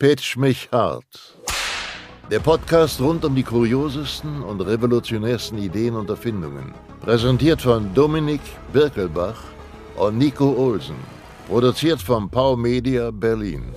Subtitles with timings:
[0.00, 1.04] Pitch mich hart.
[2.30, 6.72] Der Podcast rund um die kuriosesten und revolutionärsten Ideen und Erfindungen.
[7.02, 8.40] Präsentiert von Dominik
[8.72, 9.36] Birkelbach
[9.96, 10.96] und Nico Olsen.
[11.48, 13.74] Produziert von Pau Media Berlin.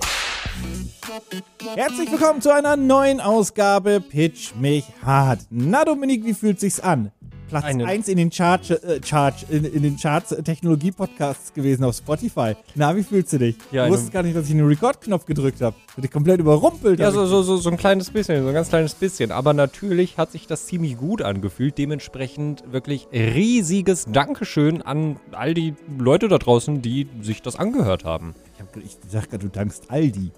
[1.74, 5.40] Herzlich willkommen zu einer neuen Ausgabe Pitch mich hart.
[5.50, 7.12] Na Dominik, wie fühlt sich's an?
[7.48, 11.52] Platz Eine- 1 in den Chart, äh, Chart in, in den Charts äh, Technologie Podcasts
[11.52, 12.54] gewesen auf Spotify.
[12.74, 13.56] Na, wie fühlst du dich?
[13.70, 15.76] Ja, du wusstest gar nicht, dass ich den Record-Knopf gedrückt habe.
[15.94, 16.98] Du dich komplett überrumpelt.
[16.98, 19.30] Ja, so, ich- so, so, so ein kleines bisschen, so ein ganz kleines bisschen.
[19.32, 21.78] Aber natürlich hat sich das ziemlich gut angefühlt.
[21.78, 28.34] Dementsprechend wirklich riesiges Dankeschön an all die Leute da draußen, die sich das angehört haben.
[28.54, 30.30] Ich, hab, ich sag gerade, du dankst Aldi.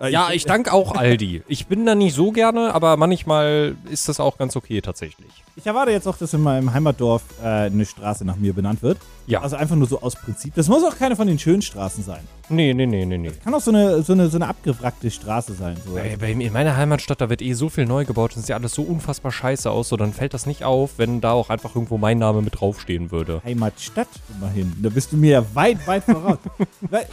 [0.00, 1.42] Äh, Ja, ich danke auch Aldi.
[1.48, 5.28] Ich bin da nicht so gerne, aber manchmal ist das auch ganz okay tatsächlich.
[5.56, 8.98] Ich erwarte jetzt auch, dass in meinem Heimatdorf äh, eine Straße nach mir benannt wird.
[9.26, 9.40] Ja.
[9.42, 10.54] Also einfach nur so aus Prinzip.
[10.54, 12.20] Das muss auch keine von den schönen Straßen sein.
[12.48, 13.32] Nee, nee, nee, nee, nee.
[13.42, 15.76] Kann auch so eine, so eine, so eine abgewrackte Straße sein.
[15.84, 15.94] So.
[15.94, 18.72] Bei, bei, in meiner Heimatstadt, da wird eh so viel neu gebaut und sieht alles
[18.72, 21.98] so unfassbar scheiße aus, so dann fällt das nicht auf, wenn da auch einfach irgendwo
[21.98, 23.42] mein Name mit draufstehen würde.
[23.44, 24.72] Heimatstadt immerhin.
[24.80, 26.38] Da bist du mir ja weit, weit voraus.
[26.82, 27.06] Weil,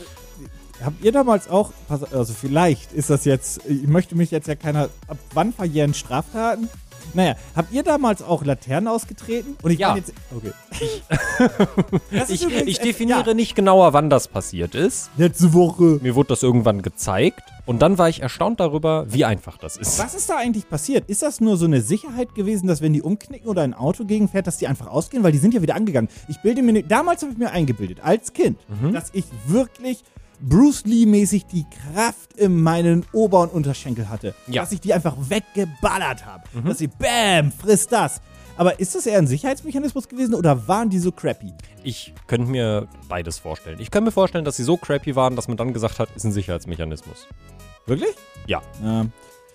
[0.83, 4.89] habt ihr damals auch, also vielleicht ist das jetzt, ich möchte mich jetzt ja keiner,
[5.07, 6.69] ab wann verjähren Straftaten?
[7.13, 9.55] Naja, habt ihr damals auch Laternen ausgetreten?
[9.61, 9.95] Und ich Ja.
[9.95, 10.51] jetzt, okay.
[12.29, 15.09] Ich, ich definiere ja, nicht genauer, wann das passiert ist.
[15.15, 15.99] letzte Woche.
[16.01, 19.99] Mir wurde das irgendwann gezeigt und dann war ich erstaunt darüber, wie einfach das ist.
[19.99, 21.07] Was ist da eigentlich passiert?
[21.09, 24.47] Ist das nur so eine Sicherheit gewesen, dass wenn die umknicken oder ein Auto gegenfährt,
[24.47, 25.23] dass die einfach ausgehen?
[25.23, 26.09] Weil die sind ja wieder angegangen.
[26.27, 28.93] Ich bilde mir, damals habe ich mir eingebildet, als Kind, Mhm.
[28.93, 30.03] dass ich wirklich
[30.39, 34.33] Bruce Lee-mäßig die Kraft in meinen Ober- und Unterschenkel hatte.
[34.47, 34.61] Ja.
[34.61, 34.65] Mhm.
[34.65, 36.43] Dass ich die einfach weggeballert habe.
[36.65, 38.21] Dass sie, bam, frisst das.
[38.57, 41.53] Aber ist das eher ein Sicherheitsmechanismus gewesen oder waren die so crappy?
[41.83, 43.79] Ich könnte mir beides vorstellen.
[43.79, 46.23] Ich könnte mir vorstellen, dass sie so crappy waren, dass man dann gesagt hat, ist
[46.23, 47.27] ein Sicherheitsmechanismus.
[47.85, 48.15] Wirklich?
[48.47, 48.61] Ja.
[48.81, 49.05] Ja.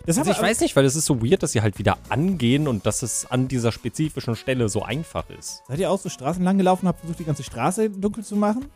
[0.06, 2.68] Das Also ich weiß nicht, weil es ist so weird, dass sie halt wieder angehen
[2.68, 5.62] und dass es an dieser spezifischen Stelle so einfach ist.
[5.68, 8.36] Seid ihr auch so Straßen lang gelaufen und habt versucht, die ganze Straße dunkel zu
[8.36, 8.66] machen?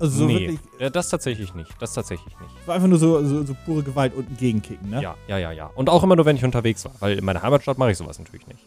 [0.00, 1.70] Also so nee, wirklich, äh, das tatsächlich nicht.
[1.78, 2.66] Das tatsächlich nicht.
[2.66, 5.02] war einfach nur so, so, so pure Gewalt und ein Gegenkicken, ne?
[5.02, 5.70] Ja, ja, ja, ja.
[5.74, 6.92] Und auch immer nur, wenn ich unterwegs war.
[7.00, 8.60] Weil in meiner Heimatstadt mache ich sowas natürlich nicht.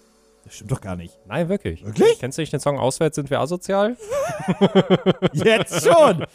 [0.46, 1.18] Das stimmt doch gar nicht.
[1.26, 1.86] Nein, wirklich.
[1.86, 2.20] Wirklich?
[2.20, 3.96] Kennst du nicht den Song Auswärts sind wir asozial?
[5.34, 6.26] Jetzt schon!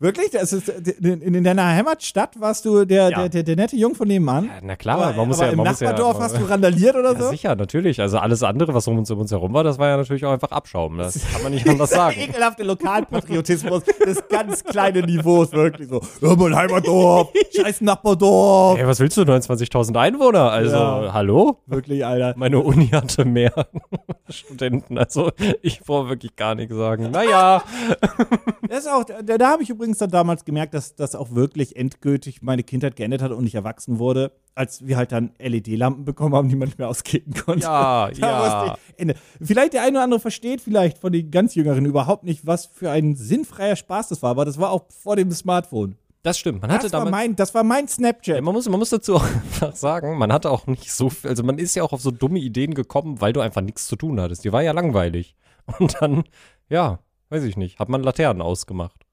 [0.00, 0.30] Wirklich?
[0.32, 3.18] Das ist, in, in deiner Heimatstadt warst du der, Ja.
[3.20, 4.46] der, der, der nette Jung von nebenan?
[4.46, 6.44] Ja, na klar, aber man muss aber ja, im man muss ja, Nachbardorf hast du
[6.44, 7.30] randaliert oder Ja, so?
[7.30, 8.00] sicher, natürlich.
[8.00, 10.32] Also alles andere, was um uns, um uns herum war, das war ja natürlich auch
[10.32, 10.98] einfach Abschaum.
[10.98, 12.16] Das kann man nicht anders sagen.
[12.18, 16.00] Ekelhafte Lokalpatriotismus des ganz kleinen Niveaus, wirklich so.
[16.20, 18.78] Ja, mein Heimatdorf, scheiß Nachbardorf.
[18.80, 20.50] Ey, was willst du, 29.000 Einwohner?
[20.50, 20.76] Also,
[21.12, 21.58] hallo?
[21.66, 22.34] Wirklich, Alter.
[22.36, 23.43] Meine Uni hatte mehr
[24.28, 25.30] Studenten, also
[25.62, 27.10] ich brauche wirklich gar nichts sagen.
[27.10, 27.62] Naja,
[28.68, 31.76] Das ist auch, da, da habe ich übrigens dann damals gemerkt, dass das auch wirklich
[31.76, 36.34] endgültig meine Kindheit geendet hat und ich erwachsen wurde, als wir halt dann LED-Lampen bekommen
[36.34, 37.64] haben, die man nicht mehr auskicken konnte.
[37.64, 39.14] ja, Da ja.
[39.40, 42.90] Vielleicht der eine oder andere versteht vielleicht von den ganz Jüngeren überhaupt nicht, was für
[42.90, 45.96] ein sinnfreier Spaß das war, aber das war auch vor dem Smartphone.
[46.24, 46.62] Das stimmt.
[46.62, 47.12] Man hatte Das war, damals.
[47.12, 48.36] mein, das war mein Snapchat.
[48.36, 51.28] Ja, man, muss, man muss dazu auch einfach sagen, man hatte auch nicht so viel,
[51.28, 53.94] also man ist ja auch auf so dumme Ideen gekommen, weil du einfach nichts zu
[53.94, 54.42] tun hattest.
[54.42, 55.36] Die war ja langweilig.
[55.78, 56.24] Und dann,
[56.70, 59.04] ja, weiß ich nicht, hat man Laternen ausgemacht.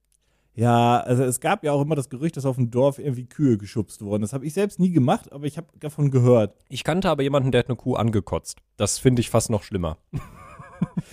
[0.53, 3.57] Ja, also es gab ja auch immer das Gerücht, dass auf dem Dorf irgendwie Kühe
[3.57, 4.21] geschubst wurden.
[4.21, 6.55] Das habe ich selbst nie gemacht, aber ich habe davon gehört.
[6.69, 8.59] Ich kannte aber jemanden, der hat eine Kuh angekotzt.
[8.77, 9.97] Das finde ich fast noch schlimmer.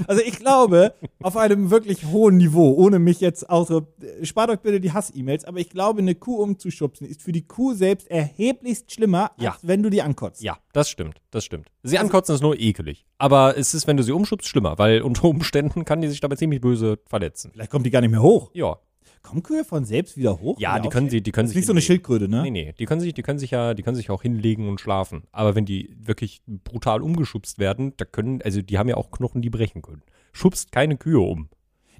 [0.06, 3.86] Also ich glaube, auf einem wirklich hohen Niveau, ohne mich jetzt außer,
[4.22, 7.74] spart euch bitte die Hass-E-Mails, aber ich glaube, eine Kuh umzuschubsen ist für die Kuh
[7.74, 9.52] selbst erheblichst schlimmer, Ja.
[9.52, 10.42] als wenn du die ankotzt.
[10.42, 11.68] Ja, das stimmt, das stimmt.
[11.82, 13.06] Sie ankotzen ist nur ekelig.
[13.18, 16.36] Aber es ist, wenn du sie umschubst, schlimmer, weil unter Umständen kann die sich dabei
[16.36, 17.50] ziemlich böse verletzen.
[17.52, 18.50] Vielleicht kommt die gar nicht mehr hoch.
[18.54, 18.78] Ja.
[19.22, 20.58] Kommen Kühe von selbst wieder hoch?
[20.58, 21.60] Ja, die können sie, die können Das ist sich.
[21.60, 21.80] nicht so eine.
[21.82, 22.42] Schildkröte, ne?
[22.42, 24.80] Nee, nee, die können sich, die können sich ja, die können sich auch hinlegen und
[24.80, 25.24] schlafen.
[25.32, 29.42] Aber wenn die wirklich brutal umgeschubst werden, da können, also die haben ja auch Knochen,
[29.42, 30.02] die brechen können.
[30.32, 31.48] Schubst keine Kühe um.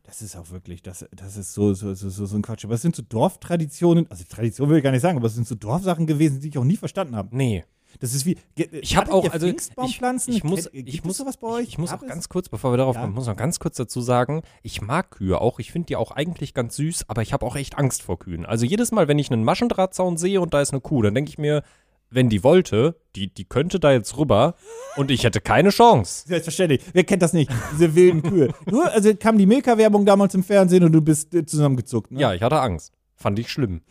[0.05, 2.65] Das ist auch wirklich, das, das ist so, so, so, so, so ein Quatsch.
[2.65, 5.47] Aber es sind so Dorftraditionen, also Tradition will ich gar nicht sagen, aber es sind
[5.47, 7.37] so Dorfsachen gewesen, die ich auch nie verstanden habe.
[7.37, 7.65] Nee.
[8.01, 8.37] Das ist wie.
[8.55, 10.33] ge- Ich habe auch, also ich, Pfingstbaumpflanzen?
[10.35, 11.63] ich muss, Kennt- ich gibt muss, sowas bei euch?
[11.65, 12.09] Ich, ich muss Gab auch es?
[12.09, 13.03] ganz kurz, bevor wir darauf Ja.
[13.03, 15.59] kommen, muss noch ganz kurz dazu sagen, ich mag Kühe auch.
[15.59, 18.47] Ich finde die auch eigentlich ganz süß, aber ich habe auch echt Angst vor Kühen.
[18.47, 21.31] Also jedes Mal, wenn ich einen Maschendrahtzaun sehe und da ist eine Kuh, dann denke
[21.31, 21.63] ich mir,
[22.11, 24.55] wenn die wollte, die, die könnte da jetzt rüber
[24.97, 26.25] und ich hätte keine Chance.
[26.27, 26.83] Selbstverständlich.
[26.95, 27.51] Wer kennt das nicht?
[27.73, 28.55] Diese wilden Kühe.
[28.67, 32.21] Du, also kam die Milka-Werbung damals im Fernsehen und du bist äh, zusammengezuckt, ne?
[32.21, 32.93] Ja, ich hatte Angst.
[33.15, 33.83] Fand ich schlimm.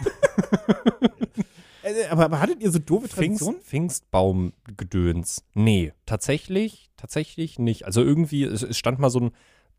[1.92, 3.60] Äh, Aber, aber hattet ihr so doofe Pfingst, Traditionen?
[3.62, 5.44] Pfingstbaumgedöns.
[5.54, 7.84] Nee, tatsächlich, tatsächlich nicht.
[7.86, 9.30] Also irgendwie, es, es stand mal so ein,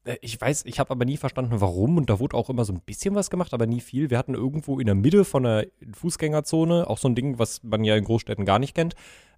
[0.06, 1.98] Äh, Ich weiß, ich habe aber nie verstanden, warum.
[1.98, 4.10] Und da wurde auch immer so ein bisschen was gemacht, aber nie viel.
[4.10, 7.84] Wir hatten irgendwo in der Mitte von der Fußgängerzone auch so ein Ding, was man
[7.84, 8.96] ja in Großstädten gar nicht kennt.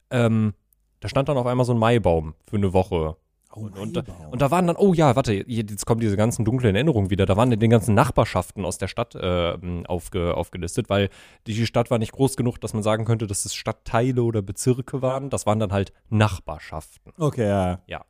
[0.09, 0.53] Ähm,
[1.01, 3.15] da stand dann auf einmal so ein Maibaum für eine Woche.
[3.55, 6.75] Und, und, da, und da waren dann, oh ja, warte, jetzt kommen diese ganzen dunklen
[6.75, 7.25] Erinnerungen wieder.
[7.25, 9.57] Da waren dann die ganzen Nachbarschaften aus der Stadt äh,
[9.87, 11.09] aufge, aufgelistet, weil
[11.47, 15.01] die Stadt war nicht groß genug, dass man sagen könnte, dass es Stadtteile oder Bezirke
[15.01, 15.29] waren.
[15.29, 17.13] Das waren dann halt Nachbarschaften.
[17.17, 17.79] Okay, ja.
[17.87, 18.05] Ja.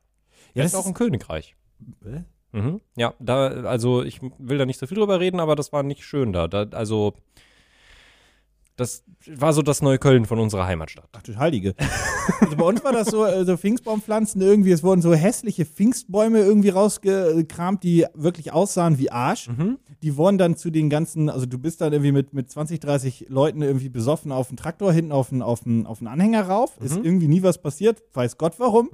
[0.56, 1.56] Ja, das das ist auch ein Königreich.
[2.04, 2.24] Hä?
[2.54, 2.82] Mhm.
[2.96, 6.04] Ja, da, also ich will da nicht so viel drüber reden, aber das war nicht
[6.06, 6.48] schön da.
[6.48, 7.14] da also,
[8.76, 11.10] das war so das Neukölln von unserer Heimatstadt.
[11.14, 11.76] Ach du Heilige.
[12.42, 16.40] also bei uns war das so, äh, so Pfingstbaumpflanzen irgendwie, es wurden so hässliche Pfingstbäume
[16.40, 19.48] irgendwie rausgekramt, die wirklich aussahen wie Arsch.
[20.02, 23.28] Die wurden dann zu den ganzen, also du bist dann irgendwie mit, mit 20, 30
[23.30, 26.78] Leuten irgendwie besoffen auf den Traktor hinten auf den, auf den, auf den Anhänger rauf.
[26.82, 28.90] Ist irgendwie nie was passiert, weiß Gott warum.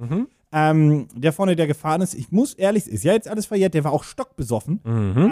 [0.54, 3.84] Ähm, der vorne, der gefahren ist, ich muss ehrlich, ist ja jetzt alles verjährt, der
[3.84, 4.80] war auch stockbesoffen.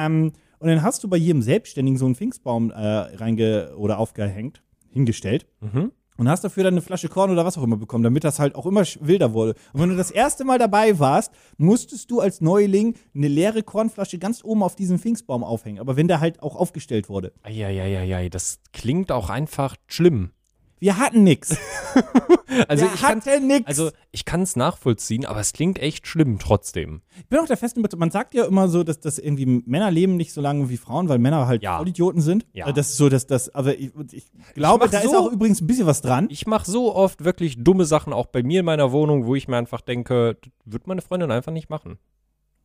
[0.01, 4.63] Ähm, und dann hast du bei jedem Selbstständigen so einen Pfingstbaum äh, reinge oder aufgehängt,
[4.91, 5.47] hingestellt.
[6.19, 8.55] Und hast dafür dann eine Flasche Korn oder was auch immer bekommen, damit das halt
[8.55, 9.55] auch immer wilder wurde.
[9.73, 14.19] Und wenn du das erste Mal dabei warst, musstest du als Neuling eine leere Kornflasche
[14.19, 15.79] ganz oben auf diesen Pfingstbaum aufhängen.
[15.79, 17.33] Aber wenn der halt auch aufgestellt wurde.
[17.43, 20.33] Eieieiei, das klingt auch einfach schlimm.
[20.81, 21.57] Wir hatten nix.
[22.69, 23.67] Also Wir ich kann hatten nix.
[23.69, 27.01] also ich kann es nachvollziehen, aber es klingt echt schlimm trotzdem.
[27.17, 29.91] ich bin auch der festen Überzeugung, man sagt ja immer so, dass, dass irgendwie Männer
[29.93, 31.79] leben nicht so lange wie Frauen, weil Männer halt Ja.
[31.79, 32.47] Vollidioten sind.
[32.53, 32.67] Ja.
[32.69, 34.25] Äh, Das ist so, dass das, aber ich, ich
[34.55, 36.27] glaube, mach da ist so- auch übrigens ein bisschen was dran.
[36.29, 39.47] Ich mache so oft wirklich dumme Sachen, auch bei mir in meiner Wohnung, wo ich
[39.47, 41.99] mir einfach denke, das wird meine Freundin einfach nicht machen.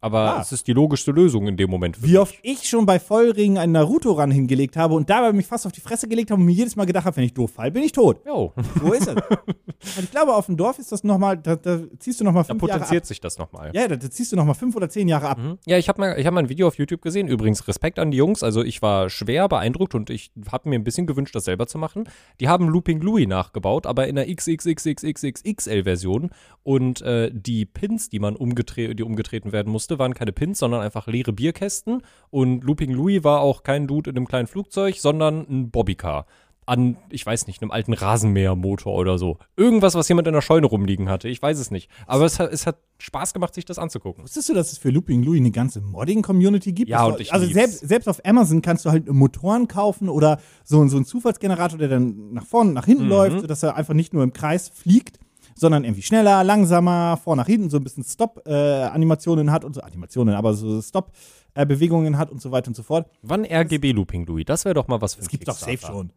[0.02, 0.42] Aber Ah.
[0.42, 2.04] es ist die logischste Lösung in dem Moment.
[2.04, 2.20] Wie mich.
[2.20, 5.82] oft ich schon bei Vollringen einen Naruto-Run hingelegt habe und dabei mich fast auf die
[5.82, 7.92] Fresse gelegt habe und mir jedes Mal gedacht habe, wenn ich doof fall, bin ich
[7.92, 8.20] tot.
[8.26, 9.16] Jo, So ist es.
[9.98, 12.50] und ich glaube, auf dem Dorf ist das nochmal, da, da ziehst du nochmal da
[12.50, 12.80] fünf Jahre ab.
[12.82, 13.72] potenziert sich das nochmal.
[13.74, 15.38] Ja, da, da ziehst du nochmal fünf oder zehn Jahre ab.
[15.40, 15.58] Mhm.
[15.66, 17.28] Ja, ich habe mal, ich hab mal ein Video auf YouTube gesehen.
[17.28, 18.44] Übrigens Respekt an die Jungs.
[18.44, 21.80] Also ich war schwer beeindruckt und ich habe mir ein bisschen gewünscht, das selber zu
[21.80, 22.04] machen.
[22.40, 26.30] Die haben Looping Louis nachgebaut, aber in der XXXXXXL-Version.
[26.64, 30.82] Und äh, die Pins, die man umgetre die umgetreten werden musste, waren keine Pins, sondern
[30.82, 32.02] einfach leere Bierkästen.
[32.30, 36.26] Und Looping Louis war auch kein Dude in einem kleinen Flugzeug, sondern ein Bobbycar.
[36.68, 39.38] An, ich weiß nicht, einem alten Rasenmähermotor oder so.
[39.56, 41.28] Irgendwas, was jemand in der Scheune rumliegen hatte.
[41.30, 41.92] Ich weiß es nicht.
[42.08, 44.24] Aber es hat, es hat Spaß gemacht, sich das anzugucken.
[44.24, 46.90] Wusstest du, dass es für Looping Louis eine ganze Modding-Community gibt?
[46.90, 47.56] Ja, Das- und ich Also lieb's.
[47.60, 51.88] selbst, selbst auf Amazon kannst du halt Motoren kaufen oder so, so einen Zufallsgenerator, der
[51.90, 52.92] dann nach vorne, nach Mhm.
[52.92, 55.20] hinten läuft, sodass er einfach nicht nur im Kreis fliegt,
[55.58, 60.36] sondern irgendwie schneller, langsamer, vor, nach hinten, so ein bisschen Stop-Animationen hat und so, Animationen,
[60.36, 63.10] aber so Stop-Bewegungen hat und so weiter und so fort.
[63.22, 64.44] Wann RGB Looping Louis?
[64.46, 66.12] Das wäre doch mal was für Das ein gibt's doch safe schon.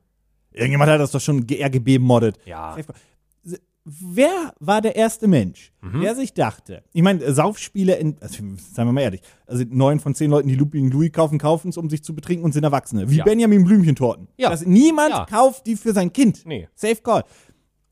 [0.52, 2.38] Irgendjemand hat das doch schon RGB moddet.
[2.46, 2.75] Ja.
[2.76, 2.93] Safe.
[3.90, 6.02] Wer war der erste Mensch, Mhm.
[6.02, 8.37] der sich dachte, ich meine, äh, Saufspiele, in, also,
[8.73, 11.79] seien wir mal ehrlich, also neun von zehn Leuten, die Looping Louis kaufen, kaufen es,
[11.79, 13.08] um sich zu betrinken und sind Erwachsene.
[13.08, 13.25] Wie Ja.
[13.25, 14.29] Benjamin Blümchentorten.
[14.37, 14.50] Ja.
[14.50, 15.25] Das, niemand Ja.
[15.25, 16.44] kauft die für sein Kind.
[16.44, 16.69] Nee.
[16.75, 17.25] Safe Call.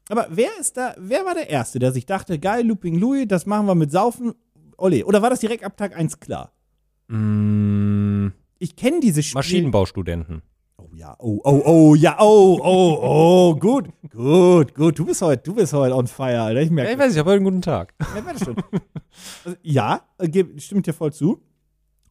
[0.08, 3.44] Aber wer ist da, wer war der Erste, der sich dachte, geil, Looping Louis, das
[3.46, 4.34] machen wir mit Saufen,
[4.78, 5.04] ole.
[5.04, 6.52] Oder war das direkt ab Tag 1 klar?
[7.08, 9.38] Mm, Ich kenne diese Spiele.
[9.38, 10.42] Maschinenbaustudenten.
[10.78, 14.98] Oh ja, oh, oh, oh, ja, oh, oh, oh, gut, gut, gut.
[14.98, 16.60] Du bist heute, du bist heute on fire, Alter.
[16.60, 17.94] Ich Ja, merke ich weiß, ich habe heute einen guten Tag.
[18.14, 18.56] Ja, warte schon.
[19.44, 21.42] also, ja, äh, stimmt dir voll zu.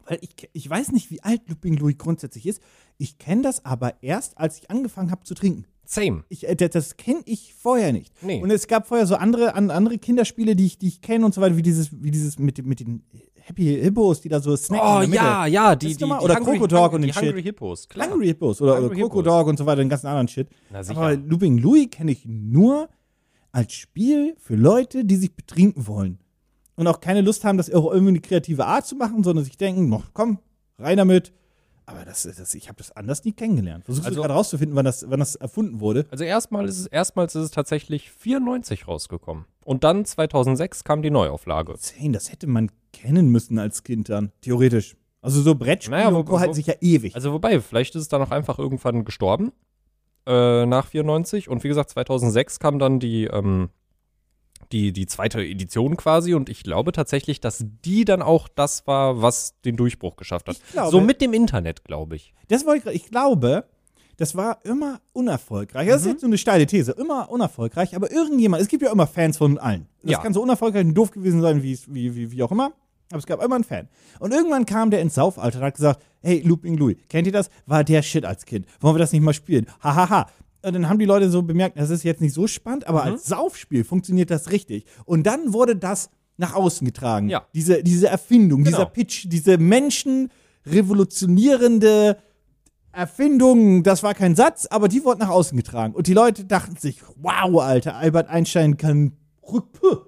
[0.07, 2.61] Weil ich, ich weiß nicht, wie alt Looping Louis grundsätzlich ist.
[2.97, 5.65] Ich kenne das aber erst, als ich angefangen habe zu trinken.
[5.87, 6.23] Same.
[6.29, 8.13] Ich, äh, das das kenne ich vorher nicht.
[8.23, 8.41] Nee.
[8.41, 11.33] Und es gab vorher so andere, an, andere Kinderspiele, die ich, die ich kenne und
[11.33, 13.03] so weiter, wie dieses, wie dieses mit, mit den
[13.35, 15.11] Happy Hippos, die da so snacken.
[15.11, 17.23] Oh ja, ja, die, die, die Oder Hungry- Coco Dog und den Shit.
[17.23, 18.09] Hungry Hippos, klar.
[18.09, 19.23] Hungry Hippos oder, Hungry oder Coco Hippos.
[19.25, 20.47] Dog und so weiter, den ganzen anderen Shit.
[20.71, 20.97] Na sicher.
[20.99, 22.89] Aber Looping Louis kenne ich nur
[23.51, 26.19] als Spiel für Leute, die sich betrinken wollen.
[26.75, 29.57] Und auch keine Lust haben, das auch irgendwie eine kreative Art zu machen, sondern sich
[29.57, 30.39] denken, "Noch, komm,
[30.77, 31.31] rein damit.
[31.87, 33.85] Aber das, das, ich habe das anders nie kennengelernt.
[33.85, 36.05] Versuchst Also- du gerade rauszufinden, wann das, wann das erfunden wurde?
[36.09, 39.45] Also erstmal ist es, erstmals ist es tatsächlich 94 rausgekommen.
[39.63, 41.75] Und dann 2006 kam die Neuauflage.
[41.77, 44.95] Zehn, das hätte man kennen müssen als Kind dann, theoretisch.
[45.21, 47.15] Also so Brettspiele Naja, wo- halten sich ja ewig.
[47.15, 49.51] Also wobei, vielleicht ist es dann auch einfach irgendwann gestorben.
[50.27, 51.49] Äh, nach 94.
[51.49, 53.69] Und wie gesagt, 2006 kam dann die, ähm,
[54.71, 56.33] die, die zweite Edition quasi.
[56.33, 60.57] Und ich glaube tatsächlich, dass die dann auch das war, was den Durchbruch geschafft hat.
[60.71, 62.33] Glaube- so mit dem Internet, glaube ich.
[62.47, 63.65] Das wollte ich, ich glaube,
[64.17, 65.87] das war immer unerfolgreich.
[65.89, 69.07] Das ist jetzt so eine steile These, immer unerfolgreich, aber irgendjemand, es gibt ja immer
[69.07, 69.87] Fans von allen.
[70.03, 70.21] Das Ja.
[70.21, 72.71] kann so unerfolgreich und doof gewesen sein, wie, wie, wie, wie auch immer.
[73.11, 73.87] Aber es gab immer einen Fan.
[74.19, 77.49] Und irgendwann kam der ins Saufalter und hat gesagt, hey, Looping Louis, kennt ihr das?
[77.67, 78.65] War der Shit als Kind.
[78.79, 79.67] Wollen wir das nicht mal spielen?
[79.81, 80.09] Hahaha.
[80.09, 80.29] Ha, ha.
[80.65, 83.25] Und dann haben die Leute so bemerkt, das ist jetzt nicht so spannend, aber als
[83.25, 84.85] Saufspiel funktioniert das richtig.
[85.05, 87.29] Und dann wurde das nach außen getragen.
[87.29, 87.45] Ja.
[87.53, 88.77] Diese, diese Erfindung, Genau.
[88.77, 92.17] dieser Pitch, diese menschenrevolutionierende
[92.91, 95.93] Erfindung, das war kein Satz, aber die wurde nach außen getragen.
[95.93, 99.13] Und die Leute dachten sich, wow, Alter, Albert Einstein kann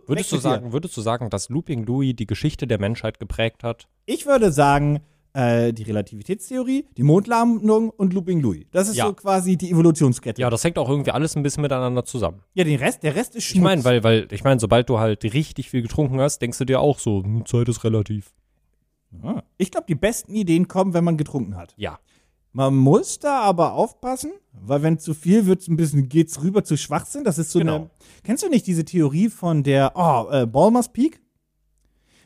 [0.08, 3.88] Würdest du sagen, würdest du sagen, dass Looping Louis die Geschichte der Menschheit geprägt hat?
[4.08, 5.02] Ich würde sagen,
[5.38, 8.66] äh, die Relativitätstheorie, die Mondlandung und Looping Louis.
[8.72, 9.06] Das ist Ja.
[9.06, 10.42] so quasi die Evolutionskette.
[10.42, 12.42] Ja, das hängt auch irgendwie alles ein bisschen miteinander zusammen.
[12.56, 13.56] Ja, den Rest, der Rest ist Schmutz.
[13.58, 16.66] Ich meine, weil, weil, ich meine, sobald du halt richtig viel getrunken hast, denkst du
[16.66, 18.34] dir auch so, hm, Zeit ist relativ.
[19.58, 21.74] Ich glaube, die besten Ideen kommen, wenn man getrunken hat.
[21.78, 22.00] Ja.
[22.52, 26.76] Man muss da aber aufpassen, weil wenn zu viel wird, ein bisschen geht's rüber zu
[26.78, 27.24] Schwachsinn.
[27.24, 27.76] Das ist so Genau.
[27.76, 27.90] eine.
[28.24, 31.22] Kennst du nicht diese Theorie von der oh, äh, Ballmer's Peak?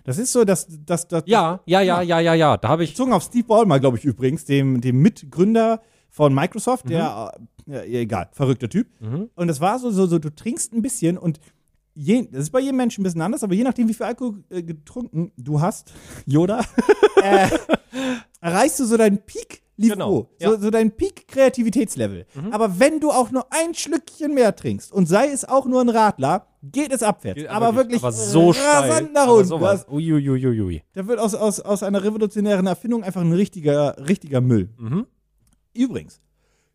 [0.03, 2.57] Das ist so, dass das das Ja, ja, ja, ja, ja, ja.
[2.57, 2.91] Da habe ich.
[2.91, 7.31] bezogen auf Steve Ballmer, glaube ich übrigens, dem dem Mitgründer von Microsoft, der
[7.67, 8.87] äh, ja, egal, verrückter Typ.
[8.99, 9.29] Mhm.
[9.35, 11.39] Und das war so so so du trinkst ein bisschen und
[11.93, 14.45] Je, das ist bei jedem Menschen ein bisschen anders, aber je nachdem, wie viel Alkohol
[14.49, 15.91] äh, getrunken du hast,
[16.25, 16.61] Yoda,
[17.21, 17.49] äh,
[18.39, 19.19] erreichst du so deinen
[19.81, 20.57] Peak-Niveau, Genau, so, ja.
[20.57, 20.61] Mhm.
[20.61, 22.25] so deinen Peak-Kreativitätslevel.
[22.51, 25.89] Aber wenn du auch nur ein Schlückchen mehr trinkst und sei es auch nur ein
[25.89, 27.45] Radler, geht es abwärts.
[27.47, 28.89] aber, wirklich aber so steil.
[28.91, 29.91] rasant nach aber unten.
[29.91, 30.83] Uiuiuiui.
[30.93, 34.69] da wird aus, aus, aus einer revolutionären Erfindung einfach ein richtiger, richtiger Müll.
[34.77, 35.07] Mhm.
[35.73, 36.21] Übrigens,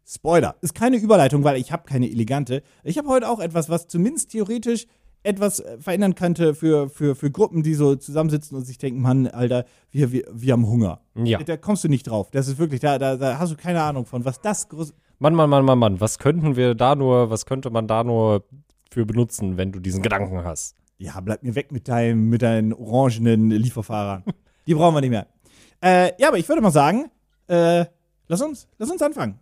[0.08, 2.62] Spoiler, ist keine Überleitung, weil ich habe keine elegante.
[2.84, 4.86] Ich habe heute auch etwas, was zumindest theoretisch
[5.26, 9.26] etwas äh, verändern könnte für, für, für Gruppen, die so zusammensitzen und sich denken, Mann,
[9.26, 11.00] Alter, wir, wir, wir haben Hunger.
[11.14, 11.38] Ja.
[11.42, 12.30] Da kommst du nicht drauf.
[12.30, 14.94] Das ist wirklich, da, da, da hast du keine Ahnung von, was das groß.
[15.18, 16.00] Mann, Mann, Mann, Mann, Mann.
[16.00, 18.44] Was könnten wir da nur, was könnte man da nur
[18.90, 20.76] für benutzen, wenn du diesen Gedanken hast?
[20.98, 24.24] Ja, bleib mir weg mit, deinem, mit deinen orangenen Lieferfahrern.
[24.66, 25.26] Die brauchen wir nicht mehr.
[25.82, 27.10] Äh, ja, aber ich würde mal sagen,
[27.48, 27.84] äh,
[28.28, 29.38] lass uns, lass uns anfangen.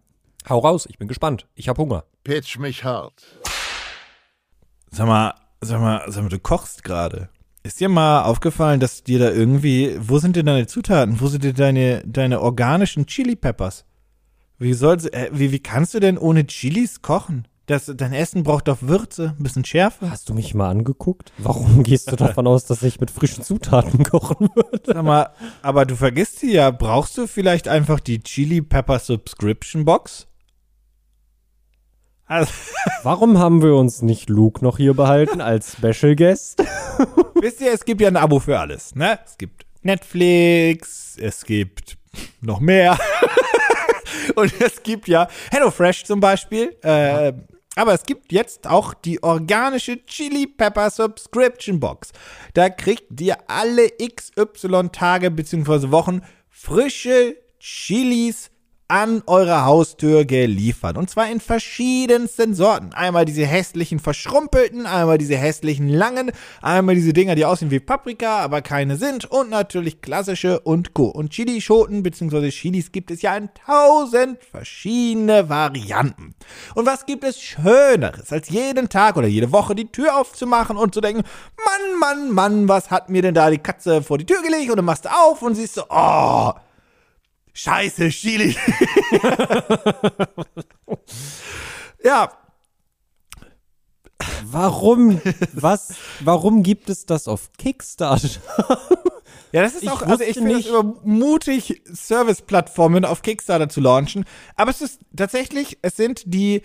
[0.48, 1.46] Hau raus, ich bin gespannt.
[1.54, 2.04] Ich habe Hunger.
[2.22, 3.24] Pitch mich hart.
[4.90, 5.34] Sag mal,
[5.64, 7.28] sag mal, sag mal, du kochst gerade.
[7.62, 11.21] Ist dir mal aufgefallen, dass dir da irgendwie, wo sind denn deine Zutaten?
[11.21, 13.85] Wo sind denn deine, deine organischen Chili Peppers?
[14.59, 17.49] Wie soll's, äh, wie, wie kannst du denn ohne Chilis kochen?
[17.66, 20.11] Das, dein Essen braucht doch Würze, ein bisschen Schärfe.
[20.11, 21.33] Hast du mich mal angeguckt?
[21.38, 24.83] Warum gehst du davon aus, dass ich mit frischen Zutaten kochen würde?
[24.85, 25.30] Sag mal,
[25.62, 26.71] aber du vergisst sie ja.
[26.71, 30.26] Brauchst du vielleicht einfach die Chili Pepper Subscription Box?
[32.26, 32.52] Also,
[33.02, 36.62] Warum haben wir uns nicht Luke noch hier behalten als Special Guest?
[37.35, 39.19] wisst ihr, es gibt ja ein Abo für alles, ne?
[39.25, 41.99] Es gibt Netflix, es gibt
[42.40, 42.99] noch mehr.
[44.37, 46.75] Und es gibt ja HelloFresh zum Beispiel.
[46.83, 47.35] Äh,
[47.76, 52.12] aber es gibt jetzt auch die organische Chili Pepper Subscription Box.
[52.54, 55.90] Da kriegt ihr alle XY Tage bzw.
[55.90, 58.50] Wochen frische Chilis
[58.88, 60.98] an eure Haustür geliefert.
[60.98, 62.92] Und zwar in verschiedensten Sorten.
[62.92, 68.38] Einmal diese hässlichen verschrumpelten, einmal diese hässlichen langen, einmal diese Dinger, die aussehen wie Paprika,
[68.40, 69.24] aber keine sind.
[69.24, 71.06] Und natürlich klassische und Co.
[71.06, 72.50] Und Chilischoten bzw.
[72.50, 76.34] Chilis gibt es ja in tausend verschiedene Varianten.
[76.74, 80.92] Und was gibt es Schöneres, als jeden Tag oder jede Woche die Tür aufzumachen und
[80.92, 81.22] zu denken,
[81.64, 84.70] Mann, Mann, Mann, was hat mir denn da die Katze vor die Tür gelegt?
[84.70, 86.52] Und dann machst du auf und siehst so, oh,
[87.54, 88.56] Scheiße, Chili.
[92.04, 92.30] ja,
[94.44, 95.20] Warum?
[95.52, 95.94] Was?
[96.20, 98.28] Warum gibt es das auf Kickstarter?
[99.52, 103.68] ja, das ist Ich auch, also ich finde es nicht- immer mutig, Service-Plattformen auf Kickstarter
[103.68, 104.25] zu launchen.
[104.56, 106.62] Aber es ist tatsächlich, es sind die,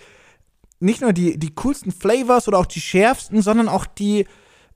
[0.79, 4.27] nicht nur die, die coolsten Flavors oder auch die schärfsten, sondern auch die,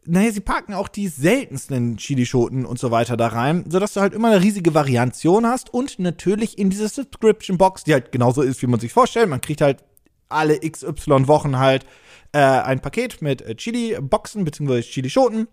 [0.05, 4.13] naja, sie packen auch die seltensten Chilischoten und so weiter da rein, sodass du halt
[4.13, 8.61] immer eine riesige Variation hast und natürlich in diese Subscription Box, die halt genauso ist,
[8.61, 9.29] wie man sich vorstellt.
[9.29, 9.83] Man kriegt halt
[10.29, 11.85] alle XY Wochen halt
[12.31, 14.81] äh, ein Paket mit äh, Chili-Boxen bzw.
[14.81, 15.47] Chilischoten.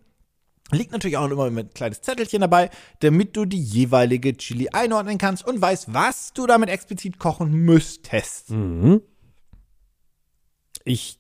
[0.73, 5.47] Liegt natürlich auch immer ein kleines Zettelchen dabei, damit du die jeweilige Chili einordnen kannst
[5.47, 8.51] und weißt, was du damit explizit kochen müsstest.
[8.51, 9.03] Mhm.
[10.85, 11.19] Ich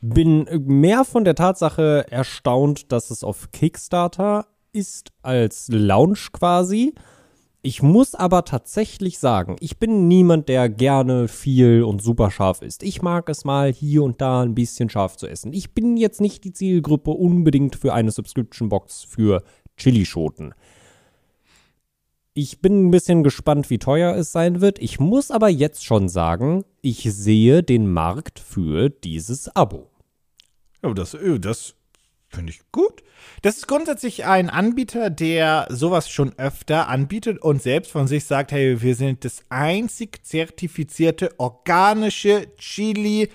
[0.00, 6.94] bin mehr von der Tatsache erstaunt, dass es auf Kickstarter ist als Launch quasi.
[7.62, 12.82] Ich muss aber tatsächlich sagen, ich bin niemand, der gerne viel und super scharf isst.
[12.82, 15.52] Ich mag es mal hier und da ein bisschen scharf zu essen.
[15.52, 19.42] Ich bin jetzt nicht die Zielgruppe unbedingt für eine Subscription Box für
[19.76, 20.54] Chilischoten.
[22.32, 24.78] Ich bin ein bisschen gespannt, wie teuer es sein wird.
[24.78, 29.89] Ich muss aber jetzt schon sagen, ich sehe den Markt für dieses Abo.
[30.82, 31.74] Ja, das, äh, das
[32.28, 33.02] finde ich gut.
[33.42, 38.52] Das ist grundsätzlich ein Anbieter, der sowas schon öfter anbietet und selbst von sich sagt,
[38.52, 43.28] hey, wir sind das einzig zertifizierte organische Chili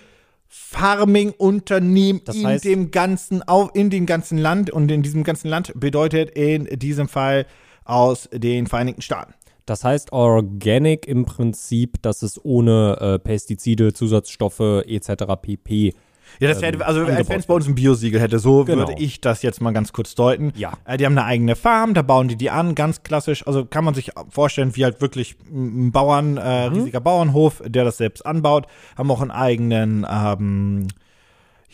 [0.47, 5.49] Farming-Unternehmen Das in heißt- dem ganzen, au- in dem ganzen Land und in diesem ganzen
[5.49, 7.45] Land bedeutet in diesem Fall
[7.83, 9.33] aus den Vereinigten Staaten.
[9.65, 15.09] Das heißt Organic im Prinzip, dass es ohne äh, Pestizide, Zusatzstoffe etc.
[15.41, 15.93] pp.
[16.39, 18.87] Ja, das wäre, also als wenn es bei uns ein Biosiegel hätte, so Genau.
[18.87, 20.51] würde ich das jetzt mal ganz kurz deuten.
[20.55, 20.73] Ja.
[20.85, 23.47] Äh, die haben eine eigene Farm, da bauen die die an, ganz klassisch.
[23.47, 26.75] Also kann man sich vorstellen, wie halt wirklich ein Bauern, äh, Mhm.
[26.75, 28.67] riesiger Bauernhof, der das selbst anbaut.
[28.97, 30.87] Haben auch einen eigenen, ähm,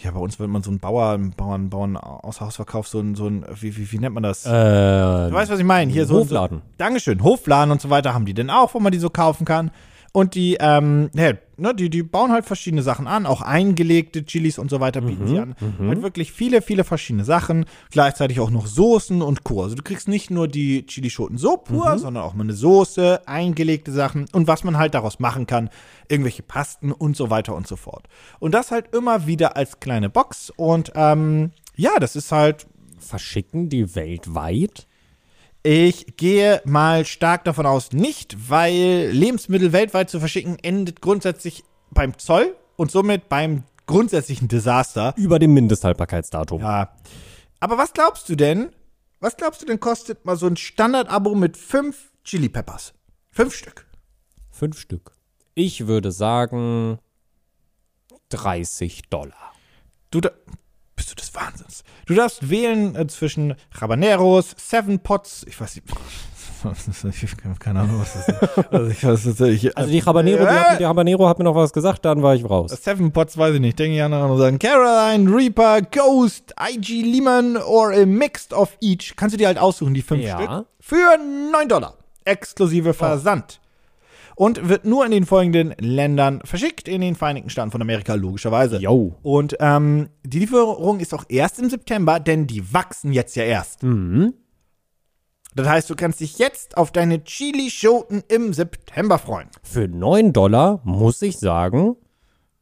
[0.04, 3.28] ja, bei uns wird man so ein Bauer, Bauern, Bauern aus Hausverkauf, so ein, so
[3.28, 4.46] ein, wie, wie, wie nennt man das?
[4.46, 5.92] Äh, Du weißt, was ich meine?
[5.92, 6.58] Hier so Hofladen.
[6.60, 7.24] So, Dankeschön.
[7.24, 9.70] Hofladen und so weiter haben die denn auch, wo man die so kaufen kann.
[10.14, 14.60] Und die, ähm, ja, ne, die, die bauen halt verschiedene Sachen an, auch eingelegte Chilis
[14.60, 15.56] und so weiter bieten sie an.
[15.88, 17.66] Halt wirklich viele, viele verschiedene Sachen.
[17.92, 19.64] Gleichzeitig auch noch Soßen und Co.
[19.64, 23.92] Also du kriegst nicht nur die Chilischoten so pur, sondern auch mal eine Soße, eingelegte
[23.94, 25.70] Sachen und was man halt daraus machen kann,
[26.10, 28.08] irgendwelche Pasten und so weiter und so fort.
[28.40, 30.52] Und das halt immer wieder als kleine Box.
[30.58, 32.68] Und ähm, ja, das ist halt
[33.00, 34.88] verschicken die weltweit?
[35.64, 42.18] Ich gehe mal stark davon aus, nicht, weil Lebensmittel weltweit zu verschicken endet grundsätzlich beim
[42.18, 45.14] Zoll und somit beim grundsätzlichen Desaster.
[45.18, 46.62] Über dem Mindesthaltbarkeitsdatum.
[46.62, 46.96] Ja.
[47.60, 48.72] Aber was glaubst du denn?
[49.20, 52.94] Was glaubst du denn kostet mal so ein Standard-Abo mit fünf Chili Peppers?
[53.30, 53.86] Fünf Stück.
[54.50, 55.12] Fünf Stück.
[55.54, 56.98] Ich würde sagen
[58.30, 59.54] 30 Dollar.
[60.10, 60.32] Du da,
[61.16, 61.84] bist du des Wahnsinns.
[62.06, 65.88] Du darfst wählen äh, zwischen Habaneros, Seven Pots, ich weiß nicht,
[67.24, 68.74] ich habe keine Ahnung, was das ist.
[68.74, 69.78] Also, ich weiß tatsächlich.
[69.78, 72.46] Also die Habanero, die, hat, die Habanero hat mir noch was gesagt, dann war ich
[72.46, 72.72] raus.
[72.72, 73.80] Seven Pots weiß ich nicht.
[73.80, 79.16] Denke ich an und sagen Caroline, Reaper, Ghost, IG Lehman or a mixed of each.
[79.16, 80.38] Kannst du dir halt aussuchen, die fünf Ja.
[80.38, 80.66] Stück.
[80.80, 81.18] Für
[81.52, 81.96] 9 Dollar.
[82.26, 83.61] Exklusive Versand.
[84.42, 86.88] Und wird nur in den folgenden Ländern verschickt.
[86.88, 88.80] In den Vereinigten Staaten von Amerika, logischerweise.
[88.80, 89.16] Yo.
[89.22, 93.84] Und ähm, die Lieferung ist auch erst im September, denn die wachsen jetzt ja erst.
[93.84, 94.34] Mhm.
[95.54, 99.48] Das heißt, du kannst dich jetzt auf deine Chili-Schoten im September freuen.
[99.62, 101.96] Für 9 Dollar muss ich sagen,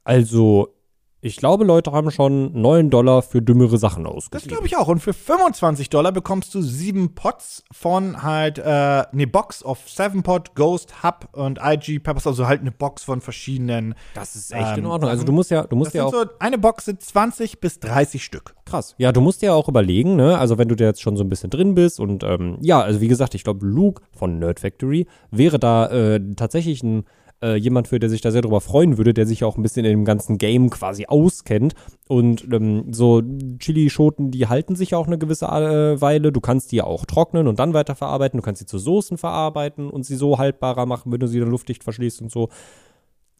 [0.04, 0.76] also
[1.22, 4.48] ich glaube, Leute haben schon 9 Dollar für dümmere Sachen Das ausgegeben.
[4.50, 4.88] glaube ich auch.
[4.88, 10.24] Und für 25 Dollar bekommst du sieben Pots von halt, äh, ne Box of Seven
[10.24, 13.96] Pot, Ghost, Hub und IG Peppers, also halt eine Box von verschiedenen.
[14.14, 15.10] Das ist echt Ähm, in Ordnung.
[15.10, 17.60] Also du musst ja, du Das musst ja sind auch so, eine Box sind 20
[17.60, 18.56] bis 30 Stück.
[18.66, 18.96] krass.
[18.98, 20.38] Ja, du musst ja auch überlegen, ne?
[20.38, 23.02] Also wenn du da jetzt schon so ein bisschen drin bist und ähm, ja, also
[23.02, 27.04] wie gesagt, ich glaube, Luke von Nerd Factory wäre da äh, tatsächlich ein
[27.42, 29.86] äh, jemand für, der sich da sehr drüber freuen würde, der sich auch ein bisschen
[29.86, 31.74] in dem ganzen Game quasi auskennt.
[32.08, 33.22] Und ähm, so
[33.60, 36.32] Chili-Schoten, die halten sich auch eine gewisse äh, Weile.
[36.32, 38.40] Du kannst die ja auch trocknen und dann weiterverarbeiten.
[38.40, 41.50] Du kannst sie zu Soßen verarbeiten und sie so haltbarer machen, wenn du sie dann
[41.50, 42.50] luftdicht verschließt und so.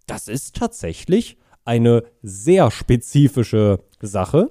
[0.08, 4.50] Das ist tatsächlich eine sehr spezifische Sache.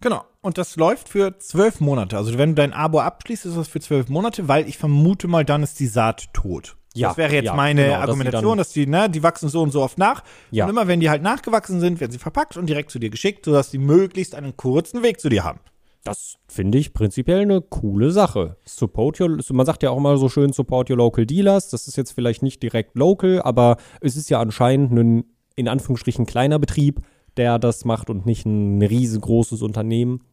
[0.00, 0.22] Genau.
[0.42, 2.16] Und das läuft für zwölf Monate.
[2.16, 5.44] Also wenn du dein Abo abschließt, ist das für zwölf Monate, weil ich vermute mal,
[5.44, 6.76] dann ist die Saat tot.
[6.94, 9.22] Ja, das wäre jetzt ja, meine genau, dass die Argumentation, dann- dass die, ne, die
[9.22, 10.22] wachsen so und so oft nach.
[10.50, 10.64] Ja.
[10.64, 13.44] Und immer wenn die halt nachgewachsen sind, werden sie verpackt und direkt zu dir geschickt,
[13.44, 15.60] sodass die möglichst einen kurzen Weg zu dir haben.
[16.04, 18.56] Das finde ich prinzipiell eine coole Sache.
[18.64, 21.68] Support your, man sagt ja auch immer so schön, support your local dealers.
[21.70, 25.24] Das ist jetzt vielleicht nicht direkt local, aber es ist ja anscheinend ein,
[25.54, 27.00] in Anführungsstrichen, kleiner Betrieb,
[27.36, 30.24] der das macht und nicht ein riesengroßes Unternehmen.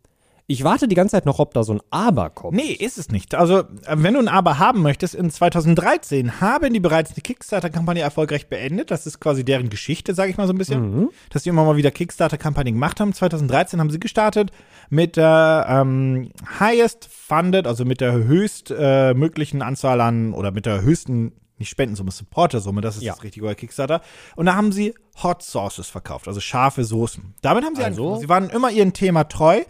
[0.52, 2.58] Ich warte die ganze Zeit noch, ob da so ein Aber kommt.
[2.58, 3.36] Nee, ist es nicht.
[3.36, 8.02] Also, äh, wenn du ein Aber haben möchtest, in 2013 haben die bereits eine Kickstarter-Kampagne
[8.02, 8.90] erfolgreich beendet.
[8.90, 11.10] Das ist quasi deren Geschichte, sage ich mal so ein bisschen.
[11.30, 13.14] Dass die immer mal wieder Kickstarter-Kampagnen gemacht haben.
[13.14, 14.50] 2013 haben sie gestartet
[14.90, 20.66] mit der ähm, highest funded, also mit der höchst äh, möglichen Anzahl an oder mit
[20.66, 23.14] der höchsten nicht Spendensumme, Supportersumme, das ist Ja.
[23.14, 24.02] das richtige bei Kickstarter.
[24.36, 27.34] Und da haben sie Hot Sauces verkauft, also scharfe Soßen.
[27.42, 28.02] Damit haben sie Also?
[28.04, 28.22] angefangen.
[28.22, 29.62] Sie waren immer ihrem Thema treu,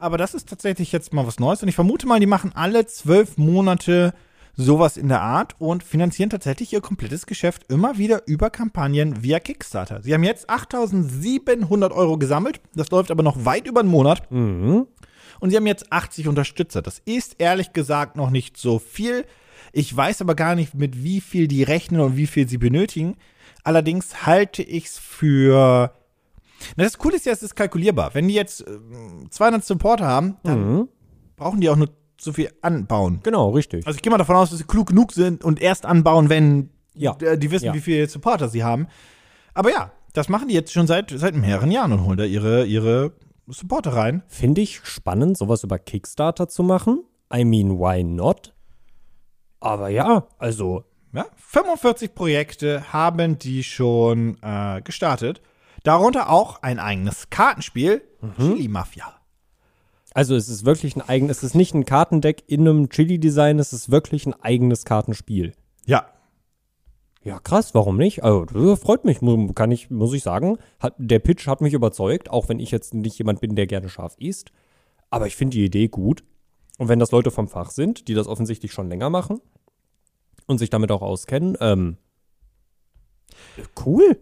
[0.00, 1.62] aber das ist tatsächlich jetzt mal was Neues.
[1.62, 4.12] Und ich vermute mal, die machen alle zwölf Monate
[4.56, 9.40] sowas in der Art und finanzieren tatsächlich ihr komplettes Geschäft immer wieder über Kampagnen via
[9.40, 10.02] Kickstarter.
[10.02, 12.60] Sie haben jetzt 8.700 Euro gesammelt.
[12.74, 14.30] Das läuft aber noch weit über einen Monat.
[14.30, 14.86] Mhm.
[15.38, 16.82] Und sie haben jetzt 80 Unterstützer.
[16.82, 19.24] Das ist ehrlich gesagt noch nicht so viel.
[19.72, 23.16] Ich weiß aber gar nicht, mit wie viel die rechnen und wie viel sie benötigen.
[23.64, 25.92] Allerdings halte ich es für.
[26.76, 28.14] Na, das Coole ist ja, es ist kalkulierbar.
[28.14, 30.88] Wenn die jetzt ähm, 200 Supporter haben, dann Mhm.
[31.36, 31.88] brauchen die auch nur
[32.20, 33.20] so viel anbauen.
[33.22, 33.86] Genau, richtig.
[33.86, 36.68] Also ich gehe mal davon aus, dass sie klug genug sind und erst anbauen, wenn
[36.94, 37.14] Ja.
[37.14, 37.74] die wissen, Ja.
[37.74, 38.88] wie viele Supporter sie haben.
[39.54, 42.66] Aber ja, das machen die jetzt schon seit, seit mehreren Jahren und holen da ihre,
[42.66, 43.12] ihre
[43.48, 44.22] Supporter rein.
[44.28, 47.02] Finde ich spannend, sowas über Kickstarter zu machen.
[47.34, 48.52] I mean, why not?
[49.60, 55.40] Aber ja, also Ja, 45 Projekte haben die schon äh, gestartet.
[55.82, 58.32] Darunter auch ein eigenes Kartenspiel, Mhm.
[58.36, 59.14] Chili Mafia.
[60.12, 63.72] Also es ist wirklich ein eigenes, es ist nicht ein Kartendeck in einem Chili-Design, es
[63.72, 65.52] ist wirklich ein eigenes Kartenspiel.
[65.86, 66.06] Ja.
[67.22, 68.24] Ja, krass, warum nicht?
[68.24, 69.20] Also, das freut mich,
[69.54, 70.58] kann ich, muss ich sagen.
[70.80, 73.88] Hat, der Pitch hat mich überzeugt, auch wenn ich jetzt nicht jemand bin, der gerne
[73.88, 74.52] scharf isst.
[75.10, 76.24] Aber ich finde die Idee gut.
[76.80, 79.38] Und wenn das Leute vom Fach sind, die das offensichtlich schon länger machen
[80.46, 81.98] und sich damit auch auskennen, ähm,
[83.84, 84.18] cool.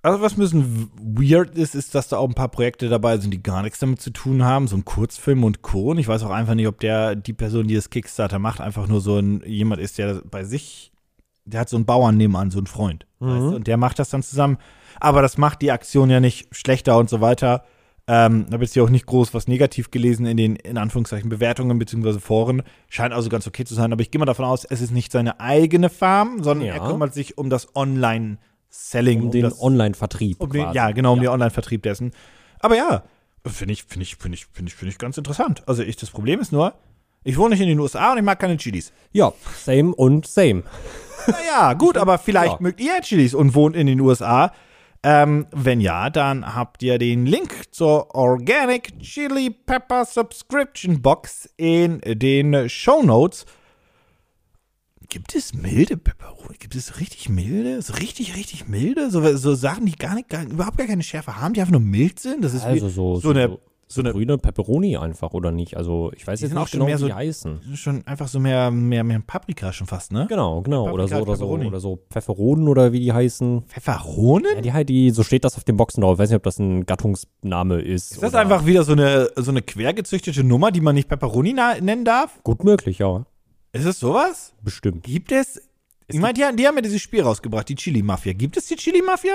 [0.00, 3.32] Also was ein bisschen weird ist, ist, dass da auch ein paar Projekte dabei sind,
[3.32, 5.90] die gar nichts damit zu tun haben, so ein Kurzfilm und Co.
[5.90, 8.86] Und ich weiß auch einfach nicht, ob der, die Person, die das Kickstarter macht, einfach
[8.86, 10.92] nur so ein, jemand ist, der bei sich,
[11.44, 13.06] der hat so einen Bauern nebenan, so einen Freund.
[13.18, 13.56] Weißt du?
[13.56, 14.56] Und der macht das dann zusammen.
[14.98, 17.66] Aber das macht die Aktion ja nicht schlechter und so weiter.
[18.12, 21.28] Ähm, da habe jetzt hier auch nicht groß was negativ gelesen in den, in Anführungszeichen,
[21.30, 22.18] Bewertungen bzw.
[22.18, 22.62] Foren.
[22.88, 23.92] Scheint also ganz okay zu sein.
[23.92, 26.74] Aber ich gehe mal davon aus, es ist nicht seine eigene Farm, sondern Ja.
[26.74, 29.22] er kümmert sich um das Online-Selling.
[29.22, 30.40] Um den das, Online-Vertrieb.
[30.40, 32.10] um den, ja, genau, um den Online-Vertrieb dessen.
[32.58, 33.04] Aber ja,
[33.46, 35.62] finde ich, finde ich, finde ich, finde ich, finde ich ganz interessant.
[35.66, 36.74] Also ich, das Problem ist nur,
[37.22, 38.92] ich wohne nicht in den USA und ich mag keine Chilis.
[39.12, 39.32] Ja,
[39.64, 40.62] same und same.
[41.26, 42.58] Naja, gut, aber vielleicht Ja.
[42.60, 44.52] mögt ihr Chilis und wohnt in den USA.
[45.02, 52.00] Ähm, wenn ja, dann habt ihr den Link zur Organic Chili Pepper Subscription Box in
[52.04, 53.46] den Show Notes.
[55.08, 56.56] Gibt es milde Peperoni?
[56.58, 57.80] Gibt es richtig milde?
[57.82, 59.10] So richtig, richtig milde?
[59.10, 61.80] So, so Sachen, die gar nicht, gar, überhaupt gar keine Schärfe haben, die einfach nur
[61.80, 62.44] mild sind?
[62.44, 63.58] Das ist Also wie, so, so eine,
[63.92, 65.76] so eine grüne Pepperoni einfach, oder nicht?
[65.76, 67.60] Also ich weiß jetzt nicht genau, wie so- die heißen.
[67.74, 70.26] schon einfach so mehr, mehr, mehr Paprika schon fast, ne?
[70.28, 70.90] Genau, genau.
[70.92, 71.66] Oder so, Paprika, oder so, Pepperoni.
[71.66, 73.62] oder so Pfefferonen oder wie die heißen.
[73.66, 74.54] Pfefferonen?
[74.54, 76.14] Ja, die halt, die, so steht das auf den Boxen drauf.
[76.14, 78.12] Ich weiß nicht, ob das ein Gattungsname ist.
[78.12, 81.52] Ist das oder- einfach wieder so eine, so eine quergezüchtete Nummer, die man nicht Pepperoni
[81.52, 82.38] na- nennen darf?
[82.44, 83.24] Gut möglich, ja.
[83.72, 84.54] Ist es sowas?
[84.62, 85.02] Bestimmt.
[85.02, 85.60] Gibt es?
[86.06, 88.32] Ich meine, die, haben- die haben ja dieses Spiel rausgebracht, die Chili Mafia.
[88.32, 89.34] Gibt es die Chili Mafia?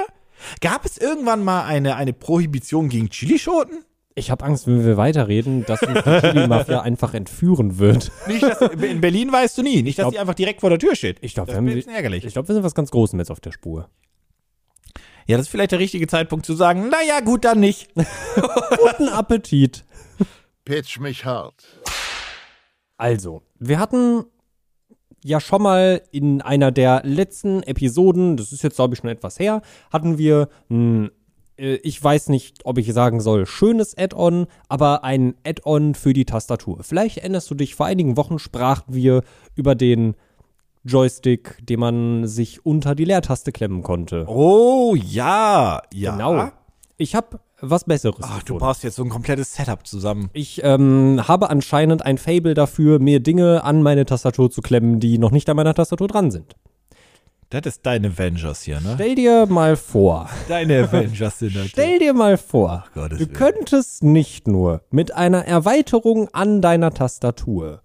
[0.60, 3.86] Gab es irgendwann mal eine, eine Prohibition gegen Chilischoten?
[4.18, 8.12] Ich habe Angst, wenn wir weiterreden, dass uns die Chili-Mafia einfach entführen wird.
[8.28, 9.82] Nicht, dass, in Berlin weißt du nie.
[9.84, 11.18] Nicht, dass glaub- die einfach direkt vor der Tür steht.
[11.22, 12.24] Ich glaube, das wir, haben- wäre ein bisschen ärgerlich.
[12.24, 13.90] ich glaub, wir sind was ganz Großem jetzt auf der Spur.
[15.28, 17.90] Ja, das ist vielleicht der richtige Zeitpunkt zu sagen, naja, gut, dann nicht.
[17.96, 19.84] Guten Appetit.
[20.64, 21.66] Pitch mich hart.
[22.98, 24.24] Also, wir hatten
[25.24, 29.40] ja schon mal in einer der letzten Episoden, das ist jetzt glaube ich schon etwas
[29.40, 31.10] her, hatten wir ein,
[31.58, 36.84] ich weiß nicht, ob ich sagen soll, schönes Add-on, aber ein Add-on für die Tastatur.
[36.84, 39.24] Vielleicht erinnerst du dich, vor einigen Wochen sprachen wir
[39.56, 40.16] über den
[40.84, 44.26] Joystick, den man sich unter die Leertaste klemmen konnte.
[44.28, 45.82] Oh, ja.
[45.94, 46.12] Ja.
[46.12, 46.52] Genau.
[46.98, 48.60] Ich habe was Besseres Ach, du gefunden.
[48.60, 50.30] baust jetzt so ein komplettes Setup zusammen.
[50.34, 55.18] Ich ähm, habe anscheinend ein Fable dafür, mir Dinge an meine Tastatur zu klemmen, die
[55.18, 56.56] noch nicht an meiner Tastatur dran sind.
[57.50, 58.94] Das ist deine Avengers hier, ne?
[58.96, 61.68] Stell dir mal vor, Deine Avengers sind das.
[61.70, 67.82] stell dir mal vor, Gottes du könntest nicht nur mit einer Erweiterung an deiner Tastatur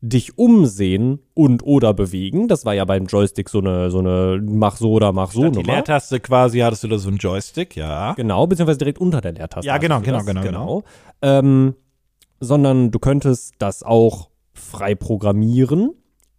[0.00, 4.76] dich umsehen und oder bewegen, das war ja beim Joystick so eine, so eine mach
[4.76, 5.72] so oder mach so Statt die Nummer.
[5.74, 8.12] Leertaste quasi hattest du da so einen Joystick, ja.
[8.12, 9.66] Genau, beziehungsweise direkt unter der Leertaste.
[9.66, 10.82] Ja, genau, du genau, das, genau,
[11.22, 11.74] Ähm,
[12.38, 15.94] sondern du könntest das auch frei programmieren,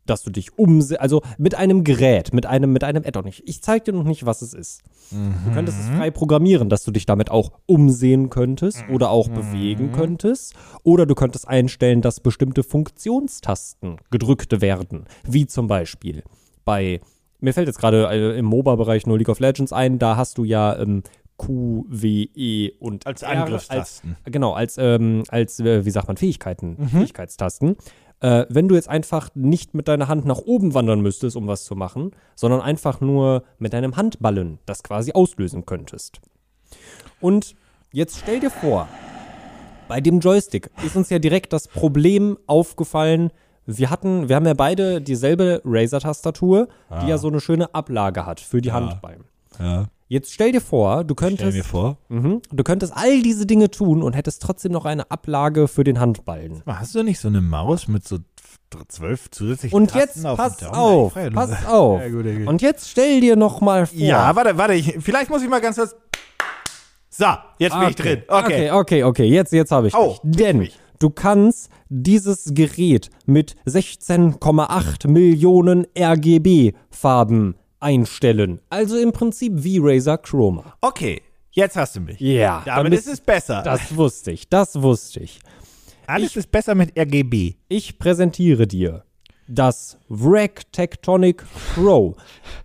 [0.05, 3.27] dass du dich umse also mit einem Gerät, mit einem, mit einem Add-on.
[3.27, 4.81] Ich, ich zeig dir noch nicht, was es ist.
[5.11, 9.91] Du könntest es frei programmieren, dass du dich damit auch umsehen könntest oder auch bewegen
[9.91, 10.55] könntest.
[10.83, 15.05] Oder du könntest einstellen, dass bestimmte Funktionstasten gedrückt werden.
[15.27, 16.23] Wie zum Beispiel
[16.63, 17.01] bei,
[17.39, 20.43] mir fällt jetzt gerade äh, im MOBA-Bereich nur League of Legends ein, da hast du
[20.43, 21.03] ja ähm,
[21.37, 24.15] Q, W, E und Als Angriffstasten.
[24.23, 27.75] Als, genau, als, ähm, als äh, wie sagt man, Fähigkeiten, Fähigkeitstasten.
[28.25, 31.63] Äh, wenn du jetzt einfach nicht mit deiner Hand nach oben wandern müsstest, um was
[31.63, 36.21] zu machen, sondern einfach nur mit deinem Handballen das quasi auslösen könntest.
[37.21, 37.53] Und
[37.91, 38.87] jetzt stell dir vor,
[39.87, 43.29] bei dem Joystick ist uns ja direkt das Problem aufgefallen.
[43.67, 46.67] Wir hatten, wir haben ja beide dieselbe Razer-Tastatur,
[47.03, 49.25] die ja so eine schöne Ablage hat für die Handballen.
[49.59, 49.85] Ja.
[50.07, 51.97] Jetzt stell dir vor, du Stell könntest, mir vor.
[52.09, 55.99] mhm, du könntest all diese Dinge tun und hättest trotzdem noch eine Ablage für den
[55.99, 56.61] Handballen.
[56.67, 58.19] Hast du nicht so eine Maus mit so
[58.87, 62.01] zwölf zusätzlichen Und Tasten jetzt auf pass auf, frage pass auf.
[62.01, 62.47] Ja, gut, ja, gut.
[62.47, 63.97] Und jetzt stell dir noch mal vor.
[63.97, 65.95] Ja, warte, warte, ich, vielleicht muss ich mal ganz kurz.
[67.09, 67.25] So,
[67.57, 68.21] jetzt bin ich drin.
[68.27, 68.69] Okay.
[68.69, 70.35] okay, okay, okay, jetzt, jetzt habe ich Oh, dich.
[70.37, 70.67] Denn
[70.99, 78.59] du kannst dieses Gerät mit 16,8 Millionen RGB-Farben einstellen.
[78.69, 80.75] Also im Prinzip wie Razer Chroma.
[80.81, 82.19] Okay, jetzt hast du mich.
[82.19, 83.61] Ja, Damit ist es besser.
[83.63, 85.39] Das wusste ich, das wusste ich.
[86.07, 87.55] Alles ist besser mit RGB.
[87.67, 89.04] Ich präsentiere dir
[89.47, 92.15] das Wreck Tectonic Pro.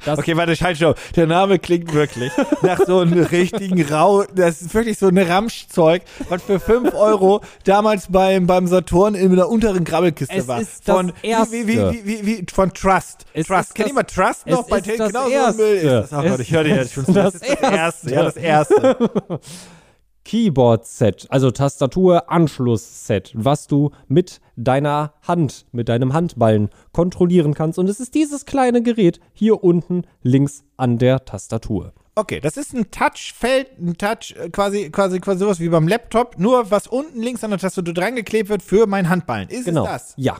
[0.04, 0.94] Das Okay, warte, halt schon.
[1.16, 4.24] Der Name klingt wirklich nach so einem richtigen Rau.
[4.34, 9.32] Das ist wirklich so ein Ramschzeug, was für 5 Euro damals beim, beim Saturn in
[9.32, 10.60] einer unteren Grabbelkiste Es war.
[10.60, 11.52] ist das von, Erste.
[11.54, 13.26] Wie, wie, wie, wie, wie, von Trust.
[13.34, 13.74] Es Trust.
[13.74, 15.62] Kennt das- mal Trust noch bei das Genau so Erste.
[15.62, 16.12] Müll ist das.
[16.12, 17.04] Oh Gott, ich höre dir jetzt schon.
[17.12, 18.10] Das, das ist das Erste.
[18.14, 18.96] Ja, das Erste.
[20.30, 27.80] Keyboard-Set, also Tastatur-Anschluss-Set, was du mit deiner Hand, mit deinem Handballen kontrollieren kannst.
[27.80, 31.94] Und es ist dieses kleine Gerät hier unten links an der Tastatur.
[32.14, 36.38] Okay, das ist ein Touchfeld, ein Touch, äh, quasi, quasi, quasi sowas wie beim Laptop,
[36.38, 39.48] nur was unten links an der Tastatur dran geklebt wird für mein Handballen.
[39.48, 39.84] Ist Genau.
[39.84, 40.14] es das?
[40.16, 40.36] Ja.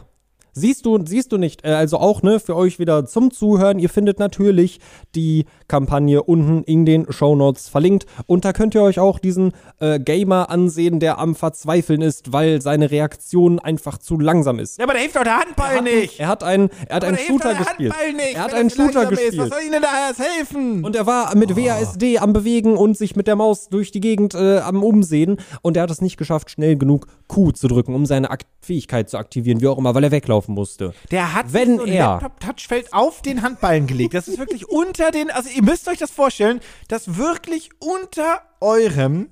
[0.52, 1.64] Siehst du, siehst du nicht.
[1.64, 3.78] Äh, Also auch, ne, für euch wieder zum Zuhören.
[3.78, 4.80] Ihr findet natürlich
[5.14, 8.06] die Kampagne unten in den Shownotes verlinkt.
[8.26, 12.60] Und da könnt ihr euch auch diesen äh, Gamer ansehen, der am Verzweifeln ist, weil
[12.60, 14.78] seine Reaktion einfach zu langsam ist.
[14.78, 16.20] Ja, aber da hilft doch der Handball nicht.
[16.20, 17.92] Er hat einen, er hat Aber einen da hilft doch Shooter der gespielt.
[17.92, 19.20] Handball nicht, er hat einen Shooter langsam ist.
[19.20, 19.52] Was gespielt.
[19.52, 20.84] soll Ihnen da jetzt helfen?
[20.84, 24.34] Und er war mit WASD am Bewegen und sich mit der Maus durch die Gegend
[24.34, 25.38] äh, am Umsehen.
[25.62, 29.08] Und er hat es nicht geschafft, schnell genug Q zu drücken, um seine Akt Fähigkeit
[29.08, 30.94] zu aktivieren, wie auch immer, weil er weglaufen musste.
[31.11, 34.14] Der hat Wenn sich so er- Laptop-Touchfeld auf den Handballen gelegt.
[34.14, 39.29] Das ist wirklich unter den, also ihr müsst euch das vorstellen, dass wirklich unter eurem,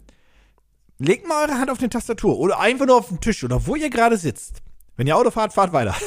[0.98, 3.76] legt mal eure Hand auf die Tastatur oder einfach nur auf den Tisch oder wo
[3.76, 4.62] ihr gerade sitzt.
[4.96, 5.94] Wenn ihr Auto fahrt, fahrt weiter.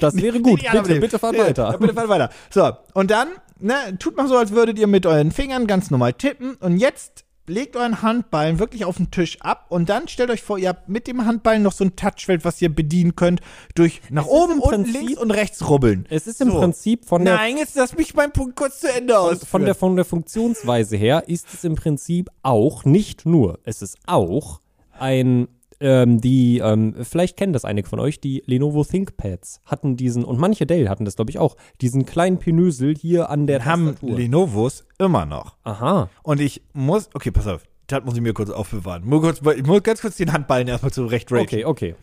[0.00, 0.62] Das wäre gut.
[0.62, 1.72] Ja, bitte, bitte fahrt weiter.
[1.72, 2.30] Ja, bitte fahrt weiter.
[2.48, 3.28] So, und dann,
[3.58, 6.54] ne, tut mal so, als würdet ihr mit euren Fingern ganz normal tippen.
[6.56, 10.58] Und jetzt legt euren Handballen wirklich auf den Tisch ab und dann stellt euch vor,
[10.58, 13.40] ihr habt mit dem Handballen noch so ein Touchfeld, was ihr bedienen könnt,
[13.74, 16.06] durch nach ist oben, unten, links und rechts rubbeln.
[16.10, 16.58] Es ist im So.
[16.58, 19.44] Prinzip von der, Nein, jetzt lass mich meinen Punkt kurz zu Ende aus.
[19.44, 23.98] von, der, von der Funktionsweise her ist es im Prinzip auch, nicht nur, es ist
[24.06, 24.60] auch
[24.98, 25.48] ein,
[25.80, 30.38] ähm, die, ähm, vielleicht kennen das einige von euch, die Lenovo ThinkPads hatten diesen, und
[30.38, 34.16] manche Dell hatten das, glaube ich, auch, diesen kleinen Pinösel hier an der haben Tastatur.
[34.16, 35.56] Lenovos immer noch.
[35.64, 36.10] Aha.
[36.22, 39.08] Und ich muss, okay, pass auf, das muss ich mir kurz aufbewahren.
[39.08, 41.42] Nur kurz, ich muss ganz kurz den Handballen erstmal zurecht ragen.
[41.42, 41.94] Okay, okay.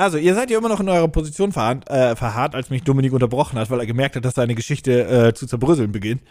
[0.00, 3.12] Also, ihr seid ja immer noch in eurer Position verharrt, äh, verharrt, als mich Dominik
[3.12, 6.22] unterbrochen hat, weil er gemerkt hat, dass seine Geschichte äh, zu zerbröseln beginnt.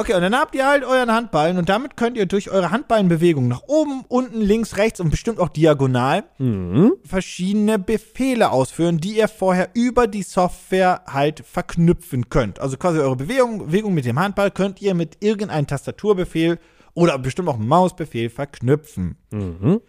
[0.00, 3.48] Okay, und dann habt ihr halt euren Handballen und damit könnt ihr durch eure Handballenbewegung
[3.48, 6.92] nach oben, unten, links, rechts und bestimmt auch diagonal Mhm.
[7.04, 12.60] verschiedene Befehle ausführen, die ihr vorher über die Software halt verknüpfen könnt.
[12.60, 16.58] Also quasi eure Bewegung, Bewegung mit dem Handball könnt ihr mit irgendeinem Tastaturbefehl
[16.94, 19.18] oder bestimmt auch Mausbefehl verknüpfen.
[19.30, 19.82] Mhm.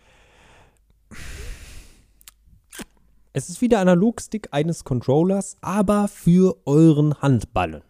[3.32, 7.82] Es ist wie der Analogstick eines Controllers, aber für euren Handballen.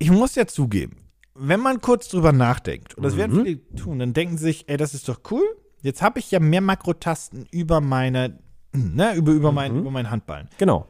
[0.00, 0.96] ich muss ja zugeben,
[1.34, 3.18] wenn man kurz drüber nachdenkt, und das Mhm.
[3.18, 5.44] werden viele tun, dann denken sie sich, ey, das ist doch cool.
[5.82, 8.38] Jetzt habe ich ja mehr Makrotasten über meine,
[8.72, 10.48] ne, über, über, mein, über meinen Handballen.
[10.58, 10.86] Genau.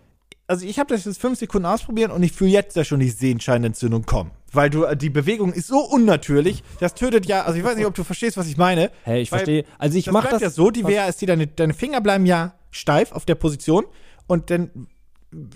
[0.46, 3.08] Also ich habe das jetzt fünf Sekunden ausprobiert und ich fühle jetzt ja schon die
[3.08, 4.30] Sehenscheinentzündung kommen.
[4.52, 7.94] Weil du, die Bewegung ist so unnatürlich, das tötet ja, also ich weiß nicht, ob
[7.94, 8.90] du verstehst, was ich meine.
[9.04, 9.64] Hey, ich verstehe.
[9.78, 12.54] Also ich das mache bleibt das ja so, die WASD, deine, deine Finger bleiben ja
[12.70, 13.84] steif auf der Position
[14.26, 14.70] und dann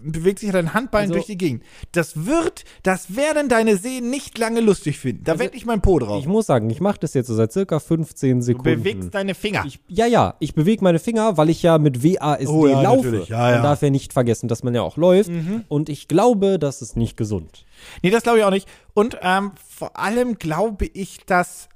[0.03, 1.63] bewegt sich ja dein Handballen Also- durch die Gegend.
[1.93, 5.25] Das wird, das werden deine Sehnen nicht lange lustig finden.
[5.25, 6.21] Da Also, wette ich mein Po drauf.
[6.21, 8.83] Ich muss sagen, ich mache das jetzt so seit circa 15 Du Sekunden.
[8.83, 9.65] bewegst deine Finger.
[9.67, 13.25] ich, ja, ja, ich bewege meine Finger, weil ich ja mit WASD Oh ja, laufe.
[13.29, 13.55] Ja, ja.
[13.57, 15.31] Man darf ja nicht vergessen, dass man ja auch läuft.
[15.69, 17.65] Und ich glaube, das ist nicht gesund.
[18.03, 18.69] Nee, das glaube ich auch nicht.
[18.95, 21.69] Und ähm, vor allem glaube ich, dass.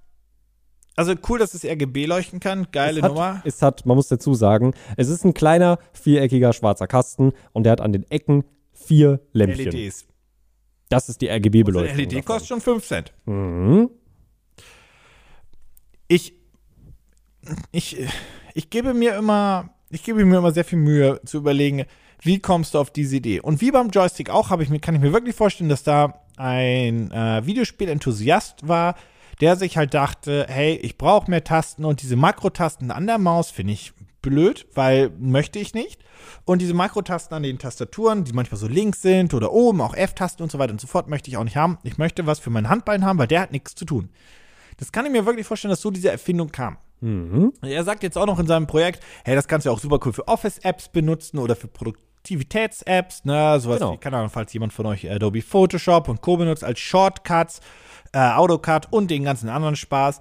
[0.94, 2.66] Also cool, dass es RGB leuchten kann.
[2.70, 3.42] Geile es hat, Nummer.
[3.44, 7.72] Es hat, man muss dazu sagen, es ist ein kleiner, viereckiger schwarzer Kasten und der
[7.72, 9.72] hat an den Ecken vier Lämpchen.
[9.72, 10.06] LEDs.
[10.88, 11.96] Das ist die RGB-Beleuchtung.
[11.96, 12.24] LED davon.
[12.24, 13.12] kostet schon 5 Cent.
[13.24, 13.90] Mhm.
[16.08, 16.34] Ich.
[17.70, 17.96] Ich.
[18.54, 19.70] Ich gebe mir immer.
[19.88, 21.84] Ich gebe mir immer sehr viel Mühe zu überlegen,
[22.20, 23.40] wie kommst du auf diese Idee?
[23.40, 26.22] Und wie beim Joystick auch, habe ich mir, kann ich mir wirklich vorstellen, dass da
[26.36, 28.94] ein äh, Videospiel-Enthusiast war,
[29.42, 33.50] der sich halt dachte, hey, ich brauche mehr Tasten und diese Makrotasten an der Maus
[33.50, 36.00] finde ich blöd, weil möchte ich nicht.
[36.44, 40.42] Und diese Makrotasten an den Tastaturen, die manchmal so links sind oder oben, auch F-Tasten
[40.44, 41.78] und so weiter und so fort, möchte ich auch nicht haben.
[41.82, 44.10] Ich möchte was für mein Handballen haben, weil der hat nichts zu tun.
[44.78, 46.78] Das kann ich mir wirklich vorstellen, dass so diese Erfindung kam.
[47.00, 47.52] Mhm.
[47.62, 50.12] Er sagt jetzt auch noch in seinem Projekt, hey, das kannst du auch super cool
[50.12, 53.94] für Office-Apps benutzen oder für Produktivitäts-Apps, ne, sowas Genau.
[53.94, 56.36] wie, keine Ahnung, falls jemand von euch Adobe Photoshop und Co.
[56.36, 57.60] benutzt als Shortcuts,
[58.12, 60.20] äh, AutoCAD und den ganzen anderen Spaß.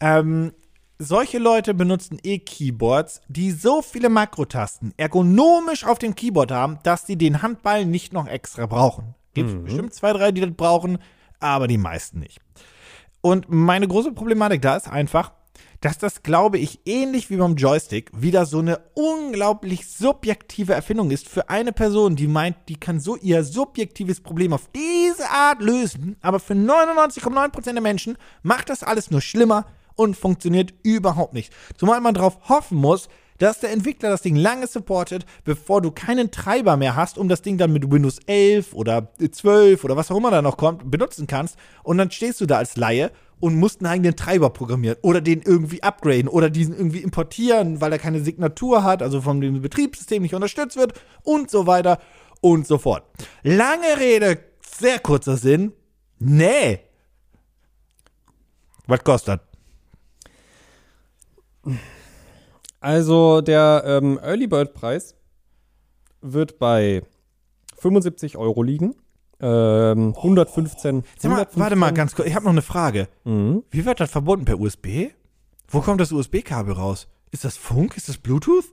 [0.00, 0.52] Ähm,
[0.98, 7.16] solche Leute benutzen E-Keyboards, die so viele Makrotasten ergonomisch auf dem Keyboard haben, dass sie
[7.16, 9.14] den Handballen nicht noch extra brauchen.
[9.34, 10.98] Gibt bestimmt zwei, drei, die das brauchen,
[11.40, 12.40] aber die meisten nicht.
[13.20, 15.32] Und meine große Problematik da ist einfach,
[15.80, 21.28] dass das, glaube ich, ähnlich wie beim Joystick wieder so eine unglaublich subjektive Erfindung ist
[21.28, 26.16] für eine Person, die meint, die kann so ihr subjektives Problem auf diese Art lösen,
[26.20, 31.52] aber für 99,9% der Menschen macht das alles nur schlimmer und funktioniert überhaupt nicht.
[31.76, 36.30] Zumal man darauf hoffen muss, dass der Entwickler das Ding lange supportet, bevor du keinen
[36.30, 40.16] Treiber mehr hast, um das Ding dann mit Windows 11 oder 12 oder was auch
[40.16, 41.56] immer da noch kommt, benutzen kannst.
[41.82, 43.10] Und dann stehst du da als Laie
[43.42, 47.90] und musst einen eigenen Treiber programmieren oder den irgendwie upgraden oder diesen irgendwie importieren, weil
[47.90, 50.92] er keine Signatur hat, also von dem Betriebssystem nicht unterstützt wird
[51.24, 51.98] und so weiter
[52.40, 53.02] und so fort.
[53.42, 55.72] Lange Rede, sehr kurzer Sinn.
[56.20, 56.78] Nee.
[58.86, 59.40] Was kostet?
[62.78, 65.16] Also der ähm, Early Bird Preis
[66.20, 67.02] wird bei
[67.78, 68.94] 75 Euro liegen.
[69.42, 71.02] Ähm, 115.
[71.18, 73.08] Sag mal, 115 warte mal ganz kurz, ich habe noch eine Frage.
[73.24, 73.64] Mhm.
[73.70, 74.44] Wie wird das verbunden?
[74.44, 75.10] Per USB?
[75.68, 77.08] Wo kommt das USB-Kabel raus?
[77.30, 77.96] Ist das Funk?
[77.96, 78.64] Ist das Bluetooth?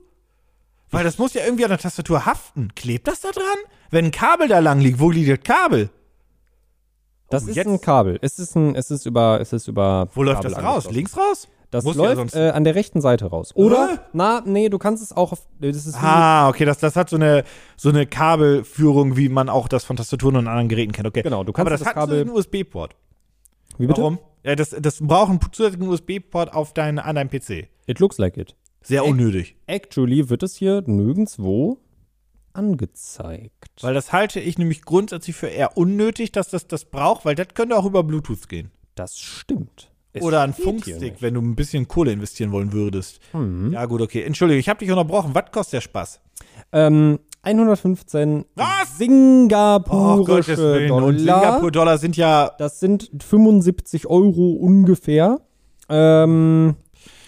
[0.90, 2.68] Weil das muss ja irgendwie an der Tastatur haften.
[2.74, 3.44] Klebt das da dran?
[3.90, 5.90] Wenn ein Kabel da lang liegt, wo liegt das Kabel?
[7.30, 8.18] Das Oh, ist jetzt- ein Kabel.
[8.22, 10.08] Es ist ein, es ist über, es ist über.
[10.14, 10.90] Wo läuft das raus?
[10.90, 11.48] Links raus?
[11.70, 13.54] Das Muss ja läuft sonst- äh, an der rechten Seite raus.
[13.54, 13.88] Oder?
[13.92, 13.98] Hä?
[14.12, 15.46] Na, nee, du kannst es auch auf.
[15.60, 17.44] Das ist Ah, okay, das, das hat so eine,
[17.76, 21.06] so eine Kabelführung, wie man auch das von Tastaturen und anderen Geräten kennt.
[21.06, 21.22] Okay.
[21.22, 22.96] Genau, du kannst Aber das, das hat Kabel- einen USB-Port.
[23.78, 24.00] wie bitte?
[24.02, 24.18] Warum?
[24.42, 27.68] Ja, das, das braucht einen zusätzlichen USB-Port auf dein, an deinem PC.
[27.86, 28.56] It looks like it.
[28.82, 29.54] Sehr unnötig.
[29.66, 31.78] Actually wird es hier nirgendwo
[32.52, 33.70] angezeigt.
[33.82, 37.48] Weil das halte ich nämlich grundsätzlich für eher unnötig, dass das das braucht, weil das
[37.54, 38.70] könnte auch über Bluetooth gehen.
[38.94, 39.89] das stimmt.
[40.12, 43.20] Es Oder ein Funkstick, wenn du ein bisschen Kohle investieren wollen würdest.
[43.32, 43.72] Mhm.
[43.72, 44.22] Ja, gut, okay.
[44.22, 45.34] Entschuldige, ich habe dich unterbrochen.
[45.34, 46.20] Was kostet der Spaß?
[46.72, 48.98] Ähm, 115 Was?
[48.98, 51.18] singapurische Und Dollar.
[51.18, 52.50] Singapur-Dollar sind ja.
[52.58, 55.38] Das sind 75 Euro ungefähr.
[55.88, 56.74] Ähm,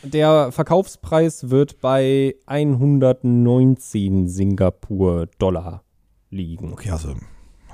[0.03, 5.85] der Verkaufspreis wird bei 119 Singapur-Dollar
[6.31, 6.73] liegen.
[6.73, 7.15] Okay, also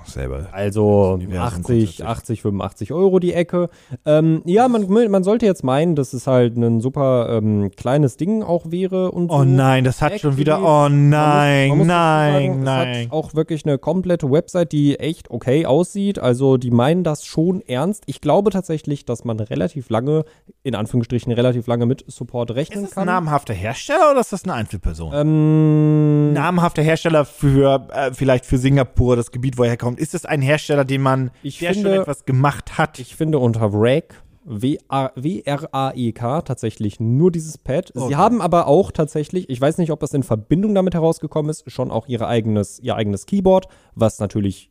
[0.05, 0.47] selber.
[0.53, 2.05] Also Universum 80, grundsätzlich.
[2.07, 3.69] 80, 85 Euro die Ecke.
[4.07, 8.43] Ähm, ja, man, man sollte jetzt meinen, dass es halt ein super ähm, kleines Ding
[8.43, 9.39] auch wäre und so.
[9.39, 10.59] Oh nein, das hat schon wieder.
[10.61, 12.89] Oh Man nein, muss- man muss nein, sagen, nein.
[13.01, 16.19] Es hat auch wirklich eine komplette Website, die echt okay aussieht.
[16.19, 18.05] Also die meinen das schon ernst.
[18.07, 20.25] Ich glaube tatsächlich, dass man relativ lange,
[20.63, 23.15] in Anführungsstrichen relativ lange mit Support rechnen Ist das ein kann.
[23.25, 25.13] namhafter Hersteller oder ist das eine Einzelperson?
[25.15, 29.88] ähm, namhafter Hersteller für äh, vielleicht für Singapur, das Gebiet, wo er herkommt.
[29.97, 32.99] Ist es ein Hersteller, den man, Ich der finde- schon etwas gemacht hat?
[32.99, 37.93] ich finde unter WRAEK W-R-A-E-K tatsächlich nur dieses Pad.
[37.95, 38.09] Okay.
[38.09, 41.71] Sie haben aber auch tatsächlich, ich weiß nicht, ob das in Verbindung damit herausgekommen ist,
[41.71, 44.71] schon auch ihre eigenes, ihr eigenes Keyboard, was natürlich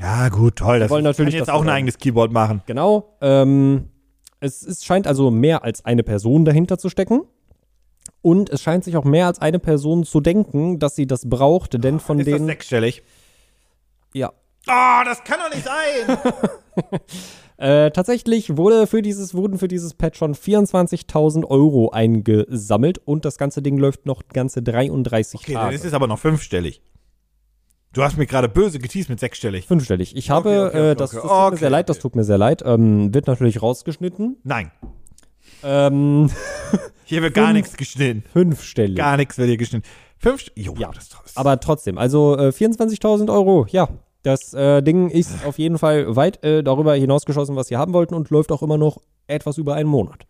[0.00, 0.78] ja, gut, toll.
[0.78, 2.62] Das wollen natürlich, jetzt auch ein eigenes Keyboard machen.
[2.66, 3.16] Genau.
[3.20, 3.88] Ähm,
[4.38, 7.22] es ist, scheint also mehr als eine Person dahinter zu stecken.
[8.22, 11.82] Und es scheint sich auch mehr als eine Person zu denken, dass sie das braucht,
[11.82, 12.46] denn von Ist das den.
[12.46, 13.02] sechsstellig?
[14.14, 14.32] Ja.
[14.66, 16.18] Oh, das kann doch nicht sein!
[17.60, 23.36] Äh, tatsächlich wurde für dieses, wurden für dieses Pad schon 24.000 Euro eingesammelt und das
[23.36, 25.74] ganze Ding läuft noch ganze 33 Okay, dann Tage.
[25.74, 26.80] ist es aber noch fünfstellig.
[27.92, 29.66] Du hast mir gerade böse geteased mit sechsstellig.
[29.66, 30.14] Fünfstellig.
[30.16, 32.02] Ich habe, Okay, okay, äh, das, okay, das tut mir okay, sehr leid, das okay.
[32.02, 32.62] tut mir sehr leid.
[32.64, 34.36] Ähm, wird natürlich rausgeschnitten.
[34.44, 34.70] Nein,
[35.64, 36.30] Ähm,
[37.06, 38.22] hier wird gar Fünf- nichts geschnitten.
[38.32, 38.96] fünfstellig.
[38.98, 39.84] Gar nichts wird hier geschnitten.
[40.18, 43.88] Fünf, jo, Ja, das ist Aber trotzdem, also äh, 24.000 Euro, ja.
[44.22, 48.14] Das äh, Ding ist auf jeden Fall weit äh, darüber hinausgeschossen, was sie haben wollten
[48.14, 50.26] und läuft auch immer noch etwas über einen Monat.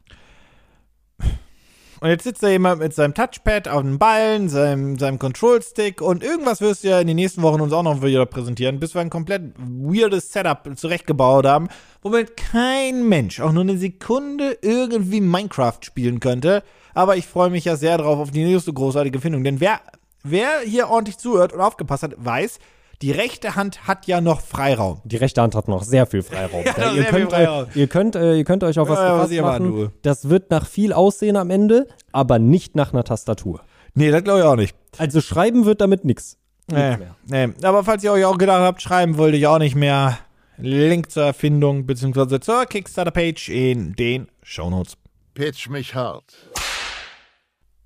[2.01, 6.23] Und jetzt sitzt da jemand mit seinem Touchpad auf dem Ballen, seinem, seinem Control-Stick und
[6.23, 9.01] irgendwas wirst du ja in den nächsten Wochen uns auch noch wieder präsentieren, bis wir
[9.01, 11.69] ein komplett weirdes Setup zurechtgebaut haben,
[12.03, 16.63] womit kein Mensch auch nur eine Sekunde irgendwie Minecraft spielen könnte.
[16.95, 19.81] Aber ich freue mich ja sehr drauf auf die nächste großartige Findung, denn wer,
[20.23, 22.61] wer hier ordentlich zuhört und aufgepasst hat, weiß,
[23.03, 25.01] die rechte Hand hat ja noch Freiraum.
[25.05, 26.65] Die rechte Hand hat noch sehr viel Freiraum.
[26.77, 27.67] Ja, ihr, sehr viel könnt, Freiraum.
[27.75, 29.73] äh, ihr, könnt, äh, ihr könnt euch auf was Ja, ja, was gefasst ihr machen,
[29.73, 29.89] du.
[30.03, 33.63] Das wird nach viel aussehen am Ende, aber nicht nach einer Tastatur.
[33.95, 34.77] Nee, das glaube ich auch nicht.
[34.97, 36.37] Also schreiben wird damit nix.
[36.71, 37.49] Nee, nee.
[37.63, 40.19] Aber falls ihr euch auch gedacht habt, schreiben wollte ich auch nicht mehr.
[40.59, 42.41] Link zur Erfindung bzw.
[42.41, 44.95] zur Kickstarter-Page in den Shownotes.
[45.35, 46.35] Pitch mich hart.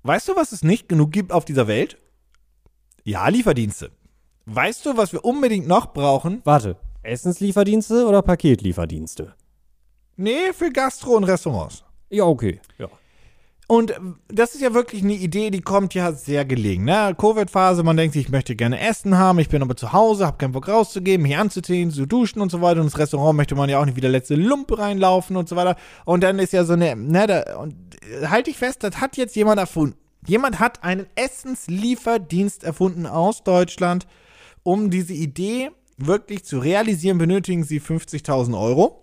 [0.01, 1.97] Weißt du, was es nicht genug gibt auf dieser Welt?
[3.03, 3.91] Ja, Lieferdienste.
[4.45, 6.41] Weißt du, was wir unbedingt noch brauchen?
[6.43, 9.33] Warte, Essenslieferdienste oder Paketlieferdienste?
[10.17, 11.83] Nee, für Gastro und Restaurants.
[12.09, 12.59] Ja, okay.
[12.77, 12.89] Ja.
[13.67, 16.83] Und äh, das ist ja wirklich eine Idee, die kommt ja sehr gelegen.
[16.83, 17.15] Ne?
[17.17, 20.37] Covid-Phase, man denkt sich, ich möchte gerne Essen haben, ich bin aber zu Hause, habe
[20.37, 22.81] keinen Bock rauszugehen, mich anzuziehen, zu duschen und so weiter.
[22.81, 25.55] Und ins Restaurant möchte man ja auch nicht wie der letzte Lump reinlaufen und so
[25.55, 25.77] weiter.
[26.05, 27.75] Und dann ist ja so eine, ne, da, und
[28.25, 29.95] halte ich fest, das hat jetzt jemand erfunden.
[30.27, 34.05] Jemand hat einen Essenslieferdienst erfunden aus Deutschland.
[34.63, 38.99] Um diese Idee wirklich zu realisieren, benötigen sie 50.000 Euro.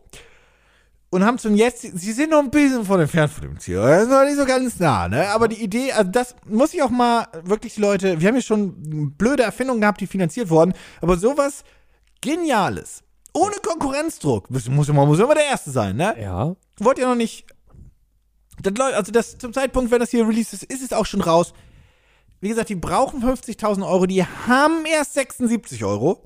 [1.13, 3.77] Und haben zum jetzt, sie sind noch ein bisschen von entfernt von dem Ziel.
[3.77, 5.29] Das ist noch nicht so ganz nah, ne?
[5.31, 8.43] Aber die Idee, also das muss ich auch mal wirklich die Leute, wir haben ja
[8.43, 11.65] schon blöde Erfindungen gehabt, die finanziert wurden, aber sowas
[12.21, 13.03] Geniales,
[13.33, 16.15] ohne Konkurrenzdruck, muss, muss, immer- muss immer der Erste sein, ne?
[16.21, 16.55] Ja.
[16.79, 17.45] wollt ihr noch nicht.
[18.63, 21.55] Das also das zum Zeitpunkt, wenn das hier released ist, ist es auch schon raus.
[22.41, 26.23] Wie gesagt, die brauchen 50.000 Euro, die haben erst 76 Euro.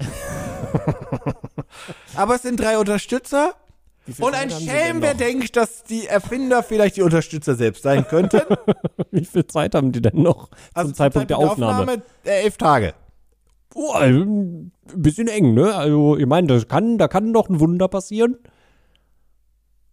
[2.16, 3.54] Aber es sind drei Unterstützer.
[4.20, 8.42] Und ein Schelm, wer denkt, dass die Erfinder vielleicht die Unterstützer selbst sein könnten.
[9.10, 12.02] Wie viel Zeit haben die denn noch Also zum Zeitpunkt der Aufnahme?
[12.24, 12.94] äh, elf Tage.
[13.74, 15.74] Oh, ein bisschen eng, ne?
[15.74, 18.36] Also, ich meine, das kann, da kann doch ein Wunder passieren.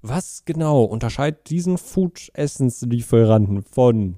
[0.03, 4.17] Was genau unterscheidet diesen Food-Essenslieferanten von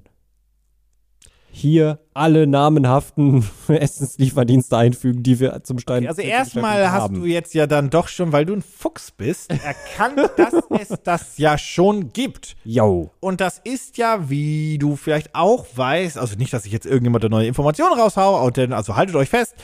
[1.56, 7.54] hier alle namenhaften Essenslieferdienste einfügen, die wir zum Stein Also zum erstmal hast du jetzt
[7.54, 12.12] ja dann doch schon, weil du ein Fuchs bist, erkannt, dass es das ja schon
[12.12, 12.56] gibt.
[12.64, 13.10] Yo.
[13.20, 17.24] Und das ist ja, wie du vielleicht auch weißt, also nicht, dass ich jetzt irgendjemand
[17.24, 19.54] eine neue Information raushau, also haltet euch fest,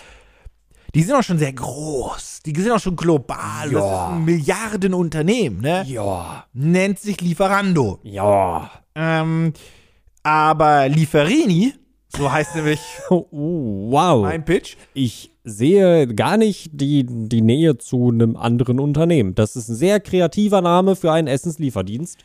[0.95, 2.41] die sind auch schon sehr groß.
[2.47, 3.71] Die sind auch schon global.
[3.71, 5.85] Das ist ein Milliardenunternehmen, ne?
[5.87, 6.47] Ja.
[6.53, 8.01] Nennt sich Lieferando.
[8.03, 8.71] Ja.
[8.95, 9.53] Ähm,
[10.23, 11.75] aber Lieferini,
[12.15, 14.23] so heißt nämlich Oh, wow.
[14.23, 19.35] mein Pitch, Ich sehe gar nicht die, die Nähe zu einem anderen Unternehmen.
[19.35, 22.19] Das ist ein sehr kreativer Name für einen Essenslieferdienst.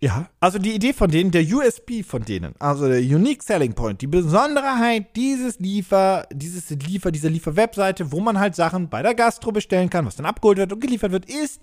[0.00, 0.28] Ja.
[0.38, 4.06] Also die Idee von denen, der USP von denen, also der Unique Selling Point, die
[4.06, 9.90] Besonderheit dieses Liefer, dieses Liefer, dieser Liefer-Webseite, wo man halt Sachen bei der Gastro bestellen
[9.90, 11.60] kann, was dann abgeholt wird und geliefert wird, ist,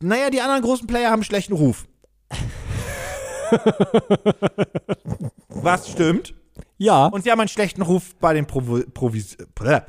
[0.00, 1.86] naja, die anderen großen Player haben einen schlechten Ruf.
[5.48, 6.34] was stimmt?
[6.78, 7.06] Ja.
[7.06, 9.36] Und sie haben einen schlechten Ruf bei den Provi Provis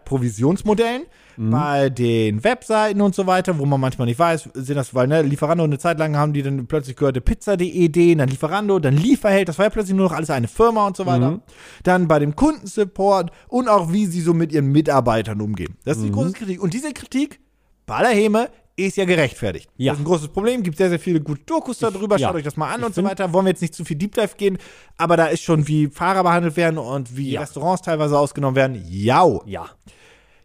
[0.06, 1.04] Provisionsmodellen,
[1.38, 5.22] bei den Webseiten und so weiter, wo man manchmal nicht weiß, sind das, weil ne,
[5.22, 9.58] Lieferando eine Zeit lang haben die dann plötzlich gehörte Pizza.de, dann Lieferando, dann Lieferheld, das
[9.58, 11.40] war ja plötzlich nur noch alles eine Firma und so weiter.
[11.84, 15.78] Dann bei dem Kundensupport und auch wie sie so mit ihren Mitarbeitern umgehen.
[15.86, 16.62] Das ist die große Kritik.
[16.62, 17.40] Und diese Kritik,
[17.86, 18.50] Ballerheme,
[18.88, 19.70] ist ja gerechtfertigt.
[19.78, 19.92] Ja.
[19.92, 22.28] Das ist ein großes Problem, gibt sehr, sehr viele gute Dokus darüber, ja.
[22.28, 23.32] schaut euch das mal an Ich und so weiter.
[23.34, 24.58] Wollen wir jetzt nicht zu viel Deep Dive gehen,
[24.98, 27.42] aber da ist schon, wie Fahrer behandelt werden und wie Ja.
[27.42, 28.84] Restaurants teilweise ausgenommen werden.
[28.88, 29.26] Ja.
[29.46, 29.70] Ja.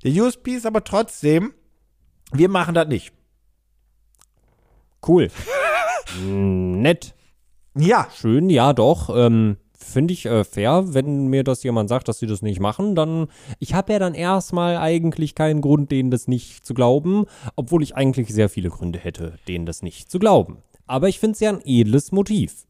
[0.02, 1.54] Der USP ist aber trotzdem,
[2.32, 3.12] wir machen das nicht.
[5.06, 5.30] Cool.
[6.22, 7.14] Mm, Nett.
[7.76, 8.08] Ja.
[8.14, 9.10] Schön, ja, doch.
[9.14, 12.94] Ähm, Finde ich äh, fair, wenn mir das jemand sagt, dass sie das nicht machen,
[12.94, 13.28] dann.
[13.58, 17.26] Ich habe ja dann erstmal eigentlich keinen Grund, denen das nicht zu glauben,
[17.56, 20.58] obwohl ich eigentlich sehr viele Gründe hätte, denen das nicht zu glauben.
[20.86, 22.66] Aber ich finde es ja ein edles Motiv.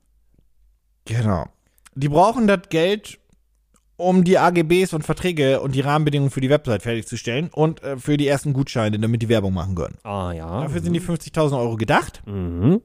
[1.04, 1.46] Genau.
[1.94, 3.18] Die brauchen das Geld,
[3.96, 8.16] um die AGBs und Verträge und die Rahmenbedingungen für die Website fertigzustellen und äh, für
[8.16, 9.98] die ersten Gutscheine, damit die Werbung machen können.
[10.02, 10.62] Ah ja.
[10.62, 12.22] Dafür sind die 50.000 Euro gedacht.
[12.26, 12.82] Mhm.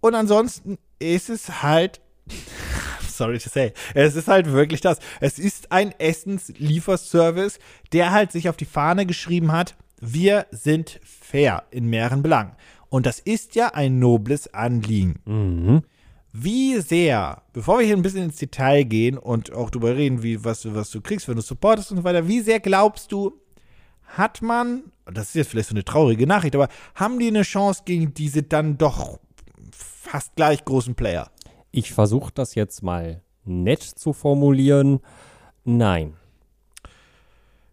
[0.00, 2.00] Und ansonsten ist es halt,
[3.16, 4.98] sorry to say, es ist halt wirklich das.
[5.20, 7.58] Es ist ein Essenslieferservice,
[7.92, 12.52] der halt sich auf die Fahne geschrieben hat, wir sind fair in mehreren Belangen.
[12.88, 15.20] Und das ist ja ein nobles Anliegen.
[15.24, 15.82] Mhm.
[16.32, 20.44] Wie sehr, bevor wir hier ein bisschen ins Detail gehen und auch darüber reden, wie,
[20.44, 23.38] was, was du kriegst, wenn du supportest und so weiter, wie sehr glaubst du,
[24.04, 27.82] hat man, das ist jetzt vielleicht so eine traurige Nachricht, aber haben die eine Chance
[27.84, 29.18] gegen diese dann doch
[29.72, 31.30] fast gleich großen Player?
[31.72, 35.00] Ich versuche das jetzt mal nett zu formulieren.
[35.64, 36.14] Nein.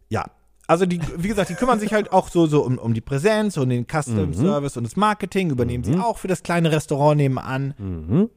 [0.08, 0.26] Ja.
[0.68, 3.58] Also die, wie gesagt, die kümmern sich halt auch so, so um, um die Präsenz
[3.58, 7.74] und den Custom Service und das Marketing, übernehmen sie auch für das kleine Restaurant nebenan.
[7.78, 8.30] Mhm.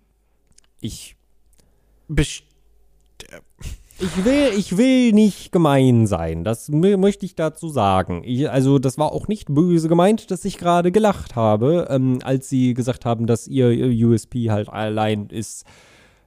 [0.80, 1.16] Ich
[2.08, 2.44] Best
[4.04, 6.42] Ich will, ich will nicht gemein sein.
[6.42, 8.22] Das mö- möchte ich dazu sagen.
[8.24, 12.48] Ich, also, das war auch nicht böse gemeint, dass ich gerade gelacht habe, ähm, als
[12.48, 15.64] sie gesagt haben, dass ihr, ihr USP halt allein ist,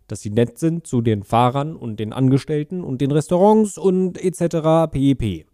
[0.08, 4.90] dass sie nett sind zu den Fahrern und den Angestellten und den Restaurants und etc.
[4.90, 5.46] pp.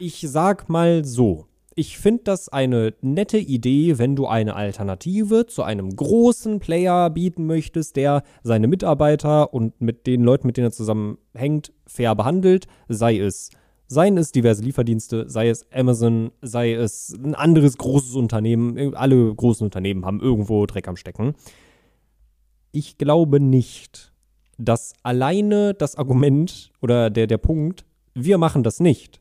[0.00, 1.46] Ich sag mal so.
[1.80, 7.46] Ich finde das eine nette Idee, wenn du eine Alternative zu einem großen Player bieten
[7.46, 13.18] möchtest, der seine Mitarbeiter und mit den Leuten, mit denen er zusammenhängt, fair behandelt, sei
[13.18, 13.48] es
[13.86, 18.94] Seien es diverse Lieferdienste, sei es Amazon, sei es ein anderes großes Unternehmen.
[18.94, 21.34] Alle großen Unternehmen haben irgendwo Dreck am Stecken.
[22.72, 24.12] Ich glaube nicht,
[24.58, 29.19] dass alleine das Argument oder der, der Punkt, wir machen das nicht,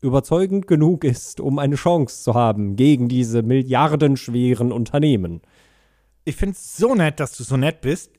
[0.00, 5.40] überzeugend genug ist, um eine Chance zu haben gegen diese milliardenschweren Unternehmen.
[6.24, 8.10] ich finde es so nett, dass du so nett bist.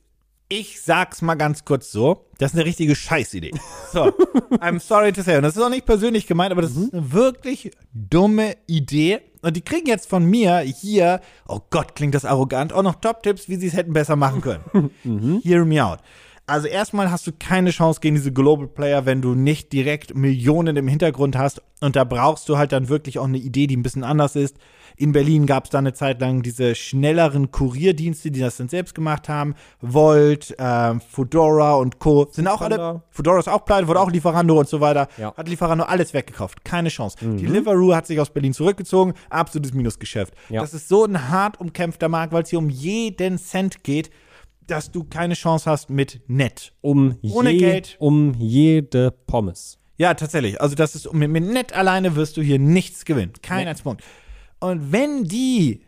[0.50, 3.50] Ich sag's mal ganz kurz so, das ist eine richtige Scheißidee.
[3.92, 4.12] So,
[4.60, 5.36] I'm sorry to say.
[5.36, 9.20] Und das ist auch nicht persönlich gemeint, aber das ist eine wirklich dumme Idee.
[9.40, 13.48] Und die kriegen jetzt von mir hier, oh Gott, klingt das arrogant, auch noch Top-Tipps,
[13.48, 14.90] wie sie es hätten besser machen können.
[15.42, 16.00] Hear me out.
[16.48, 20.76] Also erstmal hast du keine Chance gegen diese Global Player, wenn du nicht direkt Millionen
[20.76, 21.60] im Hintergrund hast.
[21.80, 24.56] Und da brauchst du halt dann wirklich auch eine Idee, die ein bisschen anders ist.
[24.96, 28.94] In Berlin gab es da eine Zeit lang diese schnelleren Kurierdienste, die das dann selbst
[28.94, 29.54] gemacht haben.
[29.82, 32.26] Volt, ähm, Fedora und Co.
[32.30, 33.02] Sind auch alle.
[33.10, 35.06] Fedora ist auch pleite, wurde auch Lieferando und so weiter.
[35.18, 35.34] Ja.
[35.36, 36.64] Hat Lieferando alles weggekauft.
[36.64, 37.18] Keine Chance.
[37.20, 39.12] Deliveroo hat sich aus Berlin zurückgezogen.
[39.28, 40.32] Absolutes Minusgeschäft.
[40.48, 40.62] Ja.
[40.62, 44.10] Das ist so ein hart umkämpfter Markt, weil es hier um jeden Cent geht,
[44.70, 46.72] dass du keine Chance hast mit Net.
[46.80, 47.96] Um, Ohne je, Geld.
[47.98, 49.78] um jede Pommes.
[49.96, 50.60] Ja, tatsächlich.
[50.60, 53.32] Also das ist mit, mit Net alleine wirst du hier nichts gewinnen.
[53.42, 53.74] Kein Nee.
[53.82, 54.02] Punkt.
[54.60, 55.82] Und wenn die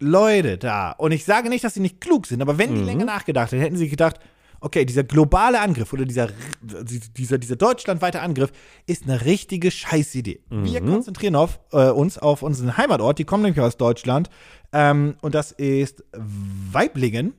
[0.00, 3.04] Leute da, und ich sage nicht, dass sie nicht klug sind, aber wenn die länger
[3.04, 4.20] nachgedacht hätten, hätten sie gedacht,
[4.60, 6.28] okay, dieser globale Angriff oder dieser,
[6.62, 8.52] dieser, dieser deutschlandweite Angriff
[8.86, 10.40] ist eine richtige Scheißidee.
[10.50, 14.30] Wir konzentrieren auf, äh, uns auf unseren Heimatort, die kommen nämlich aus Deutschland,
[14.72, 16.04] ähm, und das ist
[16.72, 17.34] Weiblingen,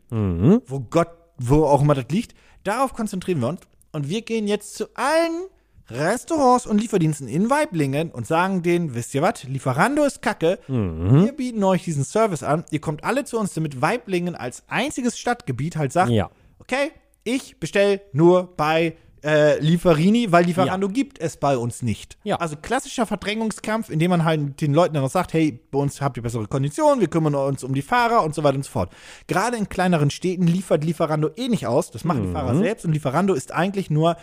[0.68, 2.34] wo Gott, wo auch immer das liegt.
[2.64, 3.62] Darauf konzentrieren wir uns.
[3.92, 5.46] Und wir gehen jetzt zu allen
[5.90, 10.60] Restaurants und Lieferdiensten in Weiblingen und sagen denen, wisst ihr was, Lieferando ist kacke.
[10.68, 12.64] Wir bieten euch diesen Service an.
[12.70, 16.30] Ihr kommt alle zu uns, damit Weiblingen als einziges Stadtgebiet halt sagt, Ja.
[16.60, 16.92] okay,
[17.24, 22.18] ich bestelle nur bei äh, Lieferini, weil Lieferando gibt es bei uns nicht.
[22.24, 22.38] Ja.
[22.38, 26.18] Also klassischer Verdrängungskampf, indem man halt den Leuten dann noch sagt, hey, bei uns habt
[26.18, 28.92] ihr bessere Konditionen, wir kümmern uns um die Fahrer und so weiter und so fort.
[29.28, 32.94] Gerade in kleineren Städten liefert Lieferando eh nicht aus, das machen die Fahrer selbst und
[32.94, 34.18] Lieferando ist eigentlich nur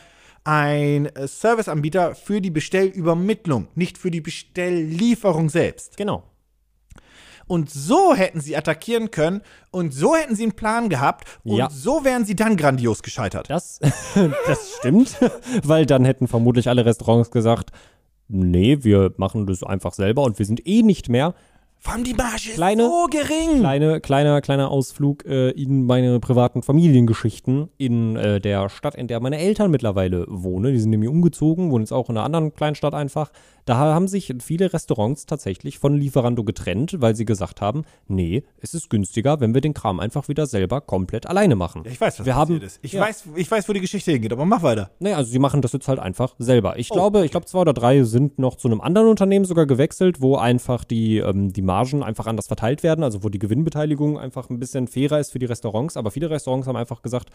[0.44, 5.96] ein äh, Serviceanbieter für die Bestellübermittlung, nicht für die Bestelllieferung selbst.
[5.96, 6.22] Genau.
[7.46, 9.40] Und so hätten sie attackieren können
[9.70, 11.68] und so hätten sie einen Plan gehabt und Ja.
[11.70, 13.48] so wären sie dann grandios gescheitert.
[13.48, 13.78] Das,
[14.46, 15.16] das stimmt,
[15.64, 17.70] weil dann hätten vermutlich alle Restaurants gesagt,
[18.28, 21.34] nee, wir machen das einfach selber und wir sind eh nicht mehr.
[21.78, 23.60] Vor allem die Marge ist Kleine- so gering.
[23.60, 29.20] Kleine, kleiner, kleiner Ausflug äh, in meine privaten Familiengeschichten in äh, der Stadt, in der
[29.20, 30.72] meine Eltern mittlerweile wohnen.
[30.72, 33.30] Die sind nämlich umgezogen, wohnen jetzt auch in einer anderen Kleinstadt einfach.
[33.66, 38.74] Da haben sich viele Restaurants tatsächlich von Lieferando getrennt, weil sie gesagt haben, nee, es
[38.74, 41.82] ist günstiger, wenn wir den Kram einfach wieder selber komplett alleine machen.
[41.84, 42.78] Ich weiß, was wir haben, passiert ist.
[42.82, 43.02] Ich, ja.
[43.02, 44.90] weiß, ich weiß, wo die Geschichte hingeht, aber mach weiter.
[45.00, 46.74] Naja, also sie machen das jetzt halt einfach selber.
[46.76, 49.66] Oh, Ich glaube, ich glaube zwei oder drei sind noch zu einem anderen Unternehmen sogar
[49.66, 54.18] gewechselt, wo einfach die, ähm, die Margen einfach anders verteilt werden, also wo die Gewinnbeteiligung
[54.18, 55.98] einfach ein bisschen fairer ist für die Restaurants.
[55.98, 57.28] Aber viele Restaurants haben einfach gesagt,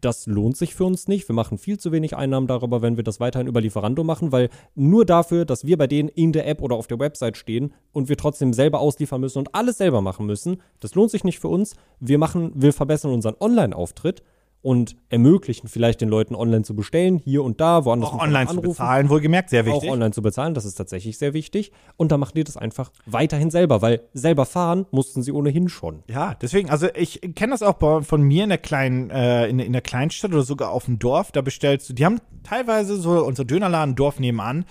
[0.00, 1.28] das lohnt sich für uns nicht.
[1.28, 4.48] Wir machen viel zu wenig Einnahmen darüber, wenn wir das weiterhin über Lieferando machen, weil
[4.76, 8.08] nur dafür, dass wir bei denen in der App oder auf der Website stehen und
[8.08, 11.48] wir trotzdem selber ausliefern müssen und alles selber machen müssen, das lohnt sich nicht für
[11.48, 11.74] uns.
[11.98, 14.22] Wir machen, wir verbessern unseren Online-Auftritt
[14.62, 18.50] und ermöglichen vielleicht den Leuten online zu bestellen, hier und da, woanders Auch online zu
[18.52, 18.68] anrufen.
[18.68, 19.90] bezahlen, wohlgemerkt, sehr Auch wichtig.
[19.90, 21.72] online zu bezahlen, das ist tatsächlich sehr wichtig.
[21.96, 26.02] Und da machen die das einfach weiterhin selber, weil selber fahren mussten sie ohnehin schon.
[26.08, 29.72] Ja, deswegen, also ich kenne das auch von mir in der kleinen, äh, in, in
[29.72, 31.32] der Kleinstadt oder sogar auf dem Dorf.
[31.32, 34.64] Da bestellst du, die haben teilweise so unser Dönerladen Dorf nebenan,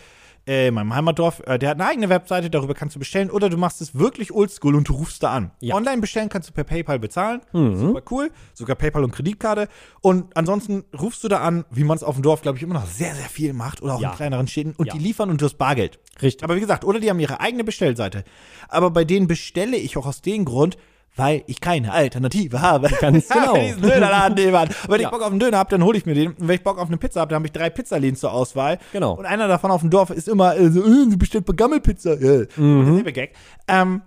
[0.48, 3.30] äh, in meinem Heimatdorf, äh, der hat eine eigene Webseite, darüber kannst du bestellen.
[3.30, 5.52] Oder du machst es wirklich oldschool und du rufst da an.
[5.62, 5.76] Ja.
[5.76, 7.42] Online bestellen kannst du per PayPal bezahlen.
[7.52, 8.32] Super cool.
[8.54, 9.68] Sogar PayPal und Kreditkarte.
[10.02, 12.74] Und ansonsten rufst du da an, wie man es auf dem Dorf, glaube ich, immer
[12.76, 13.82] noch sehr, sehr viel macht.
[13.82, 14.12] Oder auch Ja.
[14.12, 14.74] in kleineren Städten.
[14.78, 14.94] Und Ja.
[14.94, 16.00] die liefern und du hast Bargeld.
[16.22, 16.44] Richtig.
[16.44, 18.24] Aber wie gesagt, oder die haben ihre eigene Bestellseite.
[18.68, 20.78] Aber bei denen bestelle ich auch aus dem Grund,
[21.20, 22.90] weil ich keine Alternative habe.
[23.00, 23.56] Ganz Ich genau.
[23.56, 24.70] diesen Dönerladen nebenan.
[24.88, 25.08] Wenn Ja.
[25.08, 26.30] ich Bock auf einen Döner habe, dann hole ich mir den.
[26.34, 28.80] Und wenn ich Bock auf eine Pizza habe, dann habe ich drei Pizzaläden zur Auswahl.
[28.94, 29.14] Genau.
[29.14, 32.14] Und einer davon auf dem Dorf ist immer äh, so, äh, du bestellst bei Gammelpizza.
[32.16, 32.46] Ja.
[32.56, 32.86] Mhm.
[32.86, 33.34] Derselbe Gag.
[33.68, 34.02] Ähm,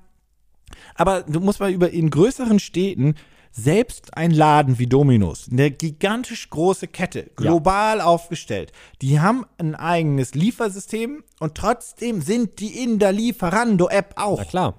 [0.94, 3.14] aber du musst mal über in größeren Städten
[3.54, 10.34] selbst ein Laden wie Dominos, eine gigantisch große Kette, global aufgestellt, die haben ein eigenes
[10.34, 14.38] Liefersystem und trotzdem sind die in der Lieferando-App auch.
[14.38, 14.74] Na klar.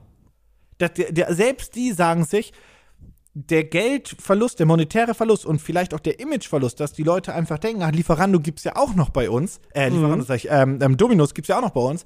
[0.89, 2.53] Der, der, selbst die sagen sich,
[3.35, 7.81] der Geldverlust, der monetäre Verlust und vielleicht auch der Imageverlust, dass die Leute einfach denken,
[7.81, 11.33] ach, Lieferando gibt's ja auch noch bei uns, äh, Lieferando sag ich, ähm, ähm, Dominos
[11.33, 12.05] gibt's ja auch noch bei uns.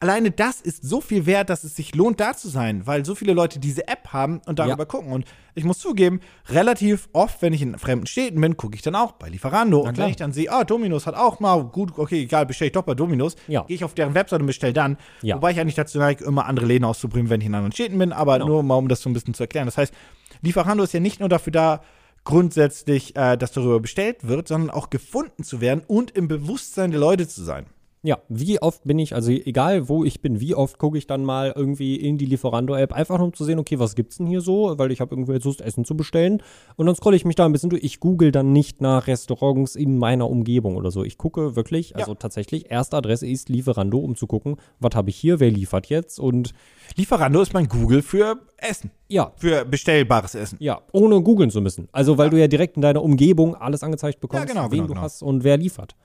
[0.00, 3.14] Alleine das ist so viel wert, dass es sich lohnt, da zu sein, weil so
[3.14, 4.84] viele Leute diese App haben und darüber Ja.
[4.84, 5.12] gucken.
[5.12, 5.24] Und
[5.54, 9.12] ich muss zugeben, relativ oft, wenn ich in fremden Städten bin, gucke ich dann auch
[9.12, 9.80] bei Lieferando.
[9.80, 12.72] und wenn ich dann sehe, ah, Dominos hat auch mal, gut, okay, egal, bestelle ich
[12.72, 13.62] doch bei Dominos, Ja.
[13.62, 14.98] gehe ich auf deren Website und bestelle dann.
[15.22, 15.36] Ja.
[15.36, 18.12] Wobei ich eigentlich dazu neige, immer andere Läden auszuprobieren, wenn ich in anderen Städten bin,
[18.12, 18.46] aber Genau.
[18.48, 19.66] nur mal, um das so ein bisschen zu erklären.
[19.66, 19.94] Das heißt,
[20.42, 21.80] Lieferando ist ja nicht nur dafür da,
[22.24, 26.98] grundsätzlich, äh, dass darüber bestellt wird, sondern auch gefunden zu werden und im Bewusstsein der
[27.00, 27.66] Leute zu sein.
[28.06, 31.24] Ja, wie oft bin ich, also egal wo ich bin, wie oft gucke ich dann
[31.24, 34.42] mal irgendwie in die Lieferando-App, einfach nur um zu sehen, okay, was gibt's denn hier
[34.42, 36.42] so, weil ich habe irgendwie jetzt Lust, Essen zu bestellen.
[36.76, 37.82] Und dann scrolle ich mich da ein bisschen durch.
[37.82, 41.02] Ich google dann nicht nach Restaurants in meiner Umgebung oder so.
[41.02, 45.16] Ich gucke wirklich, also tatsächlich, erste Adresse ist Lieferando, um zu gucken, was habe ich
[45.16, 46.52] hier, wer liefert jetzt und
[46.96, 48.90] Lieferando ist mein Google für Essen.
[49.08, 50.58] ja, Für bestellbares Essen.
[50.60, 51.88] ja, ohne googeln zu müssen.
[51.92, 54.86] Also, weil du ja direkt in deiner Umgebung alles angezeigt bekommst, Ja, genau, wen genau,
[54.88, 55.00] du genau.
[55.02, 55.96] hast und wer liefert.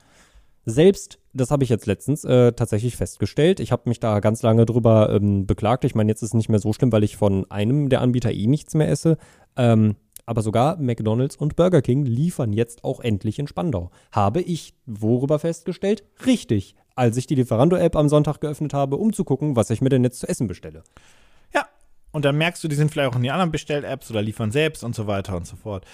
[0.65, 3.59] Selbst, das habe ich jetzt letztens äh, tatsächlich festgestellt.
[3.59, 5.85] Ich habe mich da ganz lange drüber ähm, beklagt.
[5.85, 8.31] Ich meine, jetzt ist es nicht mehr so schlimm, weil ich von einem der Anbieter
[8.31, 9.17] eh nichts mehr esse.
[9.55, 9.95] Ähm,
[10.25, 13.89] aber sogar McDonald's und Burger King liefern jetzt auch endlich in Spandau.
[14.11, 16.03] Habe ich worüber festgestellt?
[16.23, 16.75] Richtig.
[16.95, 20.03] Als ich die Lieferando-App am Sonntag geöffnet habe, um zu gucken, was ich mir denn
[20.03, 20.83] jetzt zu essen bestelle.
[21.51, 21.65] Ja.
[22.11, 24.83] Und dann merkst du, die sind vielleicht auch in die anderen Bestell-Apps oder liefern selbst
[24.83, 25.85] und so weiter und so fort.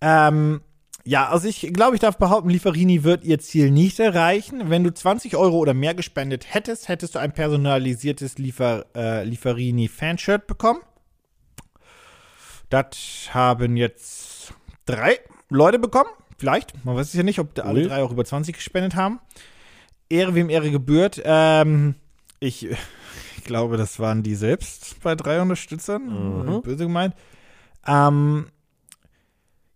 [0.00, 0.60] Ähm,
[1.04, 4.70] ja, also ich glaube, ich darf behaupten, Lieferini wird ihr Ziel nicht erreichen.
[4.70, 10.46] Wenn du 20 Euro oder mehr gespendet hättest, hättest du ein personalisiertes Liefer, äh, Lieferini-Fanshirt
[10.46, 10.80] bekommen.
[12.68, 14.52] Das haben jetzt
[14.86, 16.10] drei Leute bekommen.
[16.38, 16.84] Vielleicht.
[16.84, 17.88] Man weiß es ja nicht, ob da alle Cool.
[17.88, 19.20] drei auch über 20 gespendet haben.
[20.08, 21.20] Ehre, wem Ehre gebührt.
[21.24, 21.96] Ähm,
[22.38, 22.66] ich,
[23.36, 26.46] ich glaube, das waren die selbst bei drei Unterstützern.
[26.46, 26.62] Mhm.
[26.62, 27.14] Böse gemeint.
[27.86, 28.46] Ähm,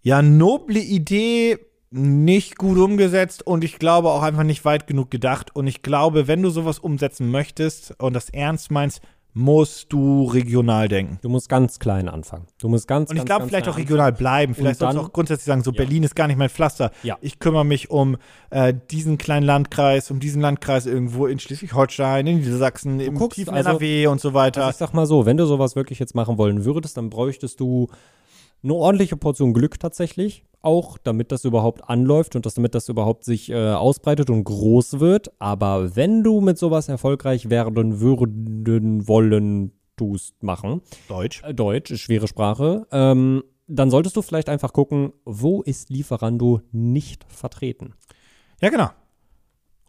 [0.05, 1.59] ja, noble Idee,
[1.91, 5.55] nicht gut umgesetzt und ich glaube auch einfach nicht weit genug gedacht.
[5.57, 9.01] Und ich glaube, wenn du sowas umsetzen möchtest und das ernst meinst,
[9.37, 11.19] musst du regional denken.
[11.23, 12.47] Du musst ganz klein anfangen.
[12.59, 14.55] Du musst ganz, Und ich glaube, vielleicht auch regional bleiben.
[14.55, 15.79] Vielleicht sollst du auch grundsätzlich sagen, so Ja.
[15.79, 16.93] Berlin ist gar nicht mein Pflaster.
[17.03, 17.19] Ja.
[17.21, 18.17] Ich kümmere mich um
[18.51, 23.71] äh, diesen kleinen Landkreis, um diesen Landkreis irgendwo in Schleswig-Holstein, in Niedersachsen, im tiefen also-
[23.71, 24.67] NRW und so weiter.
[24.67, 27.59] Also ich sag mal so, wenn du sowas wirklich jetzt machen wollen würdest, dann bräuchtest
[27.59, 27.89] du
[28.65, 33.25] eine ordentliche Portion Glück tatsächlich, auch damit das überhaupt anläuft und dass damit das überhaupt
[33.25, 35.31] sich äh, ausbreitet und groß wird.
[35.39, 41.43] Aber wenn du mit sowas erfolgreich werden würden wollen, tust machen, Deutsch.
[41.45, 47.25] äh, Deutsch, schwere Sprache, ähm, dann solltest du vielleicht einfach gucken, wo ist Lieferando nicht
[47.29, 47.95] vertreten.
[48.61, 48.91] Ja, genau.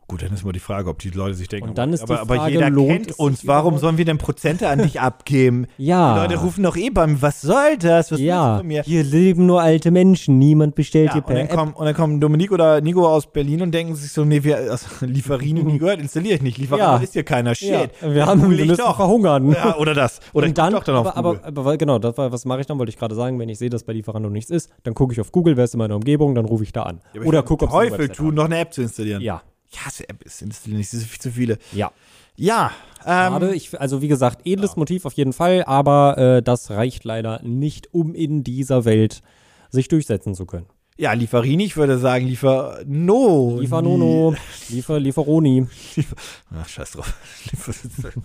[0.07, 2.13] Gut, dann ist mal die Frage, ob die Leute sich denken, Und dann ist aber,
[2.15, 5.65] die aber Frage, jeder lohnt kennt uns, warum sollen wir denn Prozente an dich abgeben?
[5.79, 6.13] Ja.
[6.13, 8.11] Die Leute rufen doch eh beim, was soll das?
[8.11, 8.83] Was Ja, von mir?
[8.83, 11.55] hier leben nur alte Menschen, niemand bestellt Ja, hier und, per dann App.
[11.55, 14.57] kommen, und dann kommen Dominik oder Nico aus Berlin und denken sich so, nee, wir,
[14.57, 16.59] also, Lieferino nie gehört, installiere ich nicht.
[16.59, 17.03] Lieferando Ja.
[17.03, 17.55] ist hier keiner.
[17.55, 17.89] Shit.
[18.01, 18.97] Ja, wir haben wir müssen doch.
[18.97, 19.51] verhungern.
[19.53, 20.19] Ja, oder das.
[20.33, 21.47] Oder und dann, doch dann auf aber, Google.
[21.47, 23.57] aber, aber genau, das war, was mache ich dann, wollte ich gerade sagen, wenn ich
[23.57, 25.95] sehe, dass bei Lieferando nichts ist, dann gucke ich auf Google, wer ist in meiner
[25.95, 27.01] Umgebung, dann rufe ich da an.
[27.15, 29.21] Ja, Oder gucke, eine Teufel tun, noch eine App zu installieren.
[29.23, 29.41] Ja,
[29.71, 31.57] Nicht, es sind viel zu viele.
[31.73, 31.91] ja.
[32.37, 32.71] Ja,
[33.05, 37.05] ähm, Schade, ich, also wie gesagt, edles Motiv auf jeden Fall, aber äh, das reicht
[37.05, 39.21] leider nicht, um in dieser Welt
[39.69, 40.65] sich durchsetzen zu können.
[40.97, 43.57] ja, Lieferini, ich würde sagen, Liefer No.
[43.61, 44.35] Liefer Nono,
[44.67, 45.65] Liefer, Lieferoni.
[45.95, 46.15] Liefer,
[46.53, 47.13] ach, scheiß drauf.
[47.51, 47.73] Liefer,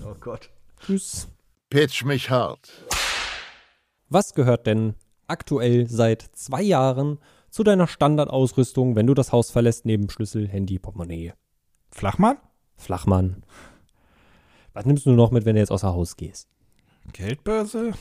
[0.04, 0.50] oh Gott.
[0.84, 1.28] Tschüss.
[1.68, 2.68] Pitch mich hart.
[4.08, 4.94] Was gehört denn
[5.28, 7.20] aktuell seit zwei Jahren
[7.50, 11.32] zu deiner Standardausrüstung, wenn du das Haus verlässt, neben Schlüssel, Handy, Portemonnaie?
[11.90, 12.38] Flachmann?
[12.76, 13.42] Flachmann.
[14.72, 16.48] Was nimmst du noch mit, wenn du jetzt außer Haus gehst?
[17.12, 17.92] Geldbörse?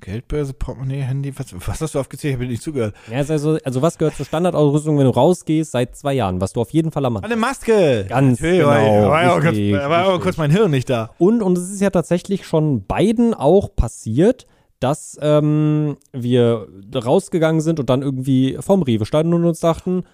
[0.00, 2.32] Geldbörse, Portemonnaie, Handy, was, was hast du aufgezählt?
[2.32, 2.94] Ich habe nicht zugehört.
[3.10, 6.60] Ja, also, also was gehört zur Standardausrüstung, wenn du rausgehst seit zwei Jahren, was du
[6.60, 8.04] auf jeden Fall am Eine Maske!
[8.08, 8.68] Ganz Natürlich, genau,
[9.08, 11.10] War, ja auch kurz, war aber kurz mein Hirn nicht da.
[11.18, 14.46] Und, und es ist ja tatsächlich schon beiden auch passiert,
[14.80, 20.04] dass ähm, wir rausgegangen sind und dann irgendwie vorm Rewe standen und uns dachten,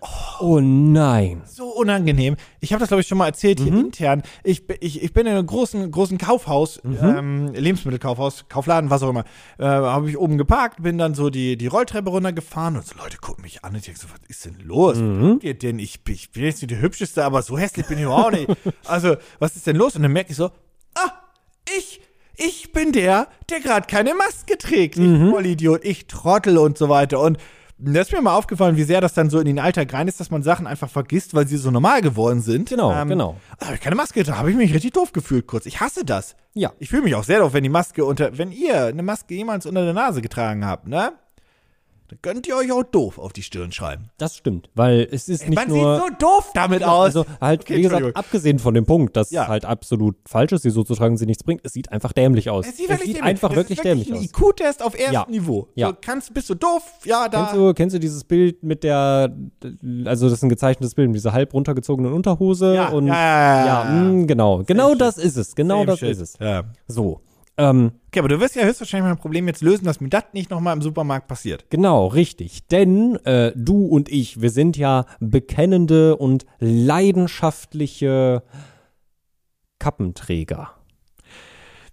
[0.41, 1.43] oh nein.
[1.47, 2.37] So unangenehm.
[2.61, 3.81] Ich habe das, glaube ich, schon mal erzählt hier Mhm.
[3.87, 4.23] intern.
[4.45, 6.97] Ich, ich, ich bin in einem großen, großen Kaufhaus, Mhm.
[7.03, 9.25] ähm, Lebensmittelkaufhaus, Kaufladen, was auch immer.
[9.59, 13.17] Äh, habe ich oben geparkt, bin dann so die, die Rolltreppe runtergefahren und so Leute
[13.19, 14.97] gucken mich an und ich denke so, was ist denn los?
[14.99, 15.41] Mhm.
[15.43, 15.79] Was denn?
[15.81, 18.49] Ich, bin- ich bin jetzt nicht die hübscheste, aber so hässlich bin ich auch nicht.
[18.87, 19.97] Also, was ist denn los?
[19.97, 20.47] Und dann merke ich so,
[20.95, 21.11] ah,
[21.79, 22.01] ich,
[22.37, 24.97] ich bin der, der gerade keine Maske trägt.
[24.97, 25.31] Ich Mhm.
[25.31, 27.21] Vollidiot, ich Trottel und so weiter.
[27.21, 27.39] Und
[27.85, 30.21] das ist mir mal aufgefallen, wie sehr das dann so in den Alltag rein ist,
[30.21, 32.69] dass man Sachen einfach vergisst, weil sie so normal geworden sind.
[32.69, 33.37] Genau, Ähm, genau.
[33.59, 35.67] Da habe ich keine Maske getragen, habe ich mich richtig doof gefühlt kurz.
[35.67, 36.37] Ich hasse das.
[36.55, 36.73] Ja.
[36.79, 39.67] Ich fühle mich auch sehr doof, wenn die Maske unter, wenn ihr eine Maske jemals
[39.67, 41.13] unter der Nase getragen habt, ne?
[42.13, 44.11] Dann könnt ihr euch auch doof auf die Stirn schreiben.
[44.19, 45.95] Das stimmt, weil es ist nicht man nur...
[45.97, 47.07] sieht so doof damit aus.
[47.07, 49.45] Also halt, Okay, wie gesagt, abgesehen von dem Punkt, dass Ja.
[49.45, 52.13] es halt absolut falsch ist, sie so zu tragen, sie nichts bringt, es sieht einfach
[52.13, 52.67] dämlich aus.
[52.67, 53.23] es sieht, wirklich dämlich.
[53.23, 54.25] einfach das wirklich ist dämlich ein aus.
[54.25, 55.27] IQ-Test auf erstem Ja.
[55.27, 55.69] Niveau.
[55.75, 55.89] Ja.
[55.89, 56.83] So, kannst, bist du doof?
[57.07, 57.39] Ja, da.
[57.45, 59.35] Kennst du, kennst du dieses Bild mit der,
[60.05, 63.65] also das ist ein gezeichnetes Bild mit dieser halb runtergezogenen Unterhose Ja, und ja, ja,
[63.67, 63.91] ja, ja.
[64.03, 65.01] mh, genau, genau shit.
[65.01, 66.11] das ist es, genau Same das shit.
[66.11, 66.39] ist es.
[66.89, 67.23] So,
[67.63, 70.51] ähm, Okay, aber du wirst ja höchstwahrscheinlich mein Problem jetzt lösen, dass mir das nicht
[70.51, 71.65] nochmal im Supermarkt passiert.
[71.71, 72.67] Genau, richtig.
[72.67, 78.43] Denn äh, du und ich, wir sind ja bekennende und leidenschaftliche
[79.79, 80.75] Kappenträger.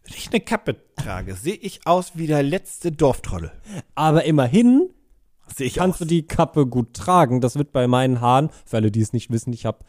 [0.04, 3.54] Wenn ich eine Kappe trage, sehe ich aus wie der letzte Dorftrolle.
[3.96, 4.90] Aber immerhin
[5.74, 7.40] kannst du die Kappe gut tragen.
[7.40, 9.86] Das wird bei meinen Haaren, für alle, die es nicht wissen, ich habe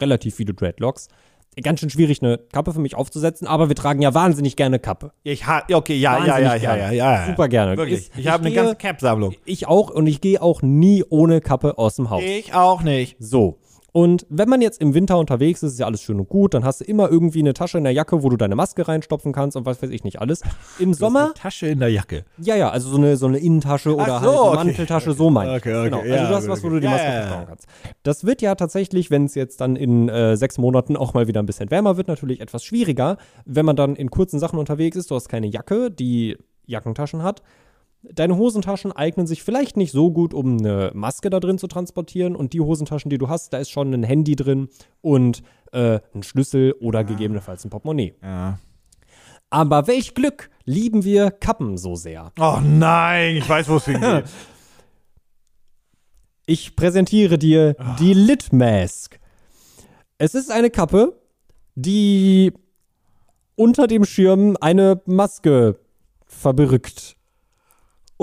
[0.00, 1.08] relativ viele Dreadlocks.
[1.62, 5.12] Ganz schön schwierig, eine Kappe für mich aufzusetzen, aber wir tragen ja wahnsinnig gerne Kappe.
[5.24, 7.26] Ich ha okay, ja, ja, Wahnsinnig ja, ja, ja, ja, ja.
[7.26, 7.76] Super gerne.
[7.76, 7.98] Wirklich.
[8.00, 9.34] Ist- ich habe eine ganze Cap-Sammlung.
[9.44, 12.22] Ich auch und ich gehe auch nie ohne Kappe aus dem Haus.
[12.24, 13.16] Ich auch nicht.
[13.18, 13.58] So.
[13.92, 16.64] Und wenn man jetzt im Winter unterwegs ist, ist ja alles schön und gut, dann
[16.64, 19.56] hast du immer irgendwie eine Tasche in der Jacke, wo du deine Maske reinstopfen kannst
[19.56, 20.42] und was weiß ich nicht alles.
[20.78, 22.24] Im Sommer, Eine Tasche in der Jacke.
[22.38, 24.56] ja, ja, also so eine, so eine Innentasche oder halt so, eine okay.
[24.56, 25.56] Manteltasche, so mein ich.
[25.56, 26.00] Okay, okay, genau.
[26.00, 26.76] Also ja, du hast was, wo okay.
[26.76, 27.66] du die Maske ja, verstauen kannst.
[28.02, 31.42] Das wird ja tatsächlich, wenn es jetzt dann in äh, sechs Monaten auch mal wieder
[31.42, 35.10] ein bisschen wärmer wird, natürlich etwas schwieriger, wenn man dann in kurzen Sachen unterwegs ist.
[35.10, 36.36] Du hast keine Jacke, die
[36.66, 37.42] Jackentaschen hat.
[38.02, 42.34] Deine Hosentaschen eignen sich vielleicht nicht so gut, um eine Maske da drin zu transportieren.
[42.34, 44.68] Und die Hosentaschen, die du hast, da ist schon ein Handy drin
[45.02, 45.42] und
[45.72, 48.14] äh, ein Schlüssel oder gegebenenfalls ein Portemonnaie.
[48.22, 48.58] Ja.
[49.50, 52.32] Aber welch Glück lieben wir Kappen so sehr.
[52.38, 54.24] Oh nein, ich weiß, wo es hingeht.
[56.46, 59.20] Ich präsentiere dir die Lit Mask.
[60.18, 61.16] Es ist eine Kappe,
[61.76, 62.52] die
[63.54, 65.78] unter dem Schirm eine Maske
[66.26, 67.16] verbirgt.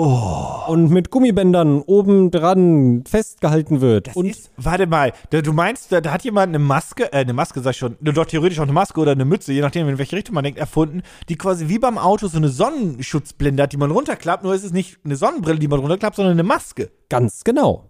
[0.00, 0.60] Oh.
[0.68, 4.14] Und mit Gummibändern oben dran festgehalten wird.
[4.14, 7.60] und ist, warte mal, du meinst, da, da hat jemand eine Maske, äh, eine Maske
[7.60, 10.14] sag ich schon, doch theoretisch auch eine Maske oder eine Mütze, je nachdem, in welche
[10.14, 13.90] Richtung man denkt, erfunden, die quasi wie beim Auto so eine Sonnenschutzblende hat, die man
[13.90, 16.92] runterklappt, nur ist es nicht eine Sonnenbrille, die man runterklappt, sondern eine Maske.
[17.08, 17.87] ganz genau.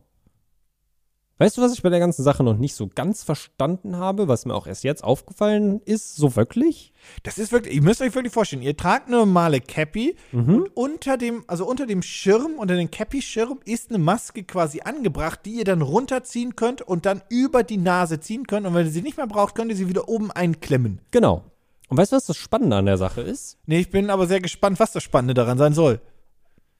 [1.41, 4.45] Weißt du, was ich bei der ganzen Sache noch nicht so ganz verstanden habe, was
[4.45, 6.93] mir auch erst jetzt aufgefallen ist, so wirklich?
[7.22, 10.55] Das ist wirklich, ihr müsst euch wirklich vorstellen, ihr tragt eine normale Cappy Mhm.
[10.55, 15.41] und unter dem, also unter dem Schirm, unter dem Cappy-Schirm ist eine Maske quasi angebracht,
[15.45, 18.93] die ihr dann runterziehen könnt und dann über die Nase ziehen könnt und wenn ihr
[18.93, 21.01] sie nicht mehr braucht, könnt ihr sie wieder oben einklemmen.
[21.12, 21.45] Genau.
[21.89, 23.59] Und weißt du, was das Spannende an der Sache ist?
[23.64, 26.01] Nee, ich bin aber sehr gespannt, was das Spannende daran sein soll.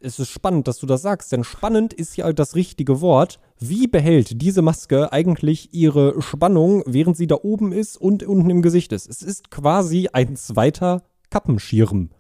[0.01, 3.41] Es ist spannend, dass du das sagst, denn spannend ist ja das richtige Wort.
[3.59, 8.63] Wie behält diese Maske eigentlich ihre Spannung, während sie da oben ist und unten im
[8.63, 9.09] Gesicht ist?
[9.09, 12.11] Es ist quasi ein zweiter Kappenschirm,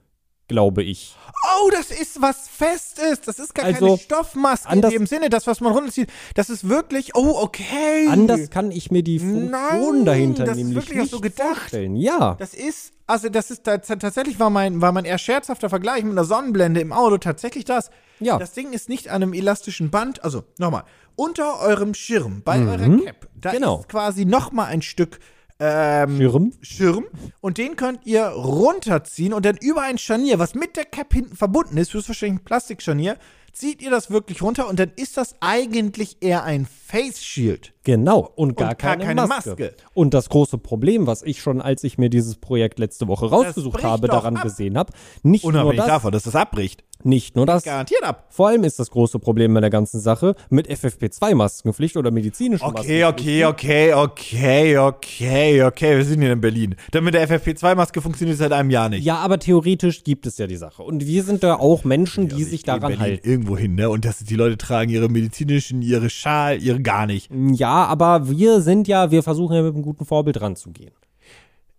[0.48, 1.14] glaube ich.
[1.62, 3.20] Oh, das ist was Festes.
[3.20, 6.10] Das ist gar Also, keine Stoffmaske in dem Sinne, das, was man runterzieht.
[6.34, 8.08] Das ist wirklich, oh, okay.
[8.10, 11.20] Anders kann ich mir die Funktion Nein, dahinter das ist nämlich wirklich auch nicht so
[11.20, 11.56] gedacht.
[11.58, 11.94] vorstellen.
[11.96, 16.02] Ja, Das ist, also das ist tats- tatsächlich war mein, war mein eher scherzhafter Vergleich
[16.02, 17.90] mit einer Sonnenblende im Auto tatsächlich das.
[18.18, 18.38] Ja.
[18.38, 20.82] Das Ding ist nicht an einem elastischen Band, also nochmal,
[21.14, 23.80] unter eurem Schirm, bei eurer Cap, da genau.
[23.80, 25.20] ist quasi nochmal ein Stück
[25.60, 26.52] ähm, Schirm.
[26.60, 27.06] Schirm
[27.40, 31.36] und den könnt ihr runterziehen und dann über ein Scharnier, was mit der Cap hinten
[31.36, 33.16] verbunden ist, höchstwahrscheinlich ein Plastikscharnier,
[33.52, 37.74] zieht ihr das wirklich runter und dann ist das eigentlich eher ein Face Shield.
[37.84, 39.50] Genau, und gar, gar keine, keine Maske.
[39.50, 39.74] Maske.
[39.94, 43.82] Und das große Problem, was ich schon, als ich mir dieses Projekt letzte Woche rausgesucht
[43.82, 44.42] habe, daran ab.
[44.42, 46.84] gesehen habe, nicht nur das, dass das abbricht.
[47.02, 48.26] nicht nur das, Garantiert ab.
[48.30, 53.02] Vor allem ist das große Problem bei der ganzen Sache mit FFP2-Maskenpflicht oder medizinischen Okay,
[53.04, 53.44] Maskenpflicht.
[53.44, 55.96] okay, okay, okay, okay, okay.
[55.96, 56.74] Wir sind hier in Berlin.
[56.92, 59.04] Denn mit der FFP2-Maske funktioniert es seit einem Jahr nicht.
[59.04, 60.82] Ja, aber theoretisch gibt es ja die Sache.
[60.82, 63.26] Und wir sind da auch Menschen, die Also sich daran halten.
[63.28, 63.88] Irgendwo hin, ne?
[63.90, 67.30] Und das, die Leute tragen ihre medizinischen, ihre Schal, ihre gar nicht.
[67.32, 70.92] Ja, aber wir sind ja, wir versuchen ja mit einem guten Vorbild ranzugehen.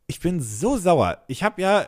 [0.08, 1.20] Ich bin so sauer.
[1.28, 1.86] Ich habe ja,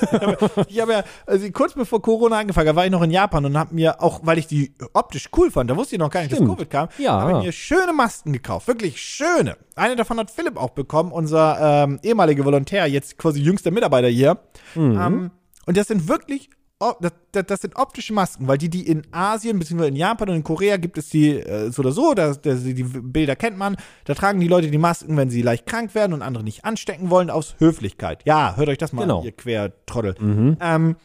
[0.68, 3.72] ich habe ja, also kurz bevor Corona angefangen war ich noch in Japan und habe
[3.74, 6.48] mir auch, weil ich die optisch cool fand, da wusste ich noch gar nicht, Stimmt.
[6.48, 7.20] dass Covid kam, Ja.
[7.20, 9.56] habe ich mir schöne Masken gekauft, wirklich schöne.
[9.76, 14.38] Eine davon hat Philipp auch bekommen, unser ähm, ehemaliger Volontär, jetzt quasi jüngster Mitarbeiter hier.
[14.74, 15.30] Ähm,
[15.66, 17.12] und das sind wirklich, das,
[17.46, 20.76] das, sind optische Masken, weil die, die in Asien, beziehungsweise in Japan und in Korea
[20.76, 23.76] gibt es die äh, so oder so, da, da, die Bilder kennt man.
[24.04, 27.08] Da tragen die Leute die Masken, wenn sie leicht krank werden und andere nicht anstecken
[27.10, 28.22] wollen, aus Höflichkeit.
[28.26, 29.20] Ja, hört euch das mal Genau.
[29.20, 30.14] an, ihr Quertrottel.
[30.60, 30.96] Ähm,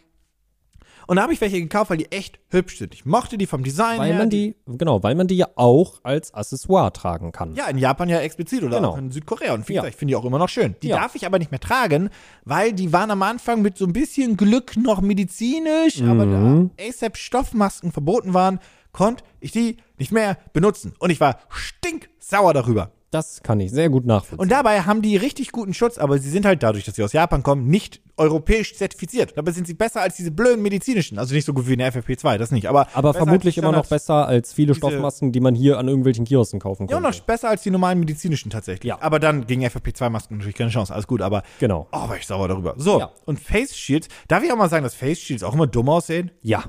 [1.11, 2.93] und da habe ich welche gekauft, weil die echt hübsch sind.
[2.93, 4.17] Ich mochte die vom Design Weil her.
[4.17, 7.53] man die, genau, weil man die ja auch als Accessoire tragen kann.
[7.53, 8.91] Ja, in Japan ja explizit oder Genau.
[8.91, 9.53] auch in Südkorea.
[9.53, 9.85] Und Ja.
[9.85, 10.77] ich finde die auch immer noch schön.
[10.81, 10.95] Die Ja.
[11.01, 12.09] darf ich aber nicht mehr tragen,
[12.45, 16.71] weil die waren am Anfang mit so ein bisschen Glück noch medizinisch, aber Mhm.
[16.77, 18.59] da ASAP Stoffmasken verboten waren,
[18.93, 20.93] konnte ich die nicht mehr benutzen.
[20.99, 22.91] Und ich war stinksauer darüber.
[23.11, 24.39] Das kann ich sehr gut nachvollziehen.
[24.39, 27.11] Und dabei haben die richtig guten Schutz, aber sie sind halt dadurch, dass sie aus
[27.11, 29.33] Japan kommen, nicht europäisch zertifiziert.
[29.35, 31.19] Dabei sind sie besser als diese blöden medizinischen.
[31.19, 32.67] Also nicht so gut wie eine FFP2, das nicht.
[32.69, 36.61] Aber, aber vermutlich immer noch besser als viele Stoffmasken, die man hier an irgendwelchen Kiosken
[36.61, 37.03] kaufen Ja, kann.
[37.03, 38.87] noch besser als die normalen medizinischen tatsächlich.
[38.89, 39.01] Ja.
[39.01, 40.93] Aber dann gegen FFP2-Masken natürlich keine Chance.
[40.93, 41.43] Alles gut, aber.
[41.59, 41.87] Genau.
[41.91, 42.75] Oh, war ich sauer darüber.
[42.77, 43.11] So, Ja.
[43.25, 44.07] und Face Shields.
[44.29, 46.31] Darf ich auch mal sagen, dass Face Shields auch immer dumm aussehen?
[46.41, 46.63] Ja.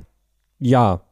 [0.58, 1.02] Ja.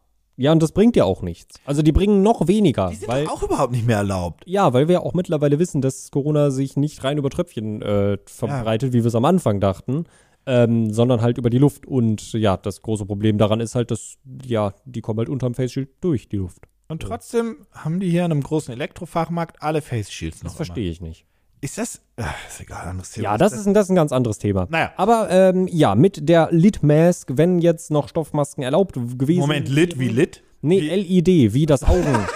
[0.40, 1.60] Ja, und das bringt ja auch nichts.
[1.66, 4.42] Also die bringen noch weniger, Die sind weil auch überhaupt nicht mehr erlaubt.
[4.46, 8.94] ja, weil wir auch mittlerweile wissen, dass Corona sich nicht rein über Tröpfchen äh, verbreitet,
[8.94, 10.04] wie wir es am Anfang dachten,
[10.46, 11.84] ähm, sondern halt über die Luft.
[11.84, 14.16] Und ja, das große Problem daran ist halt, dass
[14.46, 16.62] ja, die kommen halt unterm Face Shield durch die Luft.
[16.88, 20.52] Und trotzdem haben die hier in einem großen Elektrofachmarkt alle Face Shields noch.
[20.52, 21.26] Das verstehe ich nicht.
[21.62, 22.00] Ist das.
[22.16, 23.24] Ach, ist egal, anderes Thema.
[23.24, 24.66] Ja, das ist, ein, das ist ein ganz anderes Thema.
[24.70, 24.92] Naja.
[24.96, 29.98] Aber ähm, ja, mit der Lit Mask, wenn jetzt noch Stoffmasken erlaubt gewesen Moment, Lit
[29.98, 30.42] wie Lit?
[30.62, 32.18] Nee, LED, wie das Augen.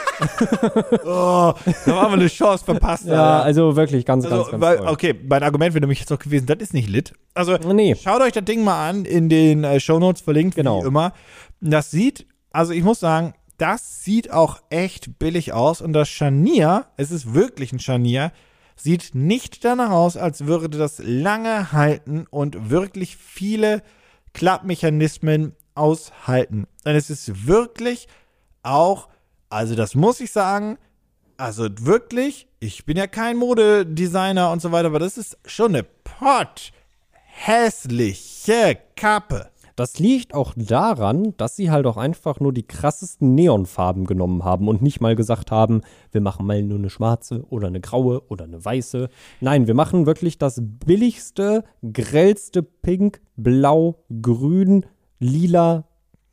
[1.04, 1.52] Oh,
[1.86, 3.04] da haben wir eine Chance verpasst.
[3.06, 3.44] ja, Alter.
[3.44, 4.88] also wirklich ganz, ganz, Also, ganz weil, toll.
[4.88, 7.12] okay, mein Argument wäre nämlich jetzt auch gewesen, das ist nicht lit.
[7.34, 7.96] Also, Nee.
[8.00, 10.82] schaut euch das Ding mal an, in den äh, Shownotes verlinkt, Genau.
[10.82, 11.12] wie immer.
[11.60, 16.86] Das sieht, also ich muss sagen, das sieht auch echt billig aus und das Scharnier,
[16.96, 18.30] es ist wirklich ein Scharnier,
[18.76, 23.82] sieht nicht danach aus, als würde das lange halten und wirklich viele
[24.32, 26.66] Klappmechanismen aushalten.
[26.84, 28.08] Und es ist wirklich
[28.62, 29.08] auch,
[29.48, 30.78] also das muss ich sagen,
[31.36, 35.82] also wirklich, ich bin ja kein Modedesigner und so weiter, aber das ist schon eine
[35.82, 36.72] pott
[37.12, 39.50] hässliche Kappe.
[39.76, 44.68] Das liegt auch daran, dass sie halt auch einfach nur die krassesten Neonfarben genommen haben
[44.68, 48.44] und nicht mal gesagt haben, wir machen mal nur eine schwarze oder eine graue oder
[48.44, 49.08] eine weiße.
[49.40, 54.86] Nein, wir machen wirklich das billigste, grellste Pink, Blau, Grün,
[55.18, 55.84] Lila,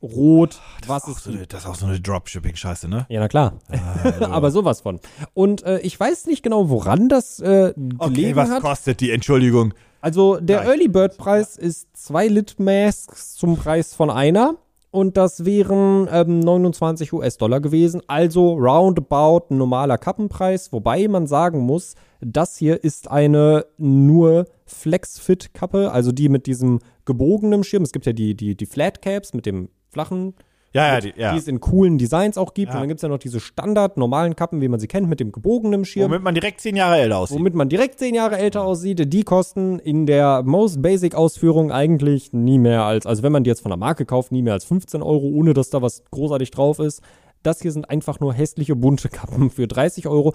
[0.02, 3.06] Rot, was Auch es so eine, das ist auch so eine Dropshipping-Scheiße, ne?
[3.08, 3.58] Ja, na klar.
[4.20, 4.98] Aber sowas von.
[5.32, 8.62] Und äh, ich weiß nicht genau, woran das äh, gelegen Okay, was hat.
[8.62, 9.12] kostet die?
[9.12, 9.74] Entschuldigung.
[10.02, 10.66] Also der Nein.
[10.68, 14.56] Early Bird Preis ist zwei Lit Masks zum Preis von einer.
[14.90, 18.02] Und das wären ähm, 29 US-Dollar gewesen.
[18.08, 20.70] Also roundabout ein normaler Kappenpreis.
[20.72, 25.90] Wobei man sagen muss, das hier ist eine nur Flex-Fit-Kappe.
[25.92, 27.84] Also die mit diesem gebogenen Schirm.
[27.84, 30.34] Es gibt ja die, die, die Flat Caps mit dem flachen
[30.72, 31.32] Ja, ja, die, ja.
[31.32, 32.70] die es in coolen Designs auch gibt.
[32.70, 32.74] Ja.
[32.74, 35.20] Und dann gibt es ja noch diese Standard normalen Kappen, wie man sie kennt, mit
[35.20, 36.10] dem gebogenen Schirm.
[36.10, 37.38] Womit man direkt zehn Jahre älter aussieht.
[37.38, 42.32] Womit man direkt zehn Jahre älter aussieht, die kosten in der Most Basic Ausführung eigentlich
[42.32, 44.64] nie mehr als, also wenn man die jetzt von der Marke kauft, nie mehr als
[44.64, 47.02] 15 Euro, ohne dass da was großartig drauf ist.
[47.42, 50.32] Das hier sind einfach nur hässliche bunte Kappen für 30 Euro.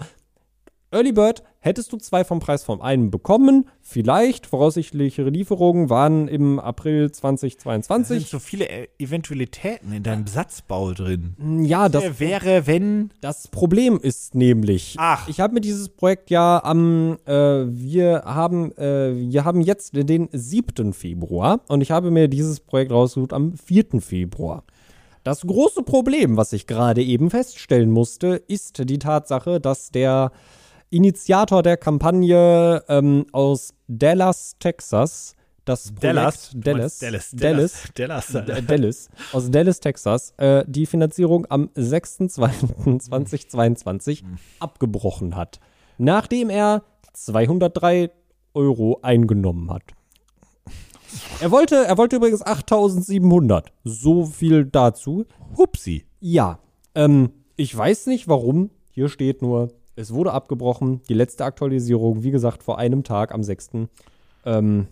[0.90, 3.68] Early Bird hättest du zwei vom Preis von einem bekommen.
[3.82, 8.28] Vielleicht, voraussichtlichere Lieferungen waren im April Es sind 2022.
[8.28, 11.34] so viele äh, Eventualitäten in deinem Satzbau drin.
[11.64, 13.10] Ja, das Wer wäre, wenn.
[13.20, 15.28] Das Problem ist nämlich, Ach.
[15.28, 17.32] ich habe mir dieses Projekt ja am, äh,
[17.66, 20.94] wir haben, äh, wir haben jetzt den 7.
[20.94, 24.00] Februar und ich habe mir dieses Projekt rausgesucht am 4.
[24.00, 24.64] Februar.
[25.22, 30.32] Das große Problem, was ich gerade eben feststellen musste, ist die Tatsache, dass der
[30.90, 35.34] Initiator der Kampagne ähm, aus Dallas, Texas,
[35.64, 36.50] das Projekt, Dallas?
[36.54, 37.30] Dallas, Dallas.
[37.94, 38.26] Dallas, Dallas.
[38.46, 44.22] D- Dallas, aus Dallas, Texas, äh, die Finanzierung am 6.2.2022
[44.60, 45.60] abgebrochen hat,
[45.98, 46.82] nachdem er
[47.12, 48.10] 203
[48.54, 49.82] Euro eingenommen hat.
[51.40, 53.64] Er wollte, er wollte übrigens 8.700.
[53.84, 55.24] So viel dazu.
[55.56, 56.04] Hupsi.
[56.20, 56.58] Ja,
[56.94, 58.70] ähm, ich weiß nicht warum.
[58.90, 59.68] Hier steht nur,
[59.98, 61.02] es wurde abgebrochen.
[61.08, 63.70] Die letzte Aktualisierung, wie gesagt, vor einem Tag am 6.
[64.44, 64.86] Ähm,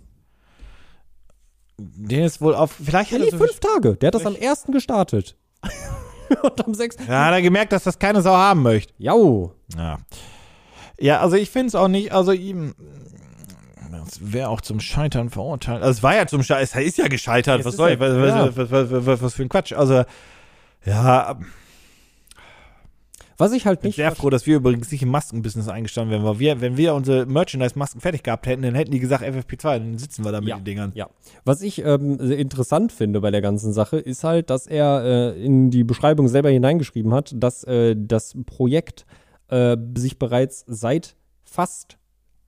[1.79, 2.73] Den ist wohl auf.
[2.73, 3.97] Vielleicht hat er so fünf Tage.
[3.97, 4.65] Der hat das am 1.
[4.73, 5.37] gestartet.
[6.43, 6.97] Und am 6.
[7.07, 8.93] Ja, hat er gemerkt, dass das keine Sau haben möchte.
[8.99, 9.53] Jau.
[9.77, 9.99] Ja.
[10.99, 12.75] Ja, also ich finde es auch nicht, also ihm.
[13.93, 15.83] Das wäre auch zum Scheitern verurteilt.
[15.83, 17.61] Also es war ja zum Scheitern, es ist ja gescheitert.
[17.61, 18.57] Es was soll ich, was, ja.
[18.57, 19.73] was, was, was für ein Quatsch.
[19.73, 20.05] Also,
[20.85, 21.39] ja,
[23.39, 23.97] Was ich halt ich bin nicht.
[23.97, 27.27] sehr froh, dass wir übrigens nicht im Maskenbusiness eingestanden wären, weil wir, wenn wir unsere
[27.27, 30.57] Merchandise-Masken fertig gehabt hätten, dann hätten die gesagt FFP2, dann sitzen wir da mit Ja,
[30.57, 30.93] den Dingern.
[30.95, 31.09] ja.
[31.45, 35.71] Was ich ähm, interessant finde bei der ganzen Sache, ist halt, dass er äh, in
[35.71, 39.05] die Beschreibung selber hineingeschrieben hat, dass äh, das Projekt
[39.49, 41.99] äh, sich bereits seit fast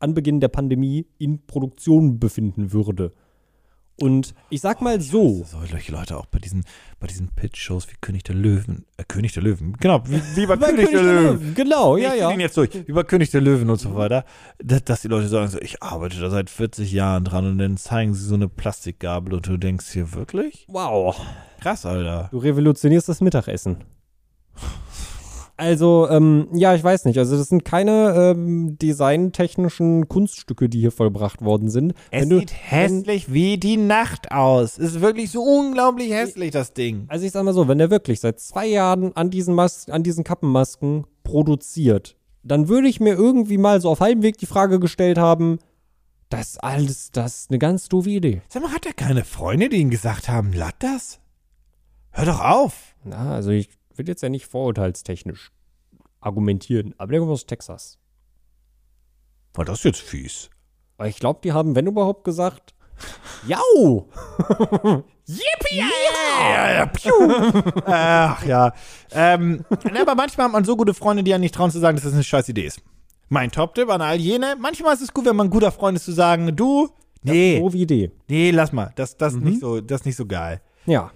[0.00, 3.12] Anbeginn der Pandemie in Produktion befinden würde.
[4.00, 6.64] Und ich sag mal so, Solche Leute auch bei diesen,
[7.00, 10.54] bei diesen Pitch-Shows wie König der Löwen, äh, König der Löwen, genau, wie, wie bei
[10.56, 11.54] Bei König, der Löwen.
[11.54, 12.30] Genau, ja, ich ja.
[12.30, 12.72] den jetzt durch.
[12.86, 14.24] Über König der Löwen und so weiter.
[14.62, 17.76] Dass, dass die Leute sagen so, ich arbeite da seit 40 Jahren dran und dann
[17.76, 20.64] zeigen sie so eine Plastikgabel und du denkst hier wirklich?
[20.68, 21.20] Wow.
[21.60, 22.28] Krass, Alter.
[22.30, 23.78] Du revolutionierst das Mittagessen.
[25.58, 27.18] Also, ähm, ja, ich weiß nicht.
[27.18, 31.94] Also, das sind keine ähm, designtechnischen Kunststücke, die hier vollbracht worden sind.
[32.10, 34.78] Es Wenn du- sieht hässlich wie die Nacht aus.
[34.78, 37.06] Es ist wirklich so unglaublich hässlich, das Ding.
[37.08, 40.02] Also, ich sag mal so, wenn der wirklich seit zwei Jahren an diesen, Mas an
[40.04, 44.78] diesen Kappenmasken produziert, dann würde ich mir irgendwie mal so auf halbem Weg die Frage
[44.78, 45.58] gestellt haben,
[46.30, 48.42] das ist alles, das ist eine ganz doofe Idee.
[48.48, 51.20] Sag mal, hat er keine Freunde, die ihm gesagt haben, lass das?
[52.10, 52.94] Hör doch auf.
[53.04, 55.50] Na, also ich will jetzt ja nicht vorurteilstechnisch
[56.20, 57.98] argumentieren, aber der kommt aus Texas.
[59.54, 60.50] War das jetzt fies?
[61.04, 62.74] Ich glaube, die haben, wenn überhaupt, gesagt,
[63.46, 64.08] Jau!
[65.26, 65.82] Yippie!
[67.86, 68.72] Ach ja.
[69.12, 69.64] Ähm,
[70.00, 72.14] aber manchmal hat man so gute Freunde, die ja nicht trauen zu sagen, dass das
[72.14, 72.80] eine scheiß Idee ist.
[73.28, 74.56] Mein Top-Tipp an all jene.
[74.58, 76.88] Manchmal ist es gut, wenn man ein guter Freund ist, zu sagen, du,
[77.22, 78.10] nee, Doofe Idee.
[78.26, 78.92] nee, lass mal.
[78.96, 79.44] Das, das, Mhm.
[79.44, 80.60] nicht so, das ist nicht so geil.
[80.86, 81.10] Ja.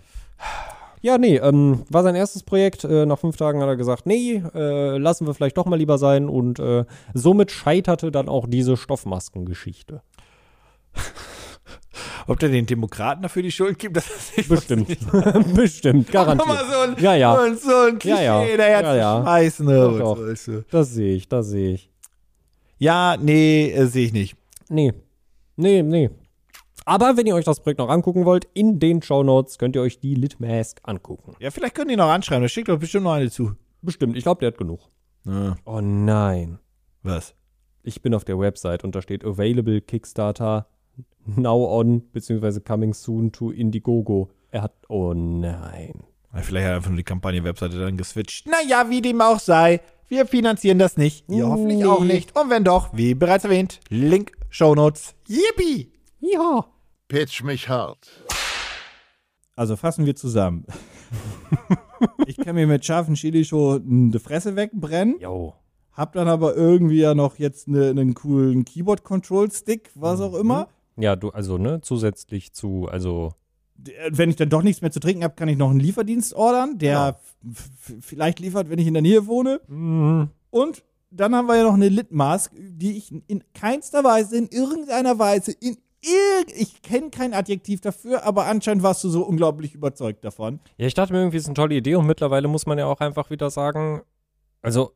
[1.03, 2.85] Ja, nee, ähm, war sein erstes Projekt.
[2.85, 5.99] Äh, nach fünf Tagen hat er gesagt, nee, äh, lassen wir vielleicht doch mal lieber
[5.99, 6.29] sein.
[6.29, 10.01] Und äh, somit scheiterte dann auch diese Stoffmaskengeschichte.
[12.29, 14.97] Ob der den Demokraten dafür die Schuld gibt, das ist nicht Bestimmt.
[15.55, 16.49] Bestimmt, garantiert.
[16.49, 17.35] Nochmal so ein, Ja, ja.
[17.37, 18.57] So ein, so ein Klischee Ja, ja.
[18.57, 19.67] daher Ja, schmeißen.
[19.67, 20.19] ne, Doch, doch.
[20.71, 21.91] Das sehe ich, das sehe ich.
[22.79, 24.37] Ja, nee, äh, sehe ich nicht.
[24.69, 24.93] Nee.
[25.57, 26.11] Nee, nee.
[26.85, 30.01] Aber wenn ihr euch das Projekt noch angucken wollt, in den Shownotes könnt ihr euch
[30.01, 31.35] die Litmask angucken.
[31.39, 32.43] Ja, vielleicht können die noch anschreiben.
[32.43, 33.53] Da schickt doch bestimmt noch eine zu.
[33.83, 34.81] Bestimmt, ich glaube, der hat genug.
[35.25, 35.57] Ja.
[35.65, 36.59] Oh nein.
[37.03, 37.35] Was?
[37.85, 40.67] Ich bin auf der Website und da steht Available Kickstarter
[41.27, 44.31] now on beziehungsweise coming soon to Indiegogo.
[44.51, 46.03] Er hat, oh nein.
[46.35, 48.47] Vielleicht hat er einfach nur die Kampagne-Webseite dann geswitcht.
[48.49, 49.81] Naja, wie dem auch sei.
[50.09, 51.29] Wir finanzieren das nicht.
[51.29, 51.85] Ihr hoffentlich Nee.
[51.87, 52.37] auch nicht.
[52.39, 55.15] Und wenn doch, wie bereits erwähnt, Link, Shownotes.
[55.29, 55.91] Yippie!
[56.23, 56.65] Ja.
[57.09, 58.09] Pitch mich hart.
[59.57, 60.65] Also fassen wir zusammen.
[62.27, 65.55] ich kann mir mit scharfen Chili schon die Fresse wegbrennen, Jo.
[65.93, 70.69] hab dann aber irgendwie ja noch jetzt ne- einen coolen Keyboard-Control-Stick, was auch immer.
[70.97, 73.35] Ja, du, also, ne, zusätzlich zu, also,
[73.87, 76.35] äh, Wenn ich dann doch nichts mehr zu trinken habe, kann ich noch einen Lieferdienst
[76.35, 79.61] ordern, der f- f- vielleicht liefert, wenn ich in der Nähe wohne.
[79.69, 84.49] mm, Und dann haben wir ja noch eine Litmask, die ich in keinster Weise, in
[84.49, 85.77] irgendeiner Weise, in
[86.49, 90.61] ich kenne kein Adjektiv dafür, aber anscheinend warst du so unglaublich überzeugt davon.
[90.77, 92.87] Ja, ich dachte mir irgendwie, es ist eine tolle Idee und mittlerweile muss man ja
[92.87, 94.03] auch einfach wieder sagen,
[94.63, 94.93] also,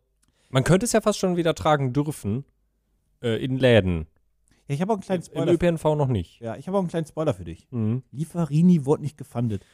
[0.51, 2.45] man könnte es ja fast schon wieder tragen dürfen
[3.23, 4.07] äh, in Läden.
[4.69, 5.53] Ja, ich habe auch einen kleinen Im Spoiler.
[5.53, 6.41] ÖPNV noch nicht.
[6.41, 7.67] Ja, ich habe auch einen kleinen Spoiler für dich.
[7.71, 8.03] Mhm.
[8.13, 9.65] Lieferini wurde nicht gefundet.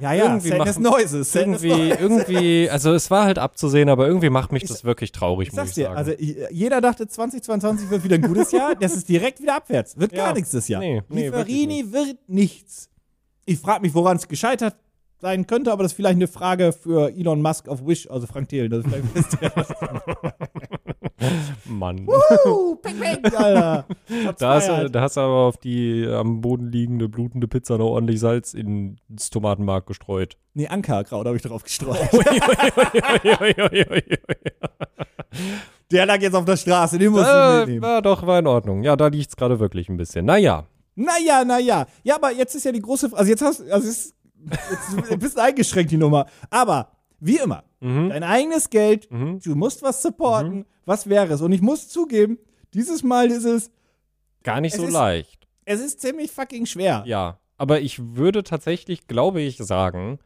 [0.00, 1.32] Ja, ja, Irgendwie Sadness Noises.
[1.32, 2.00] Sadness Irgendwie, Noises.
[2.00, 5.54] irgendwie, also es war halt abzusehen, aber irgendwie macht mich Ich- das wirklich traurig, Ich
[5.54, 5.96] muss ich dir, sagen.
[5.96, 6.12] also
[6.50, 9.96] jeder dachte 2022 wird wieder ein gutes Jahr, das ist direkt wieder abwärts.
[9.98, 10.26] Wird Ja.
[10.26, 10.80] gar nichts das Jahr.
[10.80, 12.90] Nee, nee, Lieferini wird nichts.
[13.46, 14.74] Ich frage mich, woran es gescheitert
[15.24, 18.50] sein könnte, aber das ist vielleicht eine Frage für Elon Musk auf Wish, also Frank
[18.50, 18.70] Thelen.
[18.70, 18.88] Das ist
[19.38, 19.74] vielleicht.
[21.66, 22.06] Mann.
[22.06, 23.86] Uh, peng, peng, Alter.
[24.38, 24.94] Da hast, du, fired.
[24.94, 29.30] da hast du aber auf die am Boden liegende, blutende Pizza noch ordentlich Salz ins
[29.30, 30.36] Tomatenmark gestreut.
[30.52, 31.98] Nee, Ankerkraut habe ich drauf gestreut.
[35.90, 37.82] Der lag jetzt auf der Straße, den muss ich äh, mitnehmen.
[37.82, 38.82] war doch, war in Ordnung.
[38.82, 40.26] Ja, da liegt es gerade wirklich ein bisschen.
[40.26, 40.66] Naja.
[40.96, 41.86] Naja, naja.
[42.02, 43.20] Ja, aber jetzt ist ja die große Frage.
[43.20, 44.14] Also jetzt hast also ist
[44.70, 46.26] jetzt ein bisschen eingeschränkt, die Nummer.
[46.50, 48.10] Aber wie immer, Mhm.
[48.10, 49.40] dein eigenes Geld, Mhm.
[49.40, 50.64] du musst was supporten.
[50.84, 51.40] Was wäre es?
[51.40, 52.38] Und ich muss zugeben,
[52.74, 53.70] dieses Mal ist es,
[54.42, 55.46] Gar nicht so ist- leicht.
[55.64, 57.02] es ist ziemlich fucking schwer.
[57.06, 57.38] Ja.
[57.56, 60.18] Aber ich würde tatsächlich, glaube ich, sagen,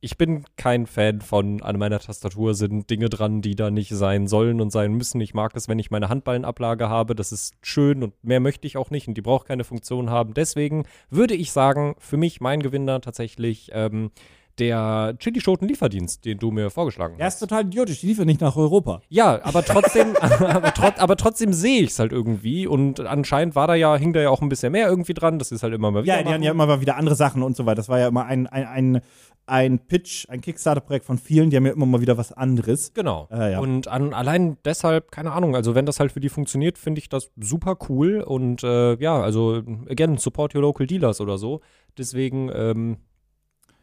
[0.00, 4.28] ich bin kein Fan von, an meiner Tastatur sind Dinge dran, die da nicht sein
[4.28, 5.20] sollen und sein müssen.
[5.20, 7.16] Ich mag es, wenn ich meine Handballenablage habe.
[7.16, 10.34] Das ist schön und mehr möchte ich auch nicht und die braucht keine Funktion haben.
[10.34, 14.10] Deswegen würde ich sagen, für mich mein Gewinner tatsächlich ähm,
[14.58, 17.40] der Chili-Schoten-Lieferdienst, den du mir vorgeschlagen Er ist hast.
[17.40, 19.00] total idiotisch, die liefern nicht nach Europa.
[19.08, 23.66] Ja, aber trotzdem, aber, trot, aber trotzdem sehe ich es halt irgendwie und anscheinend war
[23.66, 25.38] da ja, hing da ja auch ein bisschen mehr irgendwie dran.
[25.38, 26.16] Das ist halt immer mal wieder.
[26.16, 27.76] Ja, die haben ja immer mal wieder andere Sachen und so weiter.
[27.76, 29.00] Das war ja immer ein, ein, ein,
[29.46, 32.92] ein Pitch, ein Kickstarter-Projekt von vielen, die haben ja immer mal wieder was anderes.
[32.94, 33.28] Genau.
[33.30, 33.58] Äh, ja.
[33.60, 37.08] Und an, allein deshalb, keine Ahnung, also wenn das halt für die funktioniert, finde ich
[37.08, 38.20] das super cool.
[38.20, 41.60] Und äh, ja, also again, support your local dealers oder so.
[41.96, 42.98] Deswegen, ähm,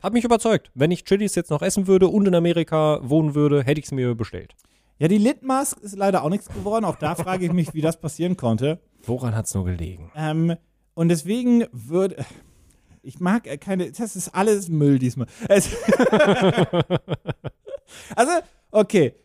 [0.06, 0.72] hat mich überzeugt.
[0.76, 3.92] Wenn ich Chilis jetzt noch essen würde und in Amerika wohnen würde, hätte ich es
[3.92, 4.56] mir bestellt.
[5.00, 6.86] Ja, die Litmask ist leider auch nichts geworden.
[6.86, 8.80] Auch da frage ich mich, wie das passieren konnte.
[9.04, 10.12] Woran hat es nur gelegen?
[10.16, 10.56] Ähm,
[10.94, 12.24] und deswegen würde.
[13.02, 13.92] Ich mag äh, keine.
[13.92, 15.28] Das ist alles Müll diesmal.
[15.50, 15.70] Es
[18.16, 18.32] also,
[18.72, 19.16] okay.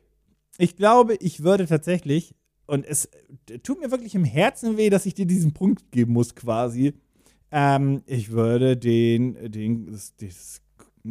[0.58, 2.34] Ich glaube, ich würde tatsächlich.
[2.66, 3.08] Und es
[3.62, 6.94] tut mir wirklich im Herzen weh, dass ich dir diesen Punkt geben muss, quasi.
[7.52, 10.62] Ähm, ich würde den, den, das, das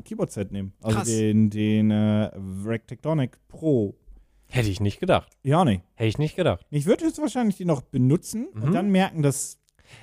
[0.04, 0.74] Keyboard-Set nehmen.
[0.82, 1.08] Also Krass.
[1.08, 2.32] den, den äh,
[2.66, 3.96] Rectectonic Pro.
[4.52, 5.32] Hätte ich nicht gedacht.
[5.44, 5.84] Ja, nicht.
[5.96, 6.66] Hätte ich nicht gedacht.
[6.72, 8.64] Ich würde jetzt wahrscheinlich die noch benutzen Mhm.
[8.64, 9.58] und dann merken, dass.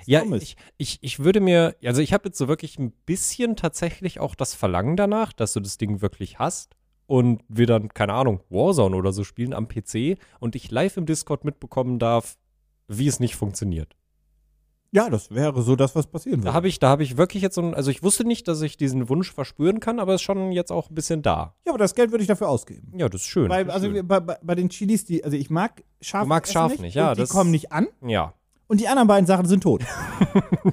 [0.05, 0.43] Ja, dumm ist.
[0.43, 4.35] ich, ich, ich würde mir, also ich habe jetzt so wirklich ein bisschen tatsächlich auch
[4.35, 6.75] das Verlangen danach, dass du das Ding wirklich hast
[7.05, 11.05] und wir dann, keine Ahnung, Warzone oder so spielen am PC und ich live im
[11.05, 12.37] Discord mitbekommen darf,
[12.89, 13.95] wie es nicht funktioniert.
[14.97, 16.53] Ja, das wäre so das, was passieren Da würde.
[16.55, 18.77] habe ich, da habe ich wirklich jetzt so ein, also ich wusste nicht, dass ich
[18.77, 21.53] diesen Wunsch verspüren kann, aber es ist schon jetzt auch ein bisschen da.
[21.65, 22.91] Ja, aber das Geld würde ich dafür ausgeben.
[22.97, 23.49] Ja, das ist schön.
[23.49, 24.07] Weil, das ist also schön.
[24.07, 26.23] bei, bei, bei den Chilis, die, also ich mag scharf.
[26.23, 27.87] Du magst scharf nicht, nicht, ja, die das- kommen nicht an.
[28.05, 28.33] ja.
[28.69, 29.83] Und die anderen beiden Sachen sind tot.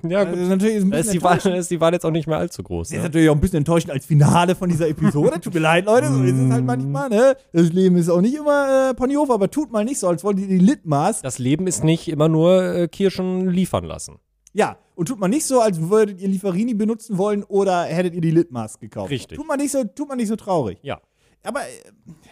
[0.09, 2.05] Ja, Also das ist natürlich ein Da ist bisschen die, Wahl, ist die Wahl jetzt
[2.05, 2.89] auch nicht mehr allzu groß.
[2.89, 3.09] Das ist Ne?
[3.09, 5.41] natürlich auch ein bisschen enttäuschend als Finale von dieser Episode.
[5.41, 7.37] Tut mir leid, Leute, so ist es halt manchmal, ne?
[7.53, 10.39] Das Leben ist auch nicht immer äh, Ponyhof, aber tut mal nicht so, als wollt
[10.41, 11.23] ihr die Litmaß.
[11.23, 14.17] Das Leben ist nicht immer nur äh, Kirschen liefern lassen.
[14.53, 18.21] Ja, und tut mal nicht so, als würdet ihr Lieferini benutzen wollen oder hättet ihr
[18.21, 19.11] die Litmaß gekauft.
[19.11, 19.39] Richtig.
[19.39, 20.79] Tut mal nicht so, tut mal nicht so traurig.
[20.83, 21.01] Ja.
[21.45, 21.65] Aber äh,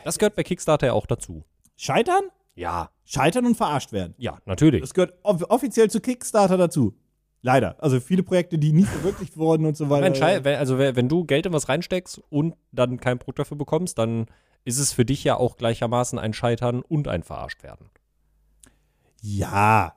[0.04, 1.44] Das gehört bei Kickstarter ja auch dazu.
[1.76, 2.22] scheitern?
[2.54, 2.90] Ja.
[3.04, 4.14] Scheitern und verarscht werden.
[4.18, 4.80] Ja, natürlich.
[4.80, 6.94] Das gehört off offiziell zu Kickstarter dazu.
[7.44, 7.76] Leider.
[7.82, 10.44] Also viele Projekte, die nicht verwirklicht wurden und so weiter.
[10.44, 14.26] Wenn, also wenn du Geld in was reinsteckst und dann kein Produkt dafür bekommst, dann
[14.64, 17.90] ist es für dich ja auch gleichermaßen ein Scheitern und ein Verarscht werden.
[19.22, 19.94] ja,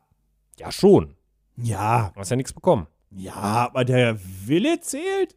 [0.58, 1.16] Ja, schon.
[1.58, 2.88] ja, Du hast ja nichts bekommen.
[3.12, 5.36] ja, aber der Wille zählt?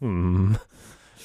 [0.00, 0.56] Hm.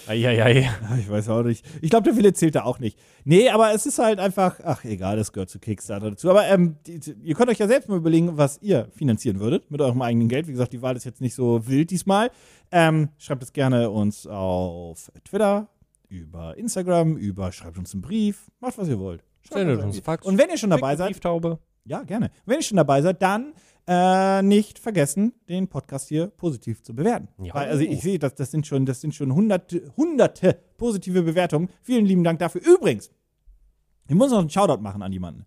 [0.07, 0.69] Eieiei.
[0.99, 1.65] Ich weiß auch nicht.
[1.81, 2.99] Ich glaube, der Wille zählt da auch nicht.
[3.23, 6.29] Nee, aber es ist halt einfach, ach egal, das gehört zu Kickstarter dazu.
[6.29, 9.81] Aber ähm, die, ihr könnt euch ja selbst mal überlegen, was ihr finanzieren würdet mit
[9.81, 10.47] eurem eigenen Geld.
[10.47, 12.31] Wie gesagt, die Wahl ist jetzt nicht so wild diesmal.
[12.71, 15.67] Ähm, schreibt es gerne uns auf Twitter,
[16.09, 19.23] über Instagram, über, schreibt uns einen Brief, macht was ihr wollt.
[19.41, 19.99] Schreibt Sendet uns.
[19.99, 20.25] Fax.
[20.25, 21.59] Und wenn ihr schon dabei seid, Brieftaube.
[21.85, 22.31] ja, gerne.
[22.45, 23.53] Wenn ihr schon dabei seid, dann
[23.87, 27.27] äh, nicht vergessen, den Podcast hier positiv zu bewerten.
[27.43, 27.53] Ja.
[27.53, 31.69] Weil, also ich sehe, das, das sind schon, das sind schon hunderte, hunderte positive Bewertungen.
[31.81, 32.61] Vielen lieben Dank dafür.
[32.61, 33.11] Übrigens,
[34.07, 35.45] ich muss noch einen Shoutout machen an jemanden.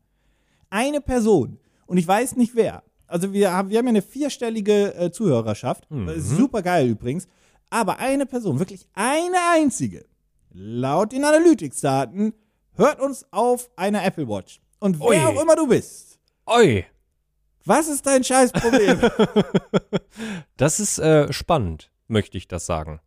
[0.71, 2.83] Eine Person, und ich weiß nicht wer.
[3.07, 5.87] Also wir haben, wir haben ja eine vierstellige äh, Zuhörerschaft.
[5.89, 7.29] Das ist super geil übrigens.
[7.71, 10.05] Aber eine Person, wirklich eine einzige,
[10.53, 12.35] laut den Analytics-Daten,
[12.75, 14.61] hört uns auf einer Apple Watch.
[14.79, 15.19] Und wer Ui.
[15.19, 16.85] auch immer du bist, Oi.
[17.67, 19.01] Was ist dein Scheißproblem?
[20.57, 23.01] Das ist äh, spannend, möchte ich das sagen.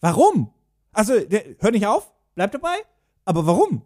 [0.00, 0.52] warum?
[0.92, 1.14] Also,
[1.60, 2.74] hör nicht auf, bleib dabei.
[3.24, 3.82] Aber warum?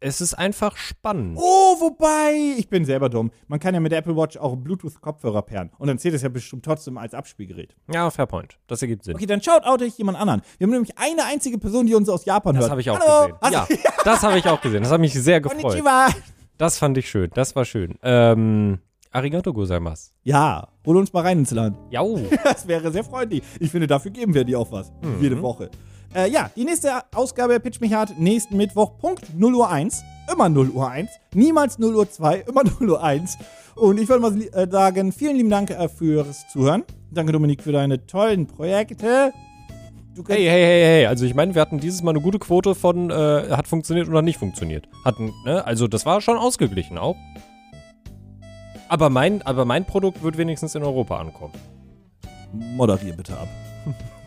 [0.00, 1.36] Es ist einfach spannend.
[1.38, 3.30] Oh, wobei, ich bin selber dumm.
[3.48, 5.70] Man kann ja mit der Apple Watch auch Bluetooth-Kopfhörer pairen.
[5.78, 7.76] Und dann zählt es ja bestimmt trotzdem als Abspielgerät.
[7.92, 8.56] Ja, fair point.
[8.66, 9.14] Das ergibt Sinn.
[9.16, 10.40] Okay, dann schaut out ich jemand anderen.
[10.56, 12.64] Wir haben nämlich eine einzige Person, die uns aus Japan hört.
[12.64, 13.34] Das habe ich auch Hallo.
[13.34, 13.36] gesehen.
[13.58, 14.82] Also, Ja, das habe ich auch gesehen.
[14.82, 15.60] Das hat mich sehr gefreut.
[15.60, 16.08] Konnichiwa.
[16.56, 17.30] Das fand ich schön.
[17.34, 17.98] Das war schön.
[18.02, 18.78] Ähm,
[19.10, 20.10] arigato gozaimasu.
[20.24, 21.76] Ja, hol uns mal rein ins Land.
[21.90, 22.18] Jau.
[22.44, 23.42] Das wäre sehr freundlich.
[23.60, 24.90] Ich finde, dafür geben wir dir auch was.
[25.02, 25.22] Mhm.
[25.22, 25.70] Jede Woche.
[26.14, 30.02] Äh, ja, die nächste Ausgabe Pitch mich hart nächsten Mittwoch, Punkt 0 Uhr 1.
[30.32, 31.10] Immer 0 Uhr 1.
[31.34, 33.36] Niemals 0 Uhr 2, immer 0 Uhr 1.
[33.76, 36.84] Und ich würde mal äh, sagen, vielen lieben Dank äh, fürs Zuhören.
[37.10, 39.32] Danke, Dominik, für deine tollen Projekte.
[40.26, 41.06] Hey, hey, hey, hey.
[41.06, 44.20] Also ich meine, wir hatten dieses Mal eine gute Quote von äh, hat funktioniert oder
[44.20, 44.88] nicht funktioniert.
[45.04, 45.64] Hatten, ne?
[45.64, 47.14] Also das war schon ausgeglichen auch.
[48.88, 51.54] Aber mein, aber mein Produkt wird wenigstens in Europa ankommen.
[52.52, 53.48] moderier bitte ab.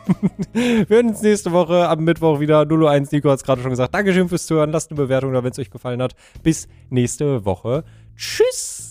[0.53, 2.65] Wir hören uns nächste Woche am Mittwoch wieder.
[2.65, 3.93] 001 Nico hat es gerade schon gesagt.
[3.93, 4.71] Dankeschön fürs Zuhören.
[4.71, 6.15] Lasst eine Bewertung da, wenn es euch gefallen hat.
[6.43, 7.83] Bis nächste Woche.
[8.15, 8.90] Tschüss.